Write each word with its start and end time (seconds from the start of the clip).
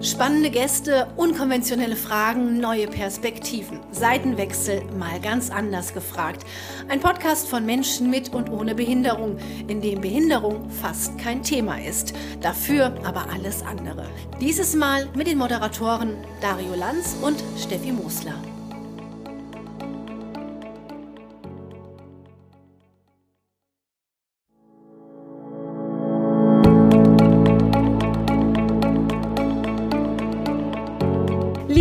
Spannende 0.00 0.50
Gäste, 0.50 1.08
unkonventionelle 1.16 1.96
Fragen, 1.96 2.60
neue 2.60 2.86
Perspektiven. 2.86 3.80
Seitenwechsel 3.90 4.80
mal 4.96 5.18
ganz 5.20 5.50
anders 5.50 5.92
gefragt. 5.92 6.46
Ein 6.88 7.00
Podcast 7.00 7.48
von 7.48 7.66
Menschen 7.66 8.08
mit 8.08 8.32
und 8.32 8.48
ohne 8.48 8.76
Behinderung, 8.76 9.38
in 9.66 9.80
dem 9.80 10.00
Behinderung 10.00 10.70
fast 10.70 11.18
kein 11.18 11.42
Thema 11.42 11.82
ist. 11.82 12.14
Dafür 12.40 12.94
aber 13.02 13.28
alles 13.32 13.62
andere. 13.62 14.06
Dieses 14.40 14.76
Mal 14.76 15.08
mit 15.16 15.26
den 15.26 15.38
Moderatoren 15.38 16.14
Dario 16.40 16.76
Lanz 16.76 17.16
und 17.20 17.42
Steffi 17.60 17.90
Mosler. 17.90 18.36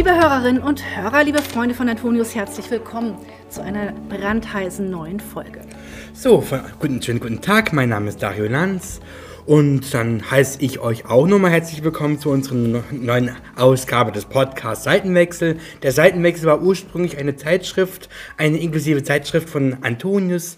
Liebe 0.08 0.22
Hörerinnen 0.22 0.64
und 0.64 0.82
Hörer, 0.96 1.26
liebe 1.26 1.42
Freunde 1.42 1.76
von 1.76 1.90
Antonius, 1.90 2.34
herzlich 2.34 2.72
willkommen 2.72 3.18
zu 3.50 3.62
einer 3.62 3.92
brandheißen 4.08 4.90
neuen 4.90 5.20
Folge. 5.20 5.60
So, 6.14 6.42
guten, 6.80 7.02
schönen 7.02 7.20
guten 7.20 7.42
Tag, 7.42 7.74
mein 7.74 7.90
Name 7.90 8.08
ist 8.08 8.24
Dario 8.24 8.46
Lanz 8.46 9.02
und 9.46 9.94
dann 9.94 10.32
heiße 10.32 10.62
ich 10.62 10.80
euch 10.80 11.08
auch 11.08 11.28
nochmal 11.28 11.52
herzlich 11.52 11.84
willkommen 11.84 12.20
zu 12.20 12.30
unserer 12.30 12.86
neuen 12.90 13.36
Ausgabe 13.58 14.14
des 14.14 14.24
Podcasts 14.24 14.86
Seitenwechsel. 14.86 15.58
Der 15.84 15.92
Seitenwechsel 15.92 16.48
war 16.48 16.62
ursprünglich 16.62 17.18
eine 17.18 17.36
Zeitschrift, 17.36 18.08
eine 18.38 18.60
inklusive 18.60 19.04
Zeitschrift 19.04 19.50
von 19.50 19.76
Antonius. 19.82 20.56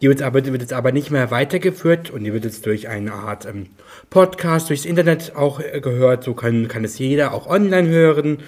Die 0.00 0.06
wird, 0.06 0.22
aber, 0.22 0.44
wird 0.44 0.62
jetzt 0.62 0.72
aber 0.72 0.92
nicht 0.92 1.10
mehr 1.10 1.32
weitergeführt 1.32 2.10
und 2.10 2.22
die 2.22 2.32
wird 2.32 2.44
jetzt 2.44 2.66
durch 2.66 2.88
eine 2.88 3.14
Art 3.14 3.46
ähm, 3.46 3.66
Podcast 4.10 4.70
durchs 4.70 4.84
Internet 4.84 5.34
auch 5.34 5.58
äh, 5.58 5.80
gehört. 5.80 6.22
So 6.22 6.34
kann, 6.34 6.68
kann 6.68 6.84
es 6.84 7.00
jeder 7.00 7.34
auch 7.34 7.48
online 7.48 7.88
hören. 7.88 8.38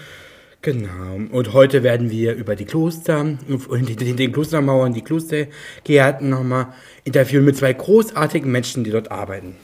Genau. 0.65 1.21
Und 1.31 1.53
heute 1.53 1.83
werden 1.83 2.11
wir 2.11 2.33
über 2.33 2.57
die 2.57 2.65
Kloster 2.65 3.21
und 3.69 4.01
den 4.01 4.33
Klostermauern, 4.33 4.95
die 4.95 5.03
Klostergärten 5.03 6.31
nochmal 6.31 6.69
interviewen 7.05 7.45
mit 7.45 7.59
zwei 7.59 7.75
großartigen 7.75 8.51
Menschen, 8.51 8.83
die 8.83 8.91
dort 8.91 9.11
arbeiten. 9.13 9.57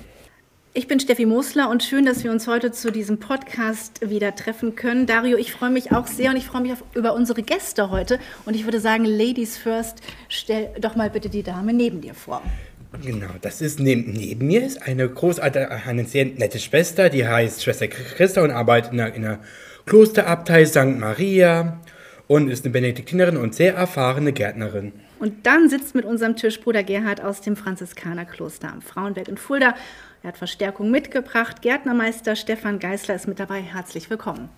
Ich 0.75 0.89
bin 0.89 1.01
Steffi 1.01 1.25
Mosler 1.25 1.71
und 1.71 1.83
schön, 1.83 2.05
dass 2.05 2.23
wir 2.23 2.31
uns 2.31 2.47
heute 2.47 2.71
zu 2.71 2.93
diesem 2.93 3.19
Podcast 3.19 4.11
wieder 4.11 4.35
treffen 4.35 4.77
können. 4.77 5.07
Dario, 5.07 5.39
ich 5.39 5.53
freue 5.53 5.71
mich 5.71 5.91
auch 5.91 6.07
sehr 6.07 6.33
und 6.33 6.37
ich 6.37 6.45
freue 6.45 6.61
mich 6.61 6.73
auf, 6.73 6.85
über 6.95 7.15
unsere 7.15 7.43
Gäste 7.43 7.91
heute. 7.91 8.19
Und 8.45 8.55
ich 8.55 8.65
würde 8.65 8.79
sagen, 8.79 9.07
Ladies 9.07 9.57
first, 9.57 10.03
stell 10.29 10.69
doch 10.83 10.97
mal 10.97 11.09
bitte 11.09 11.31
die 11.31 11.43
Dame 11.43 11.73
neben 11.73 12.03
dir 12.03 12.15
vor. 12.15 12.43
Genau, 13.03 13.31
das 13.41 13.63
ist 13.63 13.81
neben, 13.81 14.13
neben 14.13 14.47
mir 14.47 14.67
ist 14.67 14.83
eine 14.83 15.09
großartige, 15.09 15.71
eine 15.71 16.05
sehr 16.05 16.27
nette 16.27 16.59
Schwester, 16.59 17.09
die 17.09 17.27
heißt 17.27 17.63
Schwester 17.63 17.89
Christa 17.89 18.43
und 18.43 18.51
arbeitet 18.51 18.93
in 18.93 19.01
einer, 19.01 19.15
in 19.15 19.25
einer 19.25 19.39
Klosterabtei 19.87 20.65
St. 20.65 20.99
Maria 20.99 21.81
und 22.27 22.49
ist 22.49 22.65
eine 22.65 22.73
Benediktinerin 22.73 23.37
und 23.37 23.55
sehr 23.55 23.75
erfahrene 23.75 24.33
Gärtnerin. 24.33 24.93
Und 25.19 25.47
dann 25.47 25.69
sitzt 25.69 25.95
mit 25.95 26.05
unserem 26.05 26.37
Tisch 26.37 26.61
Bruder 26.61 26.83
Gerhard 26.83 27.21
aus 27.21 27.41
dem 27.41 27.57
Franziskanerkloster 27.57 28.73
am 28.73 28.83
Frauenberg 28.83 29.29
in 29.29 29.37
Fulda. 29.37 29.75
Er 30.23 30.29
hat 30.29 30.39
Verstärkung 30.39 30.91
mitgebracht. 30.91 31.61
Gärtnermeister 31.61 32.37
Stefan 32.37 32.79
Geißler 32.79 33.15
ist 33.15 33.27
mit 33.29 33.41
dabei. 33.41 33.61
Herzlich 33.61 34.09
willkommen. 34.11 34.49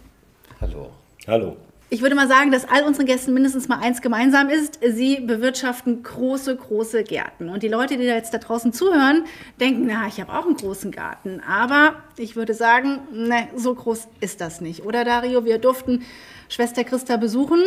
Hallo. 0.61 0.91
Hallo. 1.27 1.57
Ich 1.93 2.01
würde 2.01 2.15
mal 2.15 2.27
sagen, 2.27 2.51
dass 2.51 2.67
all 2.67 2.85
unseren 2.85 3.05
Gästen 3.05 3.35
mindestens 3.35 3.69
mal 3.69 3.79
eins 3.79 4.01
gemeinsam 4.01 4.49
ist. 4.49 4.79
Sie 4.83 5.21
bewirtschaften 5.21 6.03
große, 6.03 6.57
große 6.57 7.05
Gärten. 7.05 7.51
Und 7.51 7.63
die 7.63 7.69
Leute, 7.69 7.99
die 7.99 8.07
da 8.07 8.15
jetzt 8.15 8.33
da 8.33 8.39
draußen 8.39 8.73
zuhören, 8.73 9.25
denken, 9.61 9.85
na, 9.89 10.07
ich 10.09 10.19
habe 10.19 10.33
auch 10.33 10.47
einen 10.47 10.57
großen 10.57 10.91
Garten. 10.91 11.43
Aber 11.47 11.97
ich 12.17 12.35
würde 12.35 12.55
sagen, 12.55 13.01
ne, 13.13 13.47
so 13.57 13.75
groß 13.75 14.09
ist 14.21 14.41
das 14.41 14.63
nicht. 14.63 14.87
Oder 14.87 15.05
Dario, 15.05 15.45
wir 15.45 15.59
durften 15.59 16.01
Schwester 16.49 16.83
Christa 16.83 17.19
besuchen. 17.19 17.59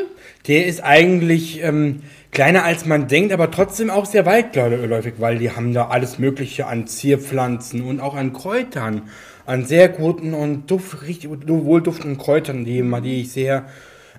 Der 0.48 0.66
ist 0.66 0.84
eigentlich 0.84 1.62
ähm, 1.62 2.02
kleiner 2.32 2.64
als 2.64 2.88
man 2.88 3.08
denkt, 3.08 3.32
aber 3.32 3.52
trotzdem 3.52 3.92
auch 3.92 4.08
sehr 4.08 4.26
weitläufig, 4.26 5.14
weil 5.20 5.38
die 5.38 5.52
haben 5.52 5.72
da 5.72 5.90
alles 5.90 6.18
Mögliche 6.18 6.66
an 6.66 6.88
Zierpflanzen 6.88 7.84
und 7.84 8.00
auch 8.00 8.16
an 8.16 8.34
Kräutern. 8.34 9.04
An 9.46 9.66
sehr 9.66 9.88
guten 9.88 10.34
und 10.34 10.72
duft, 10.72 11.04
richtig 11.04 11.30
wohlduftenden 11.30 12.18
Kräutern, 12.18 12.66
die, 12.66 12.82
die 13.04 13.22
ich 13.22 13.32
sehr 13.32 13.68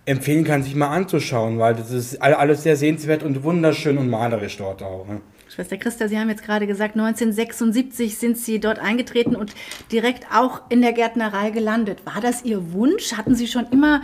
empfehlen 0.07 0.45
kann, 0.45 0.63
sich 0.63 0.75
mal 0.75 0.89
anzuschauen, 0.89 1.59
weil 1.59 1.75
das 1.75 1.91
ist 1.91 2.23
alles 2.23 2.63
sehr 2.63 2.77
sehenswert 2.77 3.23
und 3.23 3.43
wunderschön 3.43 3.99
und 3.99 4.09
malerisch 4.09 4.57
dort 4.57 4.83
auch. 4.83 5.07
Ne? 5.07 5.21
Schwester 5.49 5.77
Christa, 5.77 6.09
Sie 6.09 6.19
haben 6.19 6.29
jetzt 6.29 6.45
gerade 6.45 6.67
gesagt, 6.67 6.95
1976 6.95 8.17
sind 8.17 8.39
Sie 8.39 8.61
dort 8.61 8.79
eingetreten 8.79 9.37
und 9.37 9.55
direkt 9.91 10.27
auch 10.33 10.63
in 10.69 10.81
der 10.81 10.93
Gärtnerei 10.93 11.51
gelandet. 11.51 12.05
War 12.05 12.21
das 12.21 12.45
Ihr 12.45 12.73
Wunsch? 12.73 13.15
Hatten 13.15 13.35
Sie 13.35 13.47
schon 13.47 13.67
immer 13.71 14.03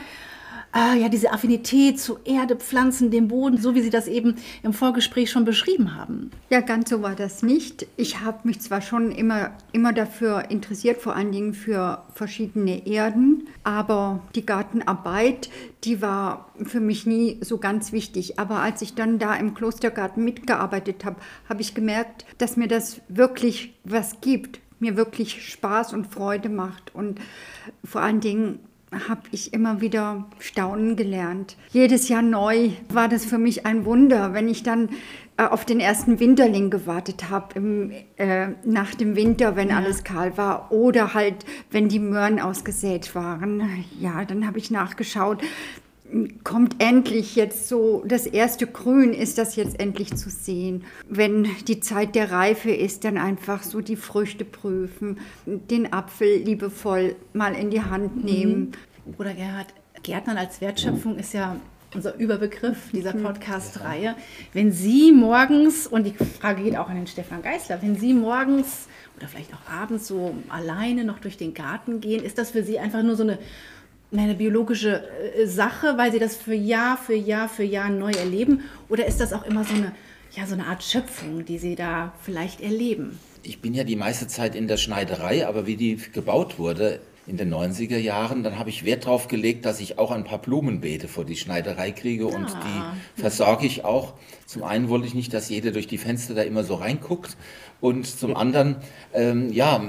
ah, 0.73 0.95
ja, 0.95 1.09
diese 1.09 1.33
Affinität 1.33 2.01
zu 2.01 2.19
Erde, 2.25 2.57
Pflanzen, 2.57 3.11
dem 3.11 3.29
Boden, 3.29 3.59
so 3.59 3.75
wie 3.75 3.83
Sie 3.83 3.91
das 3.91 4.09
eben 4.09 4.37
im 4.63 4.73
Vorgespräch 4.73 5.31
schon 5.31 5.45
beschrieben 5.45 5.95
haben? 5.95 6.31
Ja, 6.51 6.61
ganz 6.61 6.91
so 6.91 7.03
war 7.03 7.15
das 7.15 7.43
nicht. 7.43 7.87
Ich 7.97 8.21
habe 8.21 8.41
mich 8.45 8.61
zwar 8.61 8.81
schon 8.81 9.13
immer, 9.13 9.53
immer 9.73 9.93
dafür 9.93 10.51
interessiert, 10.51 11.01
vor 11.01 11.15
allen 11.15 11.31
Dingen 11.31 11.55
für 11.55 12.03
verschiedene 12.15 12.87
Erden, 12.87 13.49
aber 13.65 14.21
die 14.35 14.47
Gartenarbeit, 14.47 15.51
die 15.85 16.01
war 16.01 16.51
für 16.65 16.81
mich 16.81 17.07
nie 17.07 17.39
so 17.43 17.59
ganz 17.59 17.93
wichtig. 17.93 18.39
Aber 18.39 18.57
als 18.57 18.83
ich 18.83 18.95
dann 18.95 19.19
da 19.19 19.35
im 19.35 19.55
Klostergarten 19.55 20.25
mitgearbeitet 20.25 21.05
habe, 21.05 21.17
habe 21.49 21.61
ich 21.61 21.75
gemerkt, 21.75 22.25
dass 22.39 22.57
mir 22.57 22.69
das 22.69 23.01
wirklich 23.09 23.75
was 23.85 24.21
gibt, 24.21 24.61
mir 24.79 24.97
wirklich 24.97 25.51
Spaß 25.51 25.93
und 25.93 26.07
Freude 26.07 26.49
macht 26.49 26.95
und 26.95 27.21
vor 27.85 28.01
allen 28.01 28.21
Dingen 28.21 28.59
habe 29.09 29.23
ich 29.31 29.53
immer 29.53 29.81
wieder 29.81 30.27
staunen 30.39 30.97
gelernt. 30.97 31.57
Jedes 31.71 32.09
Jahr 32.09 32.23
neu 32.23 32.71
war 32.89 33.09
das 33.09 33.25
für 33.25 33.39
mich 33.39 33.67
ein 33.67 33.85
Wunder, 33.85 34.35
wenn 34.35 34.49
ich 34.49 34.63
dann 34.63 34.89
äh, 35.37 35.45
auf 35.45 35.65
den 35.65 35.81
ersten 35.81 36.21
Winterling 36.21 36.71
gewartet 36.71 37.31
habe, 37.31 37.91
äh, 38.17 38.49
nach 38.65 38.95
dem 38.95 39.17
Winter, 39.17 39.57
wenn 39.57 39.71
ja. 39.71 39.77
alles 39.77 40.05
kahl 40.05 40.37
war, 40.37 40.71
oder 40.71 41.15
halt, 41.15 41.47
wenn 41.71 41.89
die 41.89 41.99
Möhren 41.99 42.39
ausgesät 42.39 43.15
waren. 43.15 43.63
Ja, 43.99 44.25
dann 44.25 44.47
habe 44.47 44.59
ich 44.59 44.71
nachgeschaut, 44.71 45.43
kommt 46.45 46.83
endlich 46.83 47.37
jetzt 47.37 47.69
so 47.69 48.05
das 48.07 48.27
erste 48.27 48.67
Grün, 48.67 49.13
ist 49.13 49.39
das 49.39 49.57
jetzt 49.57 49.81
endlich 49.81 50.15
zu 50.15 50.31
sehen. 50.31 50.85
Wenn 51.09 51.47
die 51.69 51.81
Zeit 51.81 52.15
der 52.15 52.31
Reife 52.31 52.71
ist, 52.71 53.05
dann 53.05 53.19
einfach 53.19 53.63
so 53.63 53.81
die 53.81 53.97
Früchte 53.97 54.45
prüfen, 54.45 55.19
den 55.47 55.93
Apfel 55.93 56.39
liebevoll 56.39 57.17
mal 57.33 57.55
in 57.55 57.71
die 57.71 57.83
Hand 57.83 58.17
mhm. 58.17 58.25
nehmen. 58.25 58.73
Bruder 59.17 59.35
Gerhard, 59.35 59.69
Gärtnern 60.03 60.37
als 60.37 60.61
Wertschöpfung 60.61 61.19
ist 61.19 61.35
ja 61.35 61.57
unser 61.95 62.17
Überbegriff 62.17 62.91
dieser. 62.93 63.13
Podcast-Reihe. 63.13 64.17
Wenn 64.53 64.73
Sie 64.73 65.13
morgens, 65.13 65.87
und 65.87 66.05
die 66.05 66.15
Frage 66.15 66.63
geht 66.63 66.77
auch 66.77 66.89
an 66.89 66.97
den 66.97 67.07
Stefan 67.07 67.43
Geißler, 67.43 67.83
wenn 67.83 67.97
Sie 67.97 68.15
morgens 68.15 68.89
oder 69.17 69.29
vielleicht 69.29 69.53
auch 69.53 69.71
abends 69.71 70.07
so 70.07 70.35
alleine 70.49 71.05
noch 71.05 71.19
durch 71.19 71.37
den 71.37 71.55
Garten 71.55 72.01
gehen, 72.01 72.25
ist 72.25 72.39
das 72.39 72.51
für 72.51 72.63
Sie 72.63 72.79
einfach 72.79 73.03
nur 73.03 73.17
so 73.17 73.23
eine 73.23 73.39
eine 74.21 74.35
biologische 74.35 75.03
äh, 75.37 75.47
Sache, 75.47 75.97
weil 75.97 76.13
sie 76.13 76.19
das 76.19 76.37
für 76.37 76.55
Jahr 76.55 76.97
für 76.97 77.15
Jahr 77.15 77.49
für 77.49 77.65
Jahr 77.65 77.89
neu 77.89 78.11
erleben? 78.11 78.63
Oder 78.89 79.07
ist 79.07 79.21
das 79.21 79.33
auch 79.33 79.45
immer 79.45 79.65
so 79.65 79.75
eine, 79.75 79.93
ja, 80.33 80.47
so 80.47 80.55
eine 80.55 80.67
Art 80.67 80.83
Schöpfung, 80.83 81.45
die 81.45 81.59
sie 81.59 81.75
da 81.75 82.13
vielleicht 82.23 82.61
erleben? 82.61 83.19
Ich 83.43 83.61
bin 83.61 83.75
ja 83.75 83.85
die 83.85 83.97
meiste 83.97 84.27
Zeit 84.29 84.55
in 84.55 84.69
der 84.69 84.77
Schneiderei, 84.77 85.47
aber 85.47 85.67
wie 85.67 85.77
die 85.77 85.97
gebaut 85.97 86.59
wurde 86.59 87.01
in 87.27 87.37
den 87.37 87.55
90er 87.55 87.99
Jahren, 87.99 88.43
dann 88.43 88.59
habe 88.59 88.71
ich 88.71 88.85
Wert 88.85 89.05
darauf 89.05 89.29
gelegt, 89.29 89.65
dass 89.65 89.81
ich 89.81 89.99
auch 89.99 90.11
ein 90.11 90.25
paar 90.25 90.39
Blumenbeete 90.39 91.07
vor 91.07 91.25
die 91.25 91.37
Schneiderei 91.37 91.93
kriege 91.93 92.27
und 92.27 92.47
ah. 92.47 92.95
die 93.17 93.21
versorge 93.21 93.65
ich 93.65 93.85
auch. 93.85 94.15
Zum 94.45 94.65
einen 94.65 94.89
wollte 94.89 95.07
ich 95.07 95.15
nicht, 95.15 95.33
dass 95.33 95.49
jeder 95.49 95.71
durch 95.71 95.87
die 95.87 95.99
Fenster 95.99 96.35
da 96.35 96.43
immer 96.43 96.65
so 96.65 96.75
reinguckt 96.75 97.37
und 97.83 98.07
zum 98.07 98.37
anderen, 98.37 98.77
ähm, 99.13 99.53
ja, 99.53 99.83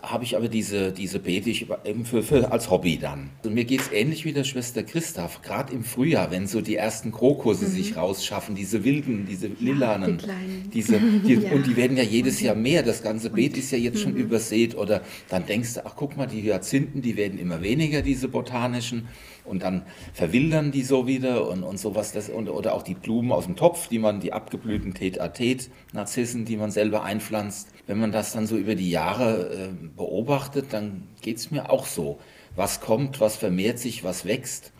habe 0.00 0.24
ich 0.24 0.34
aber 0.34 0.48
diese, 0.48 0.92
diese 0.92 1.18
Beete 1.18 1.50
ich 1.50 1.66
eben 1.84 2.06
für, 2.06 2.22
für, 2.22 2.50
als 2.50 2.70
Hobby 2.70 2.98
dann. 2.98 3.30
Und 3.44 3.52
mir 3.52 3.64
geht 3.64 3.82
es 3.82 3.92
ähnlich 3.92 4.24
wie 4.24 4.32
der 4.32 4.44
Schwester 4.44 4.82
Christoph, 4.82 5.42
gerade 5.42 5.70
im 5.74 5.84
Frühjahr, 5.84 6.30
wenn 6.30 6.46
so 6.46 6.62
die 6.62 6.76
ersten 6.76 7.12
Krokusse 7.12 7.66
mhm. 7.66 7.70
sich 7.70 7.96
rausschaffen, 7.98 8.54
diese 8.54 8.82
wilden, 8.82 9.26
diese 9.28 9.48
lilanen, 9.60 10.18
ja, 10.26 10.34
die 10.64 10.70
diese, 10.70 10.98
die, 10.98 11.34
ja. 11.42 11.52
und 11.52 11.66
die 11.66 11.76
werden 11.76 11.98
ja 11.98 12.02
jedes 12.02 12.40
Jahr 12.40 12.54
mehr, 12.54 12.82
das 12.82 13.02
ganze 13.02 13.28
Beet 13.28 13.58
ist 13.58 13.70
ja 13.72 13.78
jetzt 13.78 14.00
schon 14.00 14.12
mhm. 14.12 14.20
übersät 14.20 14.74
oder 14.74 15.02
dann 15.28 15.44
denkst 15.44 15.74
du, 15.74 15.84
ach 15.84 15.96
guck 15.96 16.16
mal, 16.16 16.26
die 16.26 16.42
Hyazinthen, 16.42 17.02
die 17.02 17.18
werden 17.18 17.38
immer 17.38 17.60
weniger, 17.60 18.00
diese 18.00 18.28
botanischen 18.28 19.08
und 19.44 19.62
dann 19.62 19.82
verwildern 20.12 20.72
die 20.72 20.82
so 20.82 21.06
wieder 21.06 21.48
und, 21.48 21.62
und 21.62 21.78
sowas. 21.78 22.12
Das, 22.12 22.28
und, 22.28 22.48
oder 22.48 22.74
auch 22.74 22.82
die 22.82 22.94
Blumen 22.94 23.32
aus 23.32 23.46
dem 23.46 23.56
Topf, 23.56 23.88
die 23.88 23.98
man, 23.98 24.20
die 24.20 24.32
abgeblühten 24.32 24.94
Tet-a-Tet, 24.94 25.70
Narzissen, 25.92 26.44
die 26.44 26.56
man 26.56 26.70
selber 26.70 27.04
einpflanzt. 27.04 27.68
Wenn 27.86 27.98
man 27.98 28.12
das 28.12 28.32
dann 28.32 28.46
so 28.46 28.56
über 28.56 28.74
die 28.74 28.90
Jahre 28.90 29.52
äh, 29.54 29.86
beobachtet, 29.96 30.66
dann 30.70 31.08
geht 31.20 31.36
es 31.36 31.50
mir 31.50 31.70
auch 31.70 31.86
so. 31.86 32.18
Was 32.56 32.80
kommt, 32.80 33.20
was 33.20 33.36
vermehrt 33.36 33.78
sich, 33.78 34.04
was 34.04 34.24
wächst. 34.24 34.72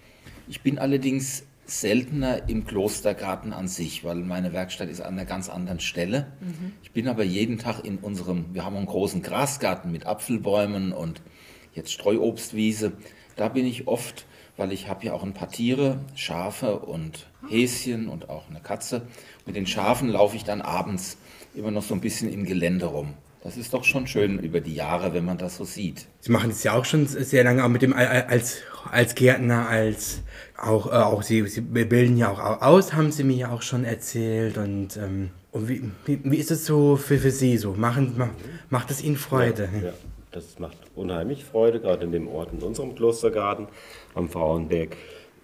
Ich 0.48 0.62
bin 0.62 0.78
allerdings 0.78 1.44
seltener 1.66 2.48
im 2.48 2.66
Klostergarten 2.66 3.52
an 3.52 3.68
sich, 3.68 4.04
weil 4.04 4.16
meine 4.16 4.52
Werkstatt 4.52 4.88
ist 4.88 5.00
an 5.00 5.14
einer 5.14 5.24
ganz 5.24 5.48
anderen 5.48 5.80
Stelle. 5.80 6.32
Mhm. 6.40 6.72
Ich 6.82 6.92
bin 6.92 7.08
aber 7.08 7.24
jeden 7.24 7.58
Tag 7.58 7.84
in 7.84 7.98
unserem, 7.98 8.46
wir 8.52 8.64
haben 8.64 8.76
einen 8.76 8.86
großen 8.86 9.22
Grasgarten 9.22 9.90
mit 9.90 10.06
Apfelbäumen 10.06 10.92
und 10.92 11.22
jetzt 11.74 11.92
Streuobstwiese 11.92 12.92
Da 13.36 13.48
bin 13.48 13.66
ich 13.66 13.88
oft, 13.88 14.26
weil 14.56 14.72
ich 14.72 14.88
habe 14.88 15.04
ja 15.04 15.12
auch 15.12 15.22
ein 15.22 15.34
paar 15.34 15.50
Tiere, 15.50 15.98
Schafe 16.14 16.78
und 16.78 17.26
Häschen 17.48 18.08
und 18.08 18.28
auch 18.28 18.48
eine 18.48 18.60
Katze. 18.60 19.02
Mit 19.46 19.56
den 19.56 19.66
Schafen 19.66 20.08
laufe 20.08 20.36
ich 20.36 20.44
dann 20.44 20.62
abends 20.62 21.16
immer 21.54 21.70
noch 21.70 21.82
so 21.82 21.94
ein 21.94 22.00
bisschen 22.00 22.32
im 22.32 22.44
Gelände 22.44 22.86
rum. 22.86 23.14
Das 23.42 23.58
ist 23.58 23.74
doch 23.74 23.84
schon 23.84 24.06
schön 24.06 24.38
über 24.38 24.62
die 24.62 24.74
Jahre, 24.74 25.12
wenn 25.12 25.24
man 25.26 25.36
das 25.36 25.56
so 25.58 25.64
sieht. 25.64 26.06
Sie 26.20 26.32
machen 26.32 26.48
das 26.48 26.64
ja 26.64 26.72
auch 26.72 26.86
schon 26.86 27.06
sehr 27.06 27.44
lange, 27.44 27.62
auch 27.62 27.68
mit 27.68 27.82
dem 27.82 27.92
als, 27.92 28.62
als 28.90 29.14
Gärtner, 29.14 29.68
als 29.68 30.22
auch, 30.56 30.86
äh, 30.86 30.96
auch 30.96 31.22
Sie, 31.22 31.46
Sie 31.46 31.60
bilden 31.60 32.16
ja 32.16 32.30
auch 32.30 32.62
aus, 32.62 32.94
haben 32.94 33.12
Sie 33.12 33.22
mir 33.22 33.36
ja 33.36 33.50
auch 33.50 33.60
schon 33.60 33.84
erzählt. 33.84 34.56
Und, 34.56 34.96
ähm, 34.96 35.28
und 35.52 35.68
wie, 35.68 35.82
wie, 36.06 36.20
wie, 36.24 36.38
ist 36.38 36.50
es 36.50 36.64
so 36.64 36.96
für, 36.96 37.18
für 37.18 37.30
Sie 37.30 37.58
so? 37.58 37.74
Machen, 37.74 38.14
ma, 38.16 38.30
macht 38.70 38.90
es 38.90 39.02
Ihnen 39.02 39.16
Freude? 39.16 39.68
Ja, 39.74 39.88
ja, 39.88 39.92
das 40.34 40.58
macht 40.58 40.78
unheimlich 40.94 41.44
Freude, 41.44 41.80
gerade 41.80 42.04
in 42.04 42.12
dem 42.12 42.28
Ort, 42.28 42.52
in 42.52 42.60
unserem 42.60 42.94
Klostergarten 42.94 43.68
am 44.14 44.28
Frauenberg. 44.28 44.96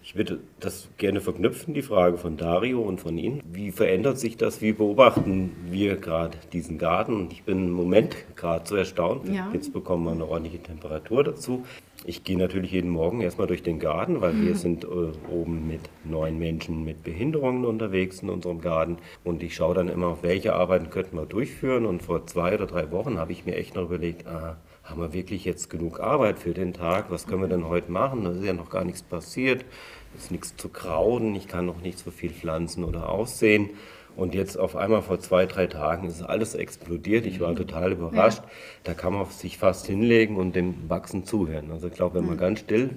Ich 0.02 0.16
würde 0.16 0.40
das 0.58 0.88
gerne 0.96 1.20
verknüpfen, 1.20 1.74
die 1.74 1.82
Frage 1.82 2.16
von 2.16 2.38
Dario 2.38 2.80
und 2.80 3.00
von 3.00 3.18
Ihnen. 3.18 3.42
Wie 3.52 3.70
verändert 3.70 4.18
sich 4.18 4.38
das? 4.38 4.62
Wie 4.62 4.72
beobachten 4.72 5.54
wir 5.70 5.96
gerade 5.96 6.38
diesen 6.54 6.78
Garten? 6.78 7.28
Ich 7.30 7.42
bin 7.42 7.66
im 7.66 7.72
Moment 7.72 8.16
gerade 8.34 8.66
so 8.66 8.76
erstaunt. 8.76 9.28
Ja. 9.28 9.50
Jetzt 9.52 9.74
bekommen 9.74 10.04
wir 10.06 10.12
eine 10.12 10.26
ordentliche 10.26 10.62
Temperatur 10.62 11.22
dazu. 11.22 11.64
Ich 12.06 12.24
gehe 12.24 12.38
natürlich 12.38 12.72
jeden 12.72 12.88
Morgen 12.88 13.20
erstmal 13.20 13.46
durch 13.46 13.62
den 13.62 13.78
Garten, 13.78 14.22
weil 14.22 14.32
mhm. 14.32 14.46
wir 14.46 14.56
sind 14.56 14.84
äh, 14.84 14.88
oben 15.30 15.68
mit 15.68 15.82
neun 16.04 16.38
Menschen 16.38 16.82
mit 16.82 17.04
Behinderungen 17.04 17.66
unterwegs 17.66 18.22
in 18.22 18.30
unserem 18.30 18.62
Garten. 18.62 18.96
Und 19.22 19.42
ich 19.42 19.54
schaue 19.54 19.74
dann 19.74 19.88
immer, 19.88 20.22
welche 20.22 20.54
Arbeiten 20.54 20.88
könnten 20.88 21.16
wir 21.16 21.26
durchführen. 21.26 21.84
Und 21.84 22.02
vor 22.02 22.26
zwei 22.26 22.54
oder 22.54 22.66
drei 22.66 22.90
Wochen 22.90 23.18
habe 23.18 23.32
ich 23.32 23.44
mir 23.44 23.54
echt 23.54 23.74
noch 23.74 23.84
überlegt, 23.84 24.26
ah, 24.26 24.56
haben 24.90 25.00
wir 25.00 25.12
wirklich 25.12 25.44
jetzt 25.44 25.70
genug 25.70 26.00
Arbeit 26.00 26.38
für 26.38 26.52
den 26.52 26.72
Tag? 26.72 27.10
Was 27.10 27.26
können 27.26 27.42
wir 27.42 27.48
denn 27.48 27.68
heute 27.68 27.90
machen? 27.90 28.24
Da 28.24 28.32
ist 28.32 28.44
ja 28.44 28.52
noch 28.52 28.70
gar 28.70 28.84
nichts 28.84 29.02
passiert. 29.02 29.64
Es 30.16 30.24
ist 30.24 30.30
nichts 30.32 30.56
zu 30.56 30.68
krauen. 30.68 31.34
Ich 31.36 31.46
kann 31.46 31.66
noch 31.66 31.80
nicht 31.80 31.98
so 31.98 32.10
viel 32.10 32.30
pflanzen 32.30 32.84
oder 32.84 33.08
aussehen. 33.08 33.70
Und 34.16 34.34
jetzt 34.34 34.58
auf 34.58 34.74
einmal 34.74 35.02
vor 35.02 35.20
zwei, 35.20 35.46
drei 35.46 35.66
Tagen 35.68 36.08
ist 36.08 36.22
alles 36.22 36.54
explodiert. 36.54 37.24
Ich 37.26 37.40
war 37.40 37.54
total 37.54 37.92
überrascht. 37.92 38.42
Ja. 38.42 38.50
Da 38.84 38.94
kann 38.94 39.12
man 39.12 39.26
sich 39.26 39.58
fast 39.58 39.86
hinlegen 39.86 40.36
und 40.36 40.56
dem 40.56 40.90
Wachsen 40.90 41.24
zuhören. 41.24 41.70
Also 41.70 41.86
ich 41.86 41.94
glaube, 41.94 42.16
wenn 42.18 42.26
man 42.26 42.36
ganz 42.36 42.60
still 42.60 42.90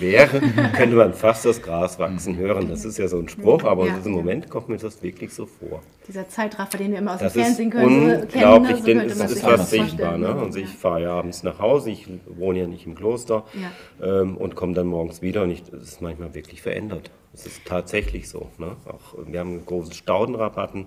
wäre, 0.00 0.40
könnte 0.74 0.96
man 0.96 1.14
fast 1.14 1.44
das 1.44 1.60
Gras 1.60 1.98
wachsen 1.98 2.36
hören. 2.36 2.68
Das 2.68 2.84
ist 2.84 2.98
ja 2.98 3.08
so 3.08 3.18
ein 3.18 3.28
Spruch, 3.28 3.64
aber 3.64 3.86
ja, 3.86 3.98
im 4.04 4.12
Moment 4.12 4.48
kommt 4.48 4.68
mir 4.68 4.76
das 4.76 5.02
wirklich 5.02 5.32
so 5.32 5.46
vor. 5.46 5.82
Dieser 6.08 6.28
Zeitraffer, 6.28 6.78
den 6.78 6.92
wir 6.92 6.98
immer 6.98 7.14
aus 7.14 7.20
das 7.20 7.32
dem 7.32 7.42
Fernsehen 7.42 7.70
können, 7.70 8.22
unglaublich, 8.22 8.70
ne? 8.70 8.78
so 8.78 8.84
denn 8.84 9.00
es 9.00 9.18
ist 9.18 9.42
fast 9.42 9.70
sichtbar. 9.70 10.18
Ne? 10.18 10.34
Und 10.34 10.56
ich 10.56 10.68
fahre 10.68 11.02
ja 11.02 11.10
abends 11.14 11.42
nach 11.42 11.58
Hause, 11.58 11.90
ich 11.90 12.08
wohne 12.26 12.60
ja 12.60 12.66
nicht 12.66 12.86
im 12.86 12.94
Kloster 12.94 13.44
ja. 13.54 14.20
ähm, 14.20 14.36
und 14.36 14.54
komme 14.54 14.74
dann 14.74 14.86
morgens 14.86 15.22
wieder 15.22 15.42
und 15.42 15.50
es 15.50 15.70
ist 15.70 16.02
manchmal 16.02 16.34
wirklich 16.34 16.62
verändert. 16.62 17.10
Es 17.32 17.46
ist 17.46 17.64
tatsächlich 17.64 18.28
so. 18.28 18.50
Ne? 18.58 18.76
Auch, 18.86 19.18
wir 19.26 19.40
haben 19.40 19.64
große 19.66 19.94
Staudenrabatten, 19.94 20.86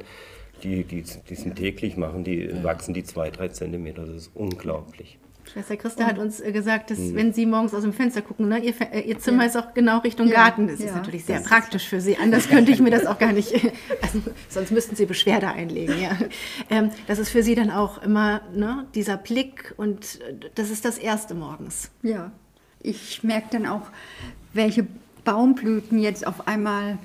die, 0.63 0.83
die, 0.83 1.03
die 1.03 1.35
sind 1.35 1.55
täglich, 1.55 1.97
machen 1.97 2.23
die, 2.23 2.63
wachsen 2.63 2.93
die 2.93 3.03
zwei, 3.03 3.29
drei 3.29 3.49
Zentimeter. 3.49 4.05
Das 4.05 4.15
ist 4.15 4.31
unglaublich. 4.33 5.19
Schwester 5.51 5.77
Christa 5.77 6.05
hat 6.05 6.17
uns 6.19 6.39
äh, 6.39 6.51
gesagt, 6.51 6.91
dass 6.91 6.99
mhm. 6.99 7.15
wenn 7.15 7.33
Sie 7.33 7.45
morgens 7.45 7.73
aus 7.73 7.81
dem 7.81 7.93
Fenster 7.93 8.21
gucken, 8.21 8.47
ne, 8.47 8.59
ihr, 8.59 8.73
äh, 8.91 9.01
ihr 9.01 9.19
Zimmer 9.19 9.43
ja. 9.43 9.49
ist 9.49 9.57
auch 9.57 9.73
genau 9.73 9.99
Richtung 9.99 10.27
ja. 10.27 10.35
Garten. 10.35 10.67
Das 10.67 10.79
ja. 10.79 10.87
ist 10.87 10.95
natürlich 10.95 11.25
sehr 11.25 11.39
das 11.39 11.47
praktisch 11.47 11.87
für 11.87 12.01
Sie. 12.01 12.17
Anders 12.17 12.49
könnte 12.49 12.71
ich 12.71 12.79
mir 12.79 12.91
das 12.91 13.05
auch 13.05 13.17
gar 13.19 13.33
nicht. 13.33 13.53
Also, 14.01 14.21
sonst 14.49 14.71
müssten 14.71 14.95
Sie 14.95 15.05
Beschwerde 15.05 15.47
einlegen. 15.47 15.99
Ja. 16.01 16.17
Ähm, 16.69 16.91
das 17.07 17.19
ist 17.19 17.29
für 17.29 17.43
Sie 17.43 17.55
dann 17.55 17.71
auch 17.71 18.01
immer 18.01 18.41
ne, 18.53 18.85
dieser 18.93 19.17
Blick 19.17 19.73
und 19.77 20.19
äh, 20.21 20.49
das 20.55 20.69
ist 20.69 20.85
das 20.85 20.97
erste 20.97 21.33
morgens. 21.33 21.91
Ja, 22.03 22.31
ich 22.81 23.23
merke 23.23 23.47
dann 23.51 23.65
auch, 23.65 23.83
welche 24.53 24.87
Baumblüten 25.23 25.99
jetzt 25.99 26.25
auf 26.25 26.47
einmal 26.47 26.97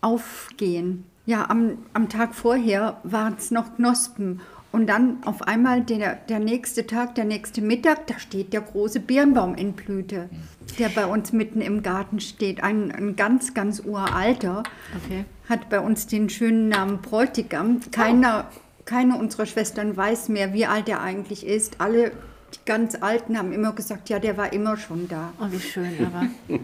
aufgehen. 0.00 1.04
Ja, 1.24 1.48
am, 1.48 1.78
am 1.92 2.08
Tag 2.08 2.34
vorher 2.34 3.00
waren 3.04 3.36
es 3.38 3.50
noch 3.50 3.76
Knospen 3.76 4.40
und 4.72 4.86
dann 4.86 5.22
auf 5.24 5.42
einmal 5.42 5.82
der, 5.82 6.16
der 6.16 6.38
nächste 6.38 6.86
Tag, 6.86 7.14
der 7.14 7.26
nächste 7.26 7.60
Mittag, 7.60 8.06
da 8.06 8.18
steht 8.18 8.52
der 8.54 8.62
große 8.62 9.00
Birnbaum 9.00 9.54
in 9.54 9.74
Blüte, 9.74 10.30
der 10.78 10.88
bei 10.88 11.06
uns 11.06 11.32
mitten 11.32 11.60
im 11.60 11.82
Garten 11.82 12.20
steht. 12.20 12.62
Ein, 12.62 12.90
ein 12.90 13.14
ganz, 13.14 13.52
ganz 13.52 13.80
uralter. 13.84 14.62
Okay. 15.04 15.26
Hat 15.48 15.68
bei 15.68 15.78
uns 15.78 16.06
den 16.06 16.30
schönen 16.30 16.68
Namen 16.68 17.02
Bräutigam. 17.02 17.80
Keiner, 17.90 18.46
oh. 18.50 18.58
Keine 18.84 19.16
unserer 19.16 19.46
Schwestern 19.46 19.96
weiß 19.96 20.28
mehr, 20.28 20.52
wie 20.54 20.66
alt 20.66 20.88
er 20.88 21.02
eigentlich 21.02 21.46
ist. 21.46 21.80
Alle 21.80 22.10
die 22.54 22.58
ganz 22.66 22.96
Alten 23.00 23.38
haben 23.38 23.52
immer 23.52 23.72
gesagt, 23.72 24.08
ja, 24.08 24.18
der 24.18 24.36
war 24.36 24.52
immer 24.52 24.76
schon 24.76 25.08
da. 25.08 25.32
Oh, 25.40 25.46
wie 25.50 25.60
schön, 25.60 25.96
aber. 26.04 26.26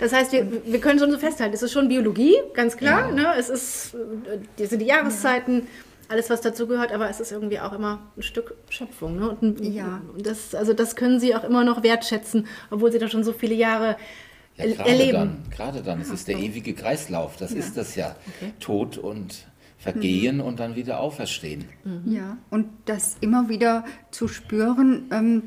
Das 0.00 0.12
heißt, 0.12 0.32
wir, 0.32 0.46
wir 0.64 0.80
können 0.80 0.98
schon 0.98 1.10
so 1.10 1.18
festhalten, 1.18 1.54
es 1.54 1.62
ist 1.62 1.72
schon 1.72 1.88
Biologie, 1.88 2.34
ganz 2.54 2.76
klar. 2.76 3.08
Ja. 3.08 3.14
Ne? 3.14 3.34
Es 3.38 3.48
ist, 3.48 3.94
äh, 3.94 4.38
das 4.56 4.70
sind 4.70 4.80
die 4.80 4.86
Jahreszeiten, 4.86 5.66
alles, 6.08 6.30
was 6.30 6.40
dazu 6.40 6.66
gehört, 6.66 6.92
aber 6.92 7.08
es 7.10 7.20
ist 7.20 7.32
irgendwie 7.32 7.60
auch 7.60 7.72
immer 7.72 8.10
ein 8.16 8.22
Stück 8.22 8.54
Schöpfung. 8.68 9.16
Ne? 9.16 9.30
Und 9.30 9.42
ein, 9.60 9.72
ja. 9.72 10.00
Das, 10.18 10.54
also 10.54 10.72
das 10.72 10.96
können 10.96 11.20
Sie 11.20 11.34
auch 11.34 11.44
immer 11.44 11.64
noch 11.64 11.82
wertschätzen, 11.82 12.46
obwohl 12.70 12.92
Sie 12.92 12.98
da 12.98 13.08
schon 13.08 13.24
so 13.24 13.32
viele 13.32 13.54
Jahre 13.54 13.96
ja, 14.56 14.64
erleben. 14.64 15.12
Dann, 15.12 15.42
gerade 15.50 15.82
dann, 15.82 16.00
es 16.00 16.10
ist 16.10 16.28
der 16.28 16.38
ewige 16.38 16.74
Kreislauf, 16.74 17.36
das 17.36 17.52
ja. 17.52 17.58
ist 17.58 17.76
das 17.76 17.94
ja. 17.94 18.16
Okay. 18.38 18.52
Tod 18.60 18.98
und 18.98 19.46
Vergehen 19.78 20.36
mhm. 20.36 20.42
und 20.42 20.58
dann 20.58 20.74
wieder 20.74 21.00
auferstehen. 21.00 21.66
Mhm. 21.84 22.12
Ja, 22.12 22.38
und 22.50 22.66
das 22.86 23.16
immer 23.20 23.48
wieder 23.48 23.84
zu 24.10 24.26
spüren, 24.26 25.08
ähm, 25.12 25.42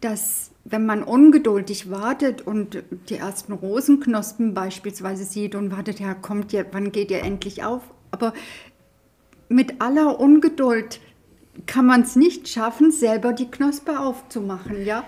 dass 0.00 0.50
wenn 0.64 0.86
man 0.86 1.02
ungeduldig 1.02 1.90
wartet 1.90 2.42
und 2.42 2.82
die 3.08 3.16
ersten 3.16 3.52
Rosenknospen 3.52 4.54
beispielsweise 4.54 5.24
sieht 5.24 5.54
und 5.54 5.70
wartet, 5.70 6.00
ja, 6.00 6.14
kommt 6.14 6.52
ja, 6.52 6.64
wann 6.72 6.92
geht 6.92 7.10
ihr 7.10 7.22
endlich 7.22 7.62
auf? 7.62 7.82
Aber 8.10 8.32
mit 9.48 9.80
aller 9.80 10.20
Ungeduld 10.20 11.00
kann 11.66 11.86
man 11.86 12.02
es 12.02 12.16
nicht 12.16 12.48
schaffen, 12.48 12.90
selber 12.92 13.32
die 13.32 13.50
Knospe 13.50 13.98
aufzumachen, 13.98 14.84
ja? 14.84 15.04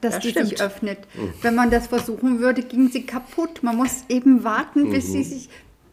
Dass 0.00 0.14
das 0.14 0.18
die 0.18 0.30
stimmt. 0.30 0.48
sich 0.48 0.62
öffnet. 0.62 0.98
Mhm. 1.14 1.32
Wenn 1.40 1.54
man 1.54 1.70
das 1.70 1.86
versuchen 1.86 2.40
würde, 2.40 2.62
ging 2.62 2.90
sie 2.90 3.06
kaputt. 3.06 3.62
Man 3.62 3.76
muss 3.76 4.04
eben 4.08 4.44
warten, 4.44 4.90
bis 4.90 5.08
mhm. 5.08 5.12
sie 5.12 5.24
sich 5.24 5.48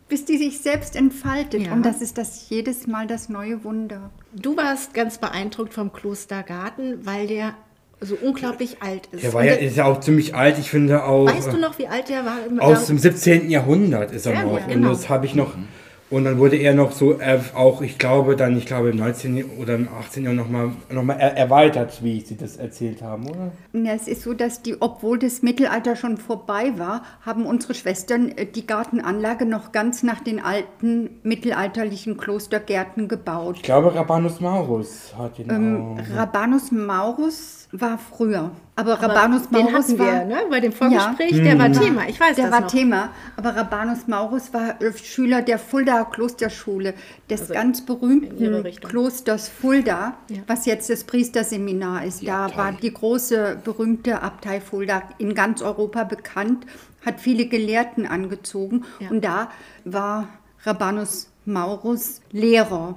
bis 0.10 0.25
die 0.25 0.40
sich 0.40 0.60
selbst 0.60 0.96
entfaltet. 0.96 1.68
Ja. 1.68 1.74
Und 1.74 1.86
das 1.86 2.01
ist 2.01 2.18
das 2.18 2.50
jedes 2.50 2.88
Mal 2.88 3.06
das 3.06 3.30
neue 3.30 3.63
Wunder. 3.63 4.10
Du 4.34 4.57
warst 4.57 4.95
ganz 4.95 5.19
beeindruckt 5.19 5.72
vom 5.72 5.94
Klostergarten, 5.94 7.06
weil 7.06 7.28
der 7.28 7.54
so 8.02 8.18
unglaublich 8.19 8.81
alt 8.81 9.07
ist. 9.12 9.24
Der 9.24 9.34
war 9.34 9.45
ja, 9.45 9.54
ist 9.54 9.78
ja 9.78 9.86
auch 9.86 10.00
ziemlich 10.00 10.33
alt, 10.33 10.57
ich 10.57 10.71
finde 10.71 11.04
auch. 11.04 11.28
Weißt 11.28 11.54
du 11.54 11.57
noch, 11.57 11.78
wie 11.78 11.88
alt 11.88 12.09
der 12.09 12.26
war? 12.26 12.38
Aus 12.57 12.88
dem 12.88 12.97
17. 12.97 13.52
Jahrhundert 13.52 14.12
ist 14.12 14.26
er 14.26 14.33
ja, 14.33 14.44
noch. 14.44 14.59
Ja, 14.59 14.66
genau. 14.66 14.90
Und 14.90 14.95
das 14.95 15.09
habe 15.09 15.28
ich 15.28 15.35
noch. 15.35 15.56
Mhm 15.56 15.68
und 16.09 16.23
dann 16.23 16.39
wurde 16.39 16.56
er 16.56 16.73
noch 16.73 16.92
so 16.92 17.19
äh, 17.19 17.39
auch, 17.54 17.81
ich 17.81 17.99
glaube, 17.99 18.35
dann, 18.35 18.57
ich 18.57 18.66
glaube, 18.66 18.89
im 18.89 18.97
19. 18.97 19.45
oder 19.59 19.75
im 19.75 19.87
18. 19.87 20.23
Jahr 20.23 20.33
nochmal 20.33 20.71
noch 20.89 21.04
mal 21.04 21.13
er 21.13 21.37
erweitert, 21.37 22.04
wie 22.04 22.19
Sie 22.21 22.35
das 22.35 22.57
erzählt 22.57 23.04
haben, 23.04 23.28
oder? 23.28 23.51
Ja, 23.73 23.94
es 23.94 24.07
ist 24.07 24.23
so, 24.23 24.33
dass 24.33 24.63
die, 24.63 24.81
obwohl 24.81 25.19
das 25.19 25.44
Mittelalter 25.44 25.95
schon 25.95 26.18
vorbei 26.18 26.73
war, 26.78 27.04
haben 27.21 27.45
unsere 27.45 27.75
Schwestern 27.75 28.30
äh, 28.30 28.47
die 28.47 28.66
Gartenanlage 28.66 29.45
noch 29.45 29.71
ganz 29.71 30.01
nach 30.01 30.21
den 30.21 30.39
alten 30.39 31.19
mittelalterlichen 31.21 32.18
Klostergärten 32.18 33.07
gebaut. 33.07 33.57
Ich 33.57 33.63
glaube, 33.63 33.94
Rabanus 33.94 34.39
Maurus 34.39 35.13
hat 35.16 35.37
ihn 35.37 35.49
ähm, 35.49 35.97
auch. 35.99 36.18
Rabanus 36.18 36.71
Maurus 36.71 37.69
war 37.71 37.99
früher. 37.99 38.52
Aber, 38.76 38.94
aber 38.94 39.04
Rabanus 39.04 39.52
Maurus 39.52 39.68
den 39.68 39.76
hatten 39.76 39.99
war, 39.99 40.06
wir, 40.06 40.26
ne? 40.26 40.42
bei 40.49 40.59
dem 40.59 40.71
Vorgespräch, 40.71 41.31
ja, 41.31 41.44
der 41.44 41.59
war 41.59 41.69
mhm. 41.69 41.73
Thema, 41.73 42.09
ich 42.09 42.19
weiß 42.19 42.35
Der 42.35 42.45
das 42.45 42.54
war 42.54 42.61
noch. 42.61 42.71
Thema, 42.71 43.09
aber 43.35 43.56
Rabanus 43.56 44.07
Maurus 44.07 44.54
war 44.54 44.81
äh, 44.81 44.92
Schüler 44.94 45.42
der 45.44 45.59
Fuldaer 45.59 46.09
Klosterschule, 46.09 46.95
des 47.30 47.42
also 47.42 47.54
ganz 47.54 47.85
berühmten 47.85 48.64
Klosters 48.81 49.49
Fulda, 49.49 50.16
ja. 50.30 50.40
was 50.47 50.66
jetzt 50.66 50.90
das 50.90 51.04
Priesterseminar 51.04 52.06
ist. 52.06 52.23
Ja, 52.23 52.47
da 52.47 52.54
toll. 52.54 52.57
war 52.57 52.71
die 52.71 52.94
große, 52.94 53.61
berühmte 53.64 54.21
Abtei 54.23 54.61
Fulda 54.61 55.04
in 55.19 55.35
ganz 55.35 55.61
Europa 55.61 56.06
bekannt, 56.06 56.66
hat 57.06 57.19
viele 57.19 57.45
Gelehrten 57.45 58.07
angezogen 58.07 58.85
und 59.09 59.23
da 59.23 59.49
war 59.85 60.28
Rabanus 60.64 61.30
Maurus 61.45 62.21
Lehrer. 62.31 62.95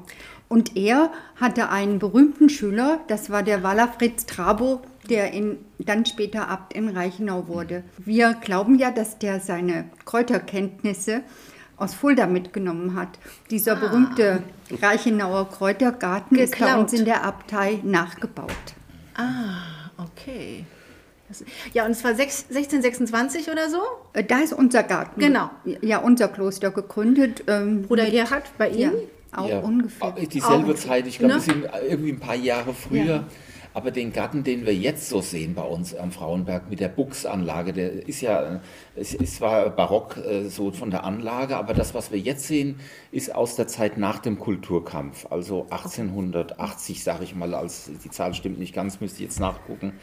Und 0.52 0.76
er 0.76 1.10
hatte 1.36 1.70
einen 1.70 1.98
berühmten 1.98 2.50
Schüler, 2.50 3.00
das 3.08 3.30
war 3.30 3.42
der 3.42 3.62
Waller 3.62 3.88
Fritz 3.88 4.26
Trabo, 4.26 4.82
der 5.08 5.32
in, 5.32 5.56
dann 5.78 6.04
später 6.04 6.48
Abt 6.48 6.74
in 6.74 6.90
Reichenau 6.90 7.48
wurde. 7.48 7.84
Wir 7.96 8.34
glauben 8.34 8.78
ja, 8.78 8.90
dass 8.90 9.18
der 9.18 9.40
seine 9.40 9.86
Kräuterkenntnisse 10.04 11.22
aus 11.78 11.94
Fulda 11.94 12.26
mitgenommen 12.26 12.96
hat. 12.96 13.18
Dieser 13.50 13.78
ah. 13.78 13.80
berühmte 13.80 14.42
Reichenauer 14.82 15.48
Kräutergarten 15.48 16.36
Geklaut. 16.36 16.52
ist 16.52 16.74
bei 16.74 16.80
uns 16.82 16.92
in 16.92 17.06
der 17.06 17.24
Abtei 17.24 17.80
nachgebaut. 17.82 18.50
Ah, 19.14 19.90
okay. 19.96 20.66
Ja, 21.72 21.86
und 21.86 21.92
es 21.92 22.04
war 22.04 22.10
1626 22.10 23.50
oder 23.50 23.70
so? 23.70 23.80
Äh, 24.12 24.22
da 24.22 24.40
ist 24.40 24.52
unser 24.52 24.82
Garten. 24.82 25.18
Genau. 25.18 25.48
Ja, 25.80 25.96
unser 25.96 26.28
Kloster 26.28 26.70
gegründet. 26.70 27.44
Ähm, 27.46 27.84
Bruder 27.84 28.10
Gerhard 28.10 28.44
bei 28.58 28.68
Ihnen? 28.68 28.92
Ja. 28.92 28.98
Auch 29.34 29.48
ja, 29.48 29.60
ungefähr. 29.60 30.12
Dieselbe 30.12 30.72
auch. 30.72 30.76
Zeit, 30.76 31.06
ich 31.06 31.18
glaube, 31.18 31.34
ne? 31.34 31.40
sind 31.40 31.64
irgendwie 31.88 32.12
ein 32.12 32.20
paar 32.20 32.36
Jahre 32.36 32.74
früher. 32.74 33.04
Ja. 33.04 33.24
Aber 33.74 33.90
den 33.90 34.12
Garten, 34.12 34.44
den 34.44 34.66
wir 34.66 34.74
jetzt 34.74 35.08
so 35.08 35.22
sehen 35.22 35.54
bei 35.54 35.62
uns 35.62 35.94
am 35.94 36.12
Frauenberg 36.12 36.68
mit 36.68 36.80
der 36.80 36.88
Buchsanlage, 36.88 37.72
der 37.72 38.06
ist 38.06 38.20
ja, 38.20 38.60
es 38.94 39.14
ist 39.14 39.36
zwar 39.36 39.70
barock 39.70 40.18
äh, 40.18 40.48
so 40.48 40.72
von 40.72 40.90
der 40.90 41.04
Anlage, 41.04 41.56
aber 41.56 41.72
das, 41.72 41.94
was 41.94 42.12
wir 42.12 42.18
jetzt 42.18 42.46
sehen, 42.46 42.80
ist 43.12 43.34
aus 43.34 43.56
der 43.56 43.66
Zeit 43.68 43.96
nach 43.96 44.18
dem 44.18 44.38
Kulturkampf, 44.38 45.26
also 45.30 45.62
1880, 45.70 47.02
sage 47.02 47.24
ich 47.24 47.34
mal, 47.34 47.54
als 47.54 47.90
die 48.04 48.10
Zahl 48.10 48.34
stimmt 48.34 48.58
nicht 48.58 48.74
ganz, 48.74 49.00
müsste 49.00 49.22
ich 49.22 49.30
jetzt 49.30 49.40
nachgucken. 49.40 49.94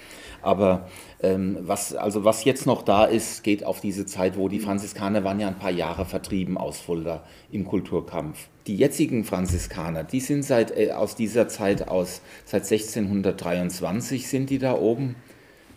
Aber 0.41 0.87
ähm, 1.21 1.59
was, 1.61 1.93
also 1.93 2.25
was 2.25 2.45
jetzt 2.45 2.65
noch 2.65 2.81
da 2.81 3.05
ist, 3.05 3.43
geht 3.43 3.63
auf 3.63 3.81
diese 3.81 4.07
Zeit, 4.07 4.35
wo 4.35 4.47
die 4.47 4.59
Franziskaner 4.59 5.23
waren 5.23 5.39
ja 5.39 5.47
ein 5.47 5.59
paar 5.59 5.71
Jahre 5.71 6.05
vertrieben 6.05 6.57
aus 6.57 6.79
Fulda 6.79 7.23
im 7.51 7.65
Kulturkampf. 7.65 8.49
Die 8.69 8.75
jetzigen 8.75 9.23
Franziskaner, 9.23 10.03
die 10.03 10.19
sind 10.19 10.43
seit, 10.43 10.77
äh, 10.77 10.91
aus 10.91 11.15
dieser 11.15 11.47
Zeit 11.47 11.87
aus, 11.87 12.21
seit 12.45 12.65
1623 12.71 14.27
sind 14.27 14.51
die 14.51 14.59
da 14.59 14.75
oben 14.77 15.15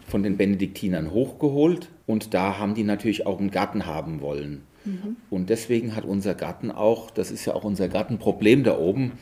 von 0.06 0.22
den 0.22 0.36
Benediktinern 0.36 1.10
hochgeholt 1.10 1.88
und 2.06 2.34
da 2.34 2.58
haben 2.58 2.74
die 2.74 2.84
natürlich 2.84 3.26
auch 3.26 3.40
einen 3.40 3.50
Garten 3.50 3.86
haben 3.86 4.20
wollen. 4.20 4.60
Mhm. 4.84 5.16
Und 5.30 5.48
deswegen 5.48 5.96
hat 5.96 6.04
unser 6.04 6.34
Garten 6.34 6.70
auch, 6.70 7.10
das 7.10 7.30
ist 7.30 7.46
ja 7.46 7.54
auch 7.54 7.64
unser 7.64 7.88
Gartenproblem 7.88 8.62
da 8.62 8.76
oben, 8.76 9.12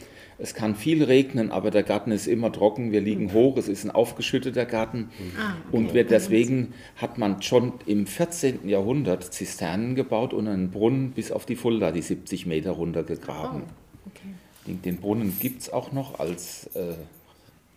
es 0.40 0.54
kann 0.54 0.74
viel 0.74 1.04
regnen, 1.04 1.50
aber 1.50 1.70
der 1.70 1.82
Garten 1.82 2.12
ist 2.12 2.26
immer 2.26 2.50
trocken. 2.50 2.92
Wir 2.92 3.00
liegen 3.00 3.32
hoch, 3.32 3.56
es 3.56 3.68
ist 3.68 3.84
ein 3.84 3.90
aufgeschütteter 3.90 4.64
Garten. 4.64 5.10
Ah, 5.38 5.54
okay. 5.68 5.76
Und 5.76 5.94
wir, 5.94 6.04
deswegen 6.04 6.72
hat 6.96 7.18
man 7.18 7.42
schon 7.42 7.74
im 7.86 8.06
14. 8.06 8.68
Jahrhundert 8.68 9.34
Zisternen 9.34 9.94
gebaut 9.94 10.32
und 10.32 10.48
einen 10.48 10.70
Brunnen 10.70 11.12
bis 11.12 11.30
auf 11.30 11.44
die 11.44 11.56
Fulda, 11.56 11.92
die 11.92 12.02
70 12.02 12.46
Meter 12.46 12.72
runtergegraben. 12.72 13.62
Oh, 13.62 14.10
okay. 14.10 14.34
den, 14.66 14.82
den, 14.82 14.96
Brunnen 14.96 15.36
gibt 15.38 15.62
es 15.62 15.72
auch 15.72 15.92
noch 15.92 16.18
als, 16.18 16.70
äh, 16.74 16.94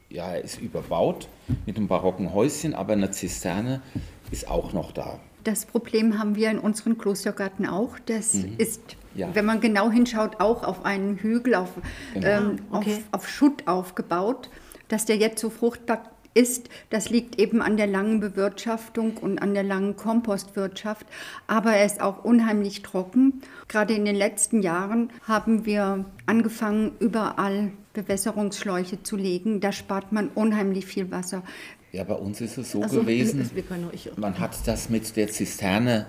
ja, 0.10 0.34
er 0.34 0.41
ist 0.41 0.62
überbaut 0.62 1.27
mit 1.65 1.75
einem 1.75 1.88
barocken 1.88 2.34
Häuschen, 2.34 2.74
aber 2.74 2.93
eine 2.93 3.12
Zisterne 3.12 3.82
ist 4.32 4.48
auch 4.48 4.72
noch 4.72 4.91
da. 4.91 5.20
Das 5.43 5.65
Problem 5.65 6.19
haben 6.19 6.35
wir 6.35 6.50
in 6.51 6.59
unserem 6.59 6.97
Klostergarten 6.97 7.65
auch. 7.65 8.00
Das 8.05 8.33
mhm. 8.33 8.55
ist 8.57 8.95
ja. 9.15 9.33
wenn 9.33 9.45
man 9.45 9.62
genau 9.62 9.91
hinschaut, 9.91 10.39
auch 10.39 10.63
auf 10.63 10.85
einen 10.85 11.17
Hügel, 11.17 11.55
auf, 11.55 11.69
genau. 12.13 12.27
ähm, 12.27 12.55
okay. 12.71 12.95
auf, 13.12 13.21
auf 13.21 13.29
Schutt 13.29 13.67
aufgebaut. 13.67 14.50
Dass 14.88 15.05
der 15.05 15.17
jetzt 15.17 15.39
so 15.39 15.50
fruchtbar 15.50 16.03
ist, 16.33 16.69
das 16.89 17.09
liegt 17.09 17.39
eben 17.39 17.62
an 17.62 17.77
der 17.77 17.88
langen 17.88 18.19
Bewirtschaftung 18.19 19.17
und 19.17 19.39
an 19.41 19.53
der 19.53 19.63
langen 19.63 19.95
Kompostwirtschaft. 19.95 21.05
Aber 21.47 21.73
er 21.73 21.85
ist 21.85 22.01
auch 22.01 22.23
unheimlich 22.23 22.81
trocken. 22.81 23.41
Gerade 23.67 23.93
in 23.93 24.05
den 24.05 24.15
letzten 24.15 24.62
Jahren 24.62 25.09
haben 25.27 25.65
wir 25.65 26.05
angefangen, 26.25 26.93
überall 27.00 27.71
Bewässerungsschläuche 27.93 29.03
zu 29.03 29.15
legen. 29.15 29.62
Da 29.62 29.71
spart 29.71 30.12
man 30.12 30.29
unheimlich 30.29 30.85
viel 30.85 31.12
Wasser. 31.12 31.43
Ja, 31.93 32.03
bei 32.03 32.15
uns 32.15 32.41
ist 32.41 32.57
es 32.57 32.71
so 32.71 32.81
also, 32.81 33.01
gewesen, 33.01 33.47
man 34.17 34.39
hat 34.39 34.67
das 34.67 34.89
mit 34.89 35.15
der 35.15 35.27
Zisterne 35.27 36.07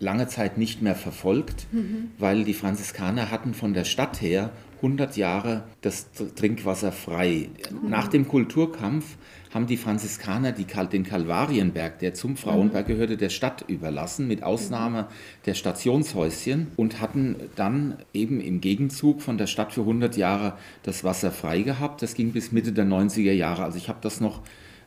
lange 0.00 0.26
Zeit 0.26 0.58
nicht 0.58 0.82
mehr 0.82 0.96
verfolgt, 0.96 1.68
mhm. 1.70 2.10
weil 2.18 2.42
die 2.42 2.52
Franziskaner 2.52 3.30
hatten 3.30 3.54
von 3.54 3.72
der 3.72 3.84
Stadt 3.84 4.20
her 4.20 4.50
100 4.78 5.16
Jahre 5.16 5.62
das 5.82 6.10
Trinkwasser 6.34 6.90
frei. 6.90 7.48
Mhm. 7.70 7.90
Nach 7.90 8.08
dem 8.08 8.26
Kulturkampf 8.26 9.18
haben 9.54 9.68
die 9.68 9.76
Franziskaner 9.76 10.50
die, 10.50 10.64
den 10.64 11.04
Kalvarienberg, 11.04 12.00
der 12.00 12.12
zum 12.14 12.36
Frauenberg 12.36 12.88
mhm. 12.88 12.92
gehörte, 12.92 13.16
der 13.16 13.28
Stadt 13.28 13.64
überlassen, 13.68 14.26
mit 14.26 14.42
Ausnahme 14.42 15.06
der 15.46 15.54
Stationshäuschen 15.54 16.68
und 16.74 17.00
hatten 17.00 17.36
dann 17.54 17.98
eben 18.12 18.40
im 18.40 18.60
Gegenzug 18.60 19.22
von 19.22 19.38
der 19.38 19.46
Stadt 19.46 19.72
für 19.72 19.82
100 19.82 20.16
Jahre 20.16 20.54
das 20.82 21.04
Wasser 21.04 21.30
frei 21.30 21.62
gehabt. 21.62 22.02
Das 22.02 22.14
ging 22.14 22.32
bis 22.32 22.50
Mitte 22.50 22.72
der 22.72 22.86
90er 22.86 23.32
Jahre. 23.32 23.62
Also 23.62 23.78
ich 23.78 23.88
habe 23.88 24.00
das 24.02 24.20
noch 24.20 24.42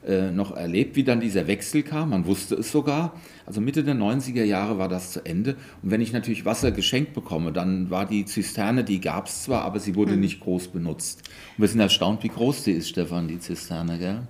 äh, 0.07 0.31
noch 0.31 0.55
erlebt, 0.55 0.95
wie 0.95 1.03
dann 1.03 1.19
dieser 1.19 1.47
Wechsel 1.47 1.83
kam. 1.83 2.09
Man 2.09 2.25
wusste 2.25 2.55
es 2.55 2.71
sogar. 2.71 3.13
Also 3.45 3.61
Mitte 3.61 3.83
der 3.83 3.95
90er 3.95 4.43
Jahre 4.43 4.77
war 4.77 4.89
das 4.89 5.11
zu 5.11 5.25
Ende. 5.25 5.55
Und 5.81 5.91
wenn 5.91 6.01
ich 6.01 6.13
natürlich 6.13 6.45
Wasser 6.45 6.71
geschenkt 6.71 7.13
bekomme, 7.13 7.51
dann 7.51 7.89
war 7.89 8.05
die 8.05 8.25
Zisterne, 8.25 8.83
die 8.83 9.01
gab 9.01 9.27
es 9.27 9.43
zwar, 9.43 9.63
aber 9.63 9.79
sie 9.79 9.95
wurde 9.95 10.13
mhm. 10.13 10.21
nicht 10.21 10.39
groß 10.39 10.69
benutzt. 10.69 11.23
Und 11.57 11.61
wir 11.61 11.67
sind 11.67 11.79
erstaunt, 11.79 12.23
wie 12.23 12.29
groß 12.29 12.63
die 12.63 12.71
ist, 12.71 12.89
Stefan, 12.89 13.27
die 13.27 13.39
Zisterne, 13.39 13.97
gell? 13.97 14.21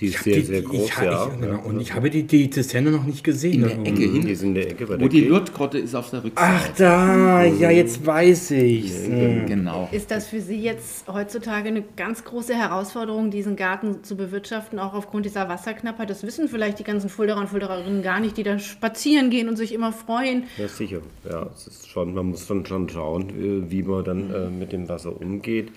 Die 0.00 0.06
ist 0.06 0.24
sehr, 0.24 0.34
die, 0.36 0.42
sehr 0.42 0.62
groß, 0.62 0.88
ich, 0.88 0.96
ja. 0.96 1.28
Ich, 1.32 1.40
genau. 1.40 1.60
Und 1.62 1.80
ich 1.80 1.94
habe 1.94 2.10
die, 2.10 2.24
die 2.24 2.50
Zisterne 2.50 2.90
noch 2.90 3.04
nicht 3.04 3.22
gesehen. 3.22 3.62
In 3.62 3.84
der 3.84 3.92
Ecke 3.92 4.02
hin. 4.02 4.26
Die 4.26 4.34
sind 4.34 4.48
in 4.48 4.54
der 4.56 4.70
Ecke 4.70 4.86
bei 4.86 4.96
der 4.96 5.04
Wo 5.04 5.08
die 5.08 5.20
Lourdes-Grotte 5.20 5.78
ist 5.78 5.94
auf 5.94 6.10
der 6.10 6.24
Rückseite. 6.24 6.52
Ach 6.52 6.68
da, 6.76 7.44
ja, 7.44 7.70
jetzt 7.70 8.04
weiß 8.04 8.50
ich. 8.52 8.90
Ja, 9.08 9.44
genau. 9.44 9.88
Ist 9.92 10.10
das 10.10 10.26
für 10.26 10.40
Sie 10.40 10.60
jetzt 10.60 11.06
heutzutage 11.06 11.68
eine 11.68 11.84
ganz 11.96 12.24
große 12.24 12.54
Herausforderung, 12.54 13.30
diesen 13.30 13.54
Garten 13.54 14.02
zu 14.02 14.16
bewirtschaften, 14.16 14.80
auch 14.80 14.94
aufgrund 14.94 15.26
dieser 15.26 15.48
Wasserknappheit? 15.48 16.10
Das 16.10 16.24
wissen 16.24 16.48
vielleicht 16.48 16.80
die 16.80 16.84
ganzen 16.84 17.08
Fulderer 17.08 17.38
und 17.38 17.48
Fuldererinnen 17.48 18.02
gar 18.02 18.18
nicht, 18.18 18.36
die 18.36 18.42
da 18.42 18.58
spazieren 18.58 19.30
gehen 19.30 19.48
und 19.48 19.56
sich 19.56 19.72
immer 19.72 19.92
freuen. 19.92 20.44
Ja, 20.58 20.66
sicher. 20.66 21.02
Ja, 21.28 21.50
es 21.54 21.68
ist 21.68 21.88
schon, 21.88 22.14
man 22.14 22.26
muss 22.26 22.48
dann 22.48 22.66
schon 22.66 22.88
schauen, 22.88 23.30
äh, 23.30 23.70
wie 23.70 23.84
man 23.84 24.02
dann 24.04 24.34
äh, 24.34 24.50
mit 24.50 24.72
dem 24.72 24.88
Wasser 24.88 25.20
umgeht. 25.20 25.70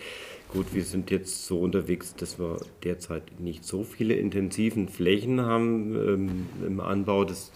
Gut, 0.53 0.73
wir 0.73 0.83
sind 0.83 1.11
jetzt 1.11 1.45
so 1.45 1.59
unterwegs, 1.59 2.15
dass 2.15 2.39
wir 2.39 2.59
derzeit 2.83 3.39
nicht 3.39 3.65
so 3.65 3.83
viele 3.83 4.13
intensiven 4.13 4.87
Flächen 4.87 5.41
haben 5.41 5.95
ähm, 5.95 6.45
im 6.65 6.79
Anbau. 6.79 7.25
Das, 7.25 7.51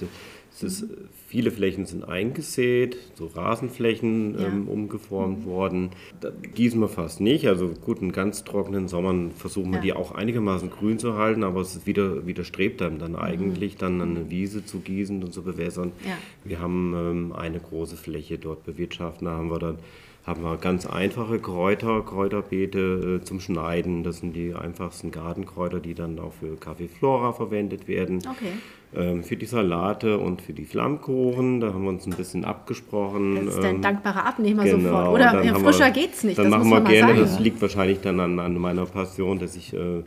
das 0.51 0.63
ist, 0.63 0.86
viele 1.25 1.51
Flächen 1.51 1.86
sind 1.86 2.03
eingesät, 2.03 2.98
so 3.15 3.27
Rasenflächen 3.27 4.38
ja. 4.38 4.48
ähm, 4.48 4.67
umgeformt 4.67 5.45
mhm. 5.45 5.50
worden. 5.50 5.89
Da 6.19 6.31
gießen 6.31 6.79
wir 6.81 6.89
fast 6.89 7.21
nicht. 7.21 7.48
Also 7.48 7.69
gut, 7.69 8.01
in 8.01 8.12
ganz 8.12 8.43
trockenen 8.43 8.89
Sommern 8.89 9.31
versuchen 9.31 9.71
wir 9.71 9.77
ja. 9.77 9.83
die 9.83 9.93
auch 9.93 10.12
einigermaßen 10.12 10.69
grün 10.69 11.00
zu 11.00 11.13
halten, 11.13 11.45
aber 11.45 11.62
es 11.62 11.86
wieder, 11.86 12.27
widerstrebt 12.27 12.81
einem 12.81 13.00
dann 13.00 13.13
mhm. 13.13 13.19
eigentlich, 13.19 13.77
dann 13.77 14.01
eine 14.01 14.29
Wiese 14.29 14.65
zu 14.65 14.79
gießen 14.79 15.24
und 15.24 15.33
zu 15.33 15.43
bewässern. 15.43 15.93
Ja. 16.05 16.17
Wir 16.43 16.60
haben 16.60 16.93
ähm, 16.93 17.33
eine 17.33 17.62
große 17.62 17.95
Fläche 17.95 18.38
dort 18.38 18.65
bewirtschaften, 18.65 19.25
da 19.25 19.31
haben 19.31 19.50
wir 19.50 19.60
dann 19.60 19.77
haben 20.25 20.43
wir 20.43 20.57
ganz 20.57 20.85
einfache 20.85 21.39
Kräuter, 21.39 22.01
Kräuterbeete 22.01 23.21
äh, 23.21 23.25
zum 23.25 23.39
Schneiden. 23.39 24.03
Das 24.03 24.17
sind 24.17 24.35
die 24.35 24.53
einfachsten 24.53 25.11
Gartenkräuter, 25.11 25.79
die 25.79 25.95
dann 25.95 26.19
auch 26.19 26.33
für 26.33 26.55
Kaffeeflora 26.57 27.33
verwendet 27.33 27.87
werden. 27.87 28.19
Okay. 28.19 28.53
Ähm, 28.93 29.23
für 29.23 29.35
die 29.35 29.45
Salate 29.45 30.17
und 30.17 30.41
für 30.41 30.53
die 30.53 30.65
Flammkuchen, 30.65 31.61
da 31.61 31.73
haben 31.73 31.83
wir 31.83 31.89
uns 31.89 32.05
ein 32.05 32.13
bisschen 32.13 32.45
abgesprochen. 32.45 33.45
Das 33.45 33.55
ist 33.55 33.63
ein 33.63 33.75
ähm, 33.75 33.81
dankbarer 33.81 34.25
Abnehmer 34.25 34.63
genau, 34.63 34.79
sofort. 34.79 35.09
Oder 35.13 35.43
ja, 35.43 35.55
frischer 35.55 35.91
geht 35.91 36.13
es 36.13 36.23
nicht. 36.23 36.37
Dann 36.37 36.51
das 36.51 36.59
machen 36.59 36.69
wir 36.69 36.81
gerne, 36.81 37.13
sagen. 37.13 37.21
das 37.21 37.39
liegt 37.39 37.61
wahrscheinlich 37.61 38.01
dann 38.01 38.19
an, 38.19 38.37
an 38.37 38.57
meiner 38.57 38.85
Passion, 38.85 39.39
dass 39.39 39.55
ich 39.55 39.73
äh, 39.73 40.03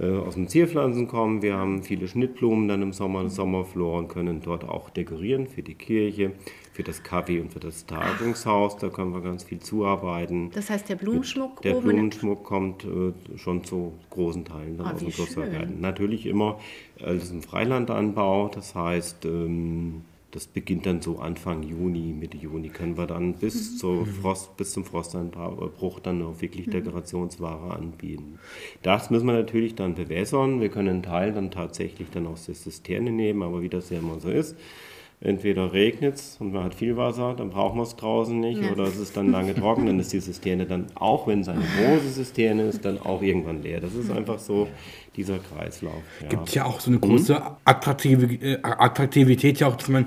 äh, 0.00 0.16
aus 0.16 0.34
den 0.34 0.48
Zierpflanzen 0.48 1.06
kommen. 1.06 1.42
Wir 1.42 1.56
haben 1.56 1.82
viele 1.82 2.08
Schnittblumen 2.08 2.68
dann 2.68 2.80
im 2.80 2.92
Sommer, 2.94 3.28
Sommerflora 3.28 3.98
und 3.98 4.08
können 4.08 4.40
dort 4.42 4.64
auch 4.64 4.88
dekorieren 4.88 5.46
für 5.46 5.62
die 5.62 5.74
Kirche, 5.74 6.32
für 6.72 6.82
das 6.82 7.02
Kaffee 7.02 7.40
und 7.40 7.52
für 7.52 7.60
das 7.60 7.86
Tagungshaus. 7.86 8.78
Da 8.78 8.88
können 8.88 9.12
wir 9.12 9.20
ganz 9.20 9.44
viel 9.44 9.60
zuarbeiten. 9.60 10.50
Das 10.54 10.70
heißt, 10.70 10.88
der 10.88 10.96
Blumenschmuck 10.96 11.62
Der 11.62 11.74
Blumenschmuck 11.74 12.42
kommt 12.44 12.84
äh, 12.84 13.12
schon 13.38 13.62
zu 13.64 13.92
großen 14.10 14.44
Teilen 14.44 14.78
dann 14.78 14.86
ah, 14.86 14.92
aus 14.92 15.00
dem 15.00 15.10
Klostergarten. 15.10 15.80
Natürlich 15.80 16.26
immer 16.26 16.58
alles 17.00 17.30
im 17.30 17.42
Freilandanbau. 17.42 18.48
Das 18.48 18.74
heißt, 18.74 19.26
ähm, 19.26 20.02
das 20.32 20.46
beginnt 20.46 20.86
dann 20.86 21.02
so 21.02 21.18
Anfang 21.18 21.62
Juni, 21.62 22.14
Mitte 22.18 22.38
Juni 22.38 22.70
können 22.70 22.96
wir 22.96 23.06
dann 23.06 23.34
bis, 23.34 23.72
mhm. 23.72 23.76
zur 23.76 24.06
Frost, 24.06 24.56
bis 24.56 24.72
zum 24.72 24.86
Frosteinbruch 24.86 26.00
dann 26.00 26.22
auch 26.22 26.40
wirklich 26.40 26.68
mhm. 26.68 26.70
Dekorationsware 26.70 27.76
anbieten. 27.76 28.38
Das 28.82 29.10
müssen 29.10 29.26
wir 29.26 29.34
natürlich 29.34 29.74
dann 29.74 29.94
bewässern. 29.94 30.62
Wir 30.62 30.70
können 30.70 30.88
einen 30.88 31.02
Teil 31.02 31.32
dann 31.32 31.50
tatsächlich 31.50 32.08
dann 32.10 32.26
aus 32.26 32.46
der 32.46 32.54
Zisterne 32.54 33.12
nehmen, 33.12 33.42
aber 33.42 33.60
wie 33.60 33.68
das 33.68 33.90
ja 33.90 33.98
immer 33.98 34.20
so 34.20 34.30
ist, 34.30 34.56
entweder 35.24 35.72
regnet 35.72 36.16
es 36.16 36.36
und 36.40 36.52
man 36.52 36.64
hat 36.64 36.74
viel 36.74 36.96
Wasser, 36.96 37.34
dann 37.36 37.50
brauchen 37.50 37.78
wir 37.78 37.84
es 37.84 37.96
draußen 37.96 38.38
nicht, 38.38 38.62
ja. 38.62 38.72
oder 38.72 38.84
es 38.84 38.96
ist 38.96 39.16
dann 39.16 39.30
lange 39.30 39.54
trocken, 39.54 39.86
dann 39.86 40.00
ist 40.00 40.12
die 40.12 40.20
Zisterne 40.20 40.66
dann, 40.66 40.86
auch 40.94 41.26
wenn 41.26 41.40
es 41.40 41.48
eine 41.48 41.62
große 41.62 42.12
Zisterne 42.12 42.64
ist, 42.64 42.84
dann 42.84 42.98
auch 43.00 43.22
irgendwann 43.22 43.62
leer. 43.62 43.80
Das 43.80 43.94
ist 43.94 44.10
einfach 44.10 44.38
so 44.38 44.68
dieser 45.16 45.38
Kreislauf. 45.38 46.02
Ja. 46.22 46.28
Gibt 46.28 46.54
ja 46.54 46.64
auch 46.64 46.80
so 46.80 46.90
eine 46.90 46.98
große 46.98 47.40
Attraktive, 47.64 48.26
äh, 48.34 48.58
Attraktivität, 48.62 49.60
ja 49.60 49.68
auch, 49.68 49.76
dass 49.76 49.88
man 49.88 50.06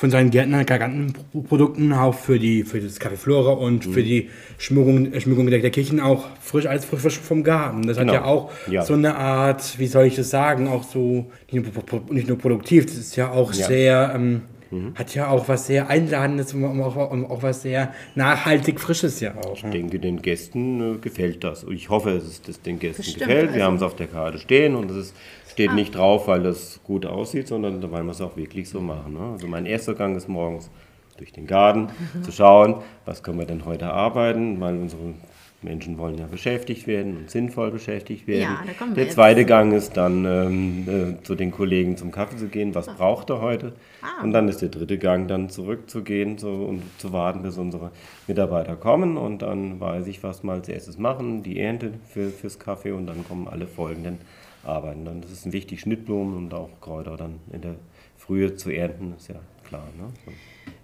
von 0.00 0.10
seinen 0.10 0.30
Gärtnern 0.30 0.64
Gartenprodukten 0.64 1.92
auch 1.92 2.14
für 2.14 2.38
die 2.38 2.62
für 2.62 2.80
das 2.80 2.98
Café 2.98 3.16
Flora 3.16 3.52
und 3.52 3.86
mhm. 3.86 3.92
für 3.92 4.02
die 4.02 4.30
Schmückung, 4.56 5.12
Schmückung 5.20 5.50
der, 5.50 5.58
der, 5.58 5.70
Kirchen 5.70 6.00
auch 6.00 6.26
frisch 6.40 6.64
alles 6.64 6.86
frisch, 6.86 7.02
frisch 7.02 7.18
vom 7.18 7.44
Garten. 7.44 7.86
Das 7.86 7.98
genau. 7.98 8.14
hat 8.14 8.20
ja 8.20 8.24
auch 8.24 8.50
ja. 8.70 8.82
so 8.82 8.94
eine 8.94 9.14
Art, 9.16 9.78
wie 9.78 9.86
soll 9.86 10.06
ich 10.06 10.16
das 10.16 10.30
sagen, 10.30 10.68
auch 10.68 10.84
so 10.84 11.30
nicht 11.50 11.76
nur, 11.76 12.02
nicht 12.08 12.28
nur 12.28 12.38
produktiv, 12.38 12.86
das 12.86 12.96
ist 12.96 13.16
ja 13.16 13.30
auch 13.30 13.52
ja. 13.52 13.66
sehr 13.66 14.12
ähm, 14.14 14.42
Mhm. 14.70 14.94
Hat 14.94 15.14
ja 15.16 15.28
auch 15.28 15.48
was 15.48 15.66
sehr 15.66 15.88
Einladendes 15.88 16.54
und 16.54 16.64
auch, 16.80 16.96
auch, 16.96 17.42
was 17.42 17.62
sehr 17.62 17.92
nachhaltig 18.14 18.78
Frisches 18.78 19.18
ja 19.18 19.34
auch. 19.36 19.56
Ich 19.56 19.62
denke, 19.62 19.98
den 19.98 20.22
Gästen 20.22 20.94
äh, 20.94 20.98
gefällt 20.98 21.42
das. 21.42 21.66
Ich 21.68 21.88
hoffe, 21.88 22.14
dass 22.14 22.22
es 22.24 22.42
das 22.42 22.62
den 22.62 22.78
Gästen 22.78 23.02
Bestimmt, 23.02 23.26
gefällt. 23.26 23.48
Wir 23.48 23.54
also 23.54 23.64
haben 23.64 23.76
es 23.76 23.82
auf 23.82 23.96
der 23.96 24.06
Karte 24.06 24.38
stehen 24.38 24.76
und 24.76 24.90
es 24.90 25.12
steht 25.60 25.72
ah. 25.72 25.74
nicht 25.74 25.94
drauf, 25.94 26.26
weil 26.26 26.42
das 26.42 26.80
gut 26.84 27.04
aussieht, 27.04 27.48
sondern 27.48 27.82
weil 27.92 28.02
wir 28.02 28.12
es 28.12 28.22
auch 28.22 28.34
wirklich 28.34 28.70
so 28.70 28.80
machen. 28.80 29.12
Ne? 29.12 29.32
Also 29.32 29.46
mein 29.46 29.66
erster 29.66 29.94
Gang 29.94 30.16
ist 30.16 30.26
morgens 30.26 30.70
durch 31.18 31.32
den 31.32 31.46
Garten 31.46 31.88
zu 32.22 32.32
schauen, 32.32 32.76
was 33.04 33.22
können 33.22 33.38
wir 33.38 33.44
denn 33.44 33.66
heute 33.66 33.92
arbeiten, 33.92 34.58
weil 34.58 34.78
unsere 34.78 35.12
Menschen 35.60 35.98
wollen 35.98 36.16
ja 36.16 36.26
beschäftigt 36.26 36.86
werden 36.86 37.18
und 37.18 37.30
sinnvoll 37.30 37.70
beschäftigt 37.70 38.26
werden. 38.26 38.56
Ja, 38.78 38.86
der 38.94 39.04
jetzt 39.04 39.16
zweite 39.16 39.44
Gang 39.44 39.74
ist 39.74 39.98
dann 39.98 40.24
ähm, 40.24 41.18
äh, 41.20 41.22
zu 41.22 41.34
den 41.34 41.50
Kollegen 41.50 41.98
zum 41.98 42.10
Kaffee 42.10 42.38
zu 42.38 42.46
gehen, 42.46 42.74
was 42.74 42.86
braucht 42.86 43.28
er 43.28 43.42
heute? 43.42 43.74
Ah. 44.00 44.22
Und 44.22 44.32
dann 44.32 44.48
ist 44.48 44.62
der 44.62 44.70
dritte 44.70 44.96
Gang 44.96 45.28
dann 45.28 45.50
zurückzugehen 45.50 46.38
so, 46.38 46.48
und 46.48 46.82
zu 46.96 47.12
warten, 47.12 47.42
bis 47.42 47.58
unsere 47.58 47.90
Mitarbeiter 48.26 48.76
kommen 48.76 49.18
und 49.18 49.42
dann 49.42 49.78
weiß 49.78 50.06
ich, 50.06 50.22
was 50.22 50.42
wir 50.42 50.52
als 50.52 50.70
erstes 50.70 50.96
machen, 50.96 51.42
die 51.42 51.60
Ernte 51.60 51.92
für, 52.08 52.30
fürs 52.30 52.58
Kaffee 52.58 52.92
und 52.92 53.06
dann 53.06 53.28
kommen 53.28 53.46
alle 53.46 53.66
folgenden 53.66 54.20
Arbeiten. 54.64 55.04
Dann 55.04 55.22
ist 55.22 55.30
es 55.30 55.52
wichtig, 55.52 55.80
Schnittblumen 55.80 56.36
und 56.36 56.54
auch 56.54 56.70
Kräuter 56.80 57.16
dann 57.16 57.40
in 57.52 57.62
der 57.62 57.76
Frühe 58.16 58.54
zu 58.54 58.70
ernten, 58.70 59.14
ist 59.16 59.28
ja 59.28 59.36
klar. 59.66 59.86
Ne? 59.96 60.32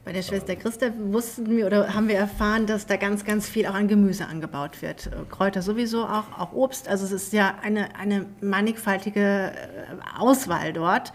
Bei 0.04 0.12
der 0.12 0.22
Schwester 0.22 0.54
Christa 0.54 0.86
wussten 0.96 1.50
wir 1.50 1.66
oder 1.66 1.92
haben 1.92 2.06
wir 2.06 2.16
erfahren, 2.16 2.66
dass 2.66 2.86
da 2.86 2.96
ganz, 2.96 3.24
ganz 3.24 3.48
viel 3.48 3.66
auch 3.66 3.74
an 3.74 3.88
Gemüse 3.88 4.26
angebaut 4.26 4.80
wird. 4.80 5.08
Äh, 5.08 5.10
Kräuter 5.28 5.62
sowieso 5.62 6.04
auch, 6.04 6.38
auch 6.38 6.52
Obst. 6.52 6.88
Also 6.88 7.04
es 7.04 7.12
ist 7.12 7.32
ja 7.32 7.56
eine, 7.60 7.96
eine 7.96 8.26
mannigfaltige 8.40 9.20
äh, 9.20 10.16
Auswahl 10.16 10.72
dort. 10.72 11.12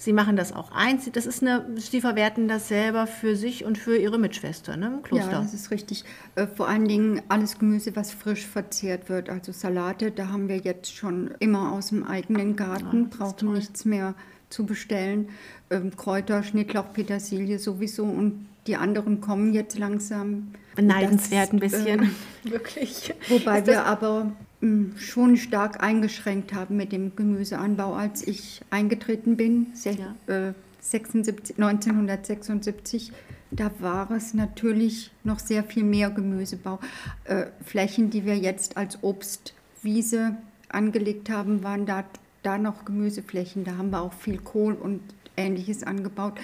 Sie 0.00 0.14
machen 0.14 0.34
das 0.34 0.54
auch 0.54 0.72
eins. 0.72 1.10
Das 1.12 1.26
ist 1.26 1.42
eine, 1.42 1.66
Sie 1.76 2.00
verwerten 2.00 2.48
das 2.48 2.68
selber 2.68 3.06
für 3.06 3.36
sich 3.36 3.66
und 3.66 3.76
für 3.76 3.98
Ihre 3.98 4.18
Mitschwester 4.18 4.78
ne, 4.78 4.86
im 4.86 5.02
Kloster. 5.02 5.30
Ja, 5.30 5.42
das 5.42 5.52
ist 5.52 5.70
richtig. 5.70 6.04
Äh, 6.36 6.46
Vor 6.46 6.68
allen 6.68 6.88
Dingen 6.88 7.20
alles 7.28 7.58
Gemüse, 7.58 7.94
was 7.96 8.10
frisch 8.10 8.46
verzehrt 8.46 9.10
wird. 9.10 9.28
Also 9.28 9.52
Salate, 9.52 10.10
da 10.10 10.28
haben 10.28 10.48
wir 10.48 10.56
jetzt 10.56 10.96
schon 10.96 11.32
immer 11.38 11.72
aus 11.72 11.88
dem 11.88 12.02
eigenen 12.02 12.56
Garten, 12.56 13.10
ist 13.10 13.18
brauchen 13.18 13.52
nichts 13.52 13.84
mehr 13.84 14.14
zu 14.50 14.66
bestellen. 14.66 15.28
Ähm, 15.70 15.96
Kräuter, 15.96 16.42
Schnittlauch, 16.42 16.92
Petersilie 16.92 17.58
sowieso 17.58 18.04
und 18.04 18.46
die 18.66 18.76
anderen 18.76 19.20
kommen 19.20 19.52
jetzt 19.54 19.78
langsam. 19.78 20.48
Beneidenswert 20.76 21.52
ein 21.52 21.60
bisschen. 21.60 22.10
Wirklich. 22.44 23.14
Wobei 23.28 23.66
wir 23.66 23.84
aber 23.86 24.32
mh, 24.60 24.98
schon 24.98 25.36
stark 25.36 25.82
eingeschränkt 25.82 26.52
haben 26.52 26.76
mit 26.76 26.92
dem 26.92 27.16
Gemüseanbau, 27.16 27.94
als 27.94 28.26
ich 28.26 28.60
eingetreten 28.70 29.36
bin, 29.36 29.68
se 29.74 29.90
Ja. 30.26 30.48
äh, 30.48 30.52
76, 30.80 31.56
1976. 31.58 33.12
Da 33.50 33.70
war 33.80 34.10
es 34.12 34.32
natürlich 34.34 35.10
noch 35.24 35.38
sehr 35.40 35.64
viel 35.64 35.82
mehr 35.82 36.10
Gemüsebau. 36.10 36.78
Äh, 37.24 37.46
Flächen, 37.64 38.10
die 38.10 38.24
wir 38.24 38.36
jetzt 38.36 38.76
als 38.76 39.02
Obstwiese 39.02 40.36
angelegt 40.68 41.30
haben, 41.30 41.64
waren 41.64 41.84
da, 41.86 42.04
da 42.42 42.58
noch 42.58 42.84
Gemüseflächen. 42.84 43.64
Da 43.64 43.76
haben 43.76 43.90
wir 43.90 44.00
auch 44.02 44.12
viel 44.12 44.38
Kohl 44.38 44.74
und 44.74 45.00
ähnliches 45.36 45.82
angebaut. 45.84 46.34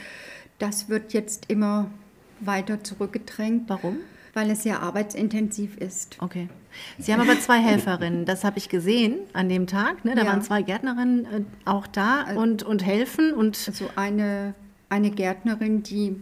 Das 0.59 0.88
wird 0.88 1.12
jetzt 1.12 1.50
immer 1.50 1.91
weiter 2.41 2.83
zurückgedrängt. 2.85 3.65
Warum? 3.69 3.99
Weil 4.35 4.50
es 4.50 4.62
sehr 4.65 4.83
arbeitsintensiv 4.83 5.76
ist. 5.79 6.17
Okay. 6.21 6.49
Sie 6.99 7.12
haben 7.12 7.23
aber 7.23 7.41
zwei 7.41 7.59
Helferinnen, 7.59 8.26
das 8.26 8.45
habe 8.45 8.59
ich 8.59 8.69
gesehen 8.69 9.17
an 9.33 9.49
dem 9.49 9.67
Tag. 9.67 10.05
Ne? 10.05 10.15
Da 10.15 10.25
Ja. 10.25 10.29
waren 10.29 10.43
zwei 10.43 10.61
Gärtnerinnen 10.61 11.25
äh, 11.25 11.41
auch 11.65 11.87
da 11.87 12.26
und, 12.37 12.62
und 12.62 12.85
helfen. 12.85 13.33
Und 13.33 13.65
Also 13.67 13.88
eine, 13.97 14.55
eine 14.91 15.11
Gärtnerin, 15.11 15.83
die 15.83 16.17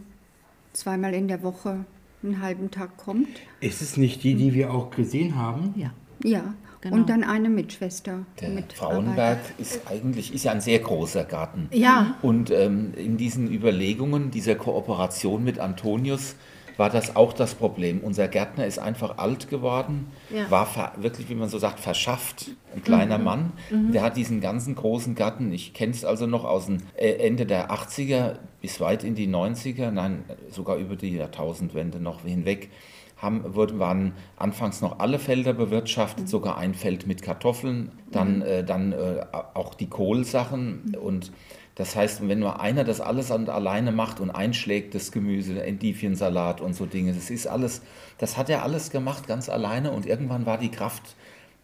zweimal 0.71 1.13
in 1.13 1.27
der 1.27 1.43
Woche 1.43 1.85
einen 2.23 2.41
halben 2.41 2.71
Tag 2.71 2.95
kommt. 2.95 3.27
Ist 3.59 3.81
es 3.81 3.97
nicht 3.97 4.23
die, 4.23 4.35
die 4.35 4.53
wir 4.53 4.73
auch 4.73 4.91
gesehen 4.91 5.35
haben? 5.35 5.73
ja, 5.75 5.91
Ja. 6.23 6.53
Genau. 6.85 6.97
Und 6.97 7.09
dann 7.09 7.23
eine 7.23 7.49
Mitschwester. 7.49 8.19
Der 8.39 8.49
mitarbeitet. 8.49 8.77
Frauenberg 8.77 9.39
ist 9.57 9.81
eigentlich 9.89 10.31
ist 10.35 10.43
ja 10.43 10.51
ein 10.51 10.61
sehr 10.61 10.77
großer 10.77 11.23
Garten. 11.23 11.67
Ja. 11.71 12.15
Und 12.21 12.51
ähm, 12.51 12.93
in 12.95 13.17
diesen 13.17 13.51
Überlegungen 13.51 14.29
dieser 14.29 14.53
Kooperation 14.53 15.43
mit 15.43 15.57
Antonius 15.57 16.35
war 16.77 16.91
das 16.91 17.15
auch 17.15 17.33
das 17.33 17.55
Problem. 17.55 18.01
Unser 18.01 18.27
Gärtner 18.27 18.67
ist 18.67 18.77
einfach 18.77 19.17
alt 19.17 19.49
geworden, 19.49 20.11
Ja. 20.29 20.51
war 20.51 20.67
wirklich, 20.97 21.27
wie 21.27 21.33
man 21.33 21.49
so 21.49 21.57
sagt, 21.57 21.79
verschafft. 21.79 22.51
Ein 22.75 22.83
kleiner 22.83 23.17
Mann. 23.17 23.53
Der 23.71 24.03
hat 24.03 24.15
diesen 24.15 24.41
ganzen 24.41 24.75
großen 24.75 25.15
Garten, 25.15 25.51
ich 25.53 25.73
kenne 25.73 25.93
es 25.93 26.05
also 26.05 26.27
noch 26.27 26.43
aus 26.45 26.67
dem 26.67 26.77
äh, 26.97 27.13
Ende 27.13 27.47
der 27.47 27.71
80er 27.71 28.35
bis 28.61 28.79
weit 28.79 29.03
in 29.03 29.15
die 29.15 29.27
90er, 29.27 29.89
nein, 29.89 30.23
sogar 30.51 30.77
über 30.77 30.95
die 30.95 31.15
Jahrtausendwende 31.15 31.99
noch 31.99 32.21
hinweg 32.23 32.69
haben, 33.17 33.55
wurden, 33.55 33.79
waren 33.79 34.13
anfangs 34.37 34.81
noch 34.81 34.99
alle 34.99 35.19
Felder 35.19 35.53
bewirtschaftet, 35.53 36.27
sogar 36.27 36.57
ein 36.57 36.73
Feld 36.73 37.07
mit 37.07 37.21
Kartoffeln, 37.21 37.91
dann, 38.11 38.41
äh, 38.41 38.63
dann 38.63 38.91
äh, 38.91 39.25
auch 39.53 39.73
die 39.73 39.87
Kohlsachen. 39.87 40.95
Und 41.01 41.31
das 41.75 41.95
heißt, 41.95 42.27
wenn 42.27 42.39
nur 42.39 42.59
einer 42.59 42.83
das 42.83 43.01
alles 43.01 43.31
alleine 43.31 43.91
macht 43.91 44.19
und 44.19 44.31
einschlägt, 44.31 44.95
das 44.95 45.11
Gemüse, 45.11 45.63
Endiviensalat 45.63 46.61
und 46.61 46.73
so 46.75 46.85
Dinge, 46.85 47.13
das 47.13 47.29
ist 47.29 47.47
alles, 47.47 47.81
das 48.17 48.37
hat 48.37 48.49
er 48.49 48.63
alles 48.63 48.91
gemacht, 48.91 49.27
ganz 49.27 49.49
alleine 49.49 49.91
und 49.91 50.05
irgendwann 50.05 50.45
war 50.45 50.57
die 50.57 50.69
Kraft 50.69 51.15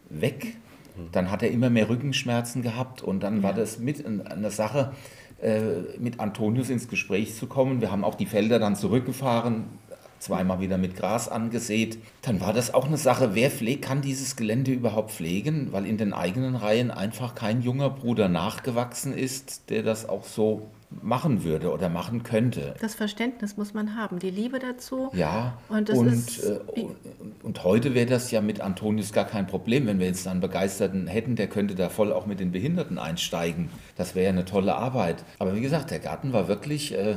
weg. 0.08 0.56
Dann 1.12 1.30
hat 1.30 1.42
er 1.42 1.50
immer 1.50 1.70
mehr 1.70 1.88
Rückenschmerzen 1.88 2.60
gehabt 2.62 3.00
und 3.02 3.22
dann 3.22 3.42
war 3.42 3.54
das 3.54 3.78
mit 3.78 4.04
ein- 4.04 4.26
eine 4.26 4.50
Sache, 4.50 4.92
äh, 5.42 5.98
mit 5.98 6.20
Antonius 6.20 6.68
ins 6.68 6.88
Gespräch 6.88 7.34
zu 7.34 7.46
kommen. 7.46 7.80
Wir 7.80 7.90
haben 7.90 8.04
auch 8.04 8.14
die 8.14 8.26
Felder 8.26 8.58
dann 8.58 8.76
zurückgefahren, 8.76 9.64
zweimal 10.22 10.60
wieder 10.60 10.78
mit 10.78 10.96
Gras 10.96 11.28
angesät. 11.28 11.98
Dann 12.22 12.40
war 12.40 12.52
das 12.52 12.72
auch 12.72 12.86
eine 12.86 12.96
Sache, 12.96 13.34
wer 13.34 13.50
pflegt, 13.50 13.84
kann 13.84 14.02
dieses 14.02 14.36
Gelände 14.36 14.70
überhaupt 14.72 15.10
pflegen, 15.10 15.68
weil 15.72 15.84
in 15.84 15.96
den 15.98 16.12
eigenen 16.12 16.54
Reihen 16.54 16.90
einfach 16.90 17.34
kein 17.34 17.60
junger 17.62 17.90
Bruder 17.90 18.28
nachgewachsen 18.28 19.12
ist, 19.12 19.68
der 19.70 19.82
das 19.82 20.08
auch 20.08 20.24
so 20.24 20.68
machen 21.02 21.42
würde 21.42 21.72
oder 21.72 21.88
machen 21.88 22.22
könnte. 22.22 22.74
das 22.82 22.94
Verständnis 22.94 23.56
muss 23.56 23.72
man 23.72 23.96
haben, 23.96 24.18
die 24.18 24.28
Liebe 24.30 24.58
dazu. 24.58 25.08
Ja, 25.14 25.56
Und 25.70 25.88
das 25.88 25.98
ist- 25.98 26.44
äh, 26.44 26.58
und 27.42 27.64
heute 27.64 27.94
wäre 27.94 28.04
das 28.04 28.30
ja 28.30 28.42
mit 28.42 28.60
Antonius 28.60 29.12
gar 29.14 29.24
kein 29.24 29.46
Problem, 29.46 29.86
wenn 29.86 29.98
wir 29.98 30.06
jetzt 30.06 30.28
einen 30.28 30.40
Begeisterten 30.40 31.06
hätten, 31.06 31.34
der 31.34 31.46
könnte 31.48 31.74
da 31.74 31.88
voll 31.88 32.12
auch 32.12 32.26
mit 32.26 32.40
den 32.40 32.52
Behinderten 32.52 32.98
einsteigen. 32.98 33.70
Das 33.96 34.14
wäre 34.14 34.24
ja 34.26 34.30
eine 34.32 34.44
tolle 34.44 34.74
Arbeit. 34.76 35.24
Aber 35.38 35.54
wie 35.56 35.62
gesagt, 35.62 35.90
der 35.90 35.98
Garten 35.98 36.34
war 36.34 36.46
wirklich 36.46 36.92
äh, 36.92 37.16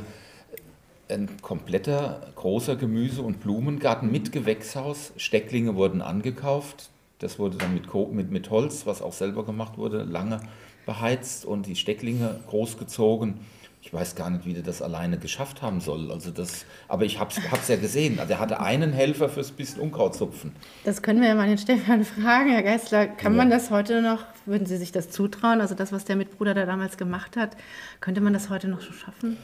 ein 1.08 1.28
kompletter 1.42 2.20
großer 2.34 2.76
Gemüse- 2.76 3.22
und 3.22 3.40
Blumengarten 3.40 4.10
mit 4.10 4.32
Gewächshaus. 4.32 5.12
Stecklinge 5.16 5.74
wurden 5.76 6.02
angekauft. 6.02 6.90
Das 7.18 7.38
wurde 7.38 7.56
dann 7.56 7.74
mit, 7.74 7.92
mit, 8.12 8.30
mit 8.30 8.50
Holz, 8.50 8.86
was 8.86 9.00
auch 9.00 9.12
selber 9.12 9.44
gemacht 9.44 9.78
wurde, 9.78 10.02
lange 10.02 10.40
beheizt 10.84 11.44
und 11.44 11.66
die 11.66 11.76
Stecklinge 11.76 12.40
großgezogen. 12.48 13.34
Ich 13.82 13.94
weiß 13.94 14.16
gar 14.16 14.30
nicht, 14.30 14.44
wie 14.44 14.52
der 14.52 14.64
das 14.64 14.82
alleine 14.82 15.16
geschafft 15.16 15.62
haben 15.62 15.80
soll. 15.80 16.10
Also 16.10 16.32
das, 16.32 16.66
aber 16.88 17.04
ich 17.04 17.20
habe 17.20 17.30
es 17.30 17.68
ja 17.68 17.76
gesehen. 17.76 18.18
Also 18.18 18.32
er 18.32 18.40
hatte 18.40 18.60
einen 18.60 18.92
Helfer 18.92 19.28
fürs 19.28 19.52
bisschen 19.52 19.80
Unkrautzupfen. 19.80 20.52
Das 20.84 21.02
können 21.02 21.20
wir 21.20 21.28
ja 21.28 21.36
mal 21.36 21.46
den 21.46 21.58
Stefan 21.58 22.04
fragen. 22.04 22.50
Herr 22.50 22.64
Geisler, 22.64 23.06
kann 23.06 23.36
man 23.36 23.48
das 23.48 23.70
heute 23.70 24.02
noch, 24.02 24.24
würden 24.44 24.66
Sie 24.66 24.76
sich 24.76 24.90
das 24.90 25.10
zutrauen? 25.10 25.60
Also 25.60 25.76
das, 25.76 25.92
was 25.92 26.04
der 26.04 26.16
Mitbruder 26.16 26.52
da 26.52 26.66
damals 26.66 26.96
gemacht 26.96 27.36
hat, 27.36 27.56
könnte 28.00 28.20
man 28.20 28.32
das 28.32 28.50
heute 28.50 28.66
noch 28.66 28.80
so 28.80 28.92
schaffen? 28.92 29.36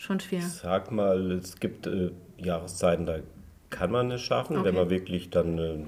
Schon 0.00 0.18
schwer. 0.18 0.40
Sag 0.40 0.90
mal, 0.92 1.30
es 1.32 1.60
gibt 1.60 1.86
äh, 1.86 2.10
Jahreszeiten, 2.38 3.04
da 3.04 3.16
kann 3.68 3.90
man 3.90 4.10
es 4.10 4.22
schaffen, 4.22 4.56
Okay. 4.56 4.64
wenn 4.68 4.74
man 4.74 4.88
wirklich 4.88 5.28
dann 5.28 5.58
äh, 5.58 5.60
eine 5.72 5.84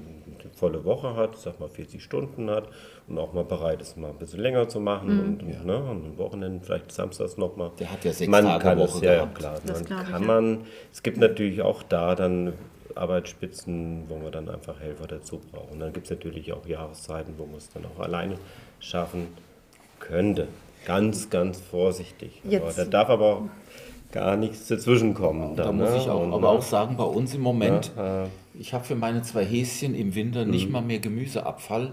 volle 0.55 0.85
Woche 0.85 1.15
hat, 1.15 1.35
sag 1.35 1.59
mal 1.59 1.67
40 1.67 2.03
Stunden 2.03 2.47
hat 2.51 2.67
und 3.07 3.17
auch 3.17 3.33
mal 3.33 3.43
bereit 3.43 3.81
ist, 3.81 3.97
mal 3.97 4.11
ein 4.11 4.17
bisschen 4.19 4.39
länger 4.39 4.69
zu 4.69 4.79
machen 4.79 5.19
und, 5.19 5.41
und, 5.43 5.65
ne, 5.65 5.77
und 5.77 6.05
am 6.05 6.17
Wochenende 6.19 6.63
vielleicht 6.63 6.91
samstags 6.91 7.37
nochmal. 7.37 7.71
Der 7.79 7.91
hat 7.91 8.05
ja 8.05 8.13
sechs 8.13 8.29
man 8.29 8.45
Tage 8.45 8.63
kann 8.63 8.77
Woche 8.77 8.97
es, 8.97 9.01
ja, 9.01 9.13
ja, 9.13 9.25
klar. 9.25 9.59
Das 9.65 9.79
man 9.79 9.85
glaub 9.87 10.01
ich, 10.03 10.09
kann 10.09 10.21
ja. 10.21 10.27
man, 10.27 10.61
es 10.91 11.01
gibt 11.01 11.17
natürlich 11.17 11.61
auch 11.63 11.81
da 11.81 12.13
dann 12.13 12.53
Arbeitsspitzen, 12.93 14.03
wo 14.09 14.17
man 14.19 14.31
dann 14.31 14.47
einfach 14.47 14.79
Helfer 14.79 15.07
dazu 15.07 15.41
braucht. 15.51 15.71
Und 15.71 15.79
dann 15.79 15.91
gibt 15.91 16.05
es 16.05 16.11
natürlich 16.11 16.53
auch 16.53 16.67
Jahreszeiten, 16.67 17.33
wo 17.39 17.47
man 17.47 17.55
es 17.57 17.69
dann 17.71 17.83
auch 17.85 17.99
alleine 17.99 18.35
schaffen 18.79 19.29
könnte. 19.99 20.47
Ganz, 20.85 21.31
ganz 21.31 21.59
vorsichtig. 21.59 22.41
Aber 22.45 22.51
Jetzt- 22.53 22.77
da 22.77 22.85
darf 22.85 23.09
aber 23.09 23.25
auch 23.37 23.41
gar 24.13 24.37
nichts 24.37 24.67
dazwischenkommen. 24.67 25.55
Da 25.57 25.65
Dann, 25.65 25.77
muss 25.77 25.89
ne? 25.89 25.97
ich 25.97 26.09
auch, 26.09 26.21
Und, 26.23 26.31
aber 26.33 26.53
ne? 26.53 26.57
auch 26.59 26.61
sagen, 26.61 26.95
bei 26.95 27.03
uns 27.03 27.33
im 27.35 27.41
Moment, 27.41 27.91
Ja, 27.97 28.23
äh, 28.23 28.27
ich 28.57 28.73
habe 28.73 28.85
für 28.85 28.95
meine 28.95 29.21
zwei 29.23 29.43
Häschen 29.43 29.93
im 29.95 30.15
Winter 30.15 30.45
nicht 30.45 30.67
Mhm. 30.67 30.71
mal 30.71 30.81
mehr 30.81 30.99
Gemüseabfall. 30.99 31.91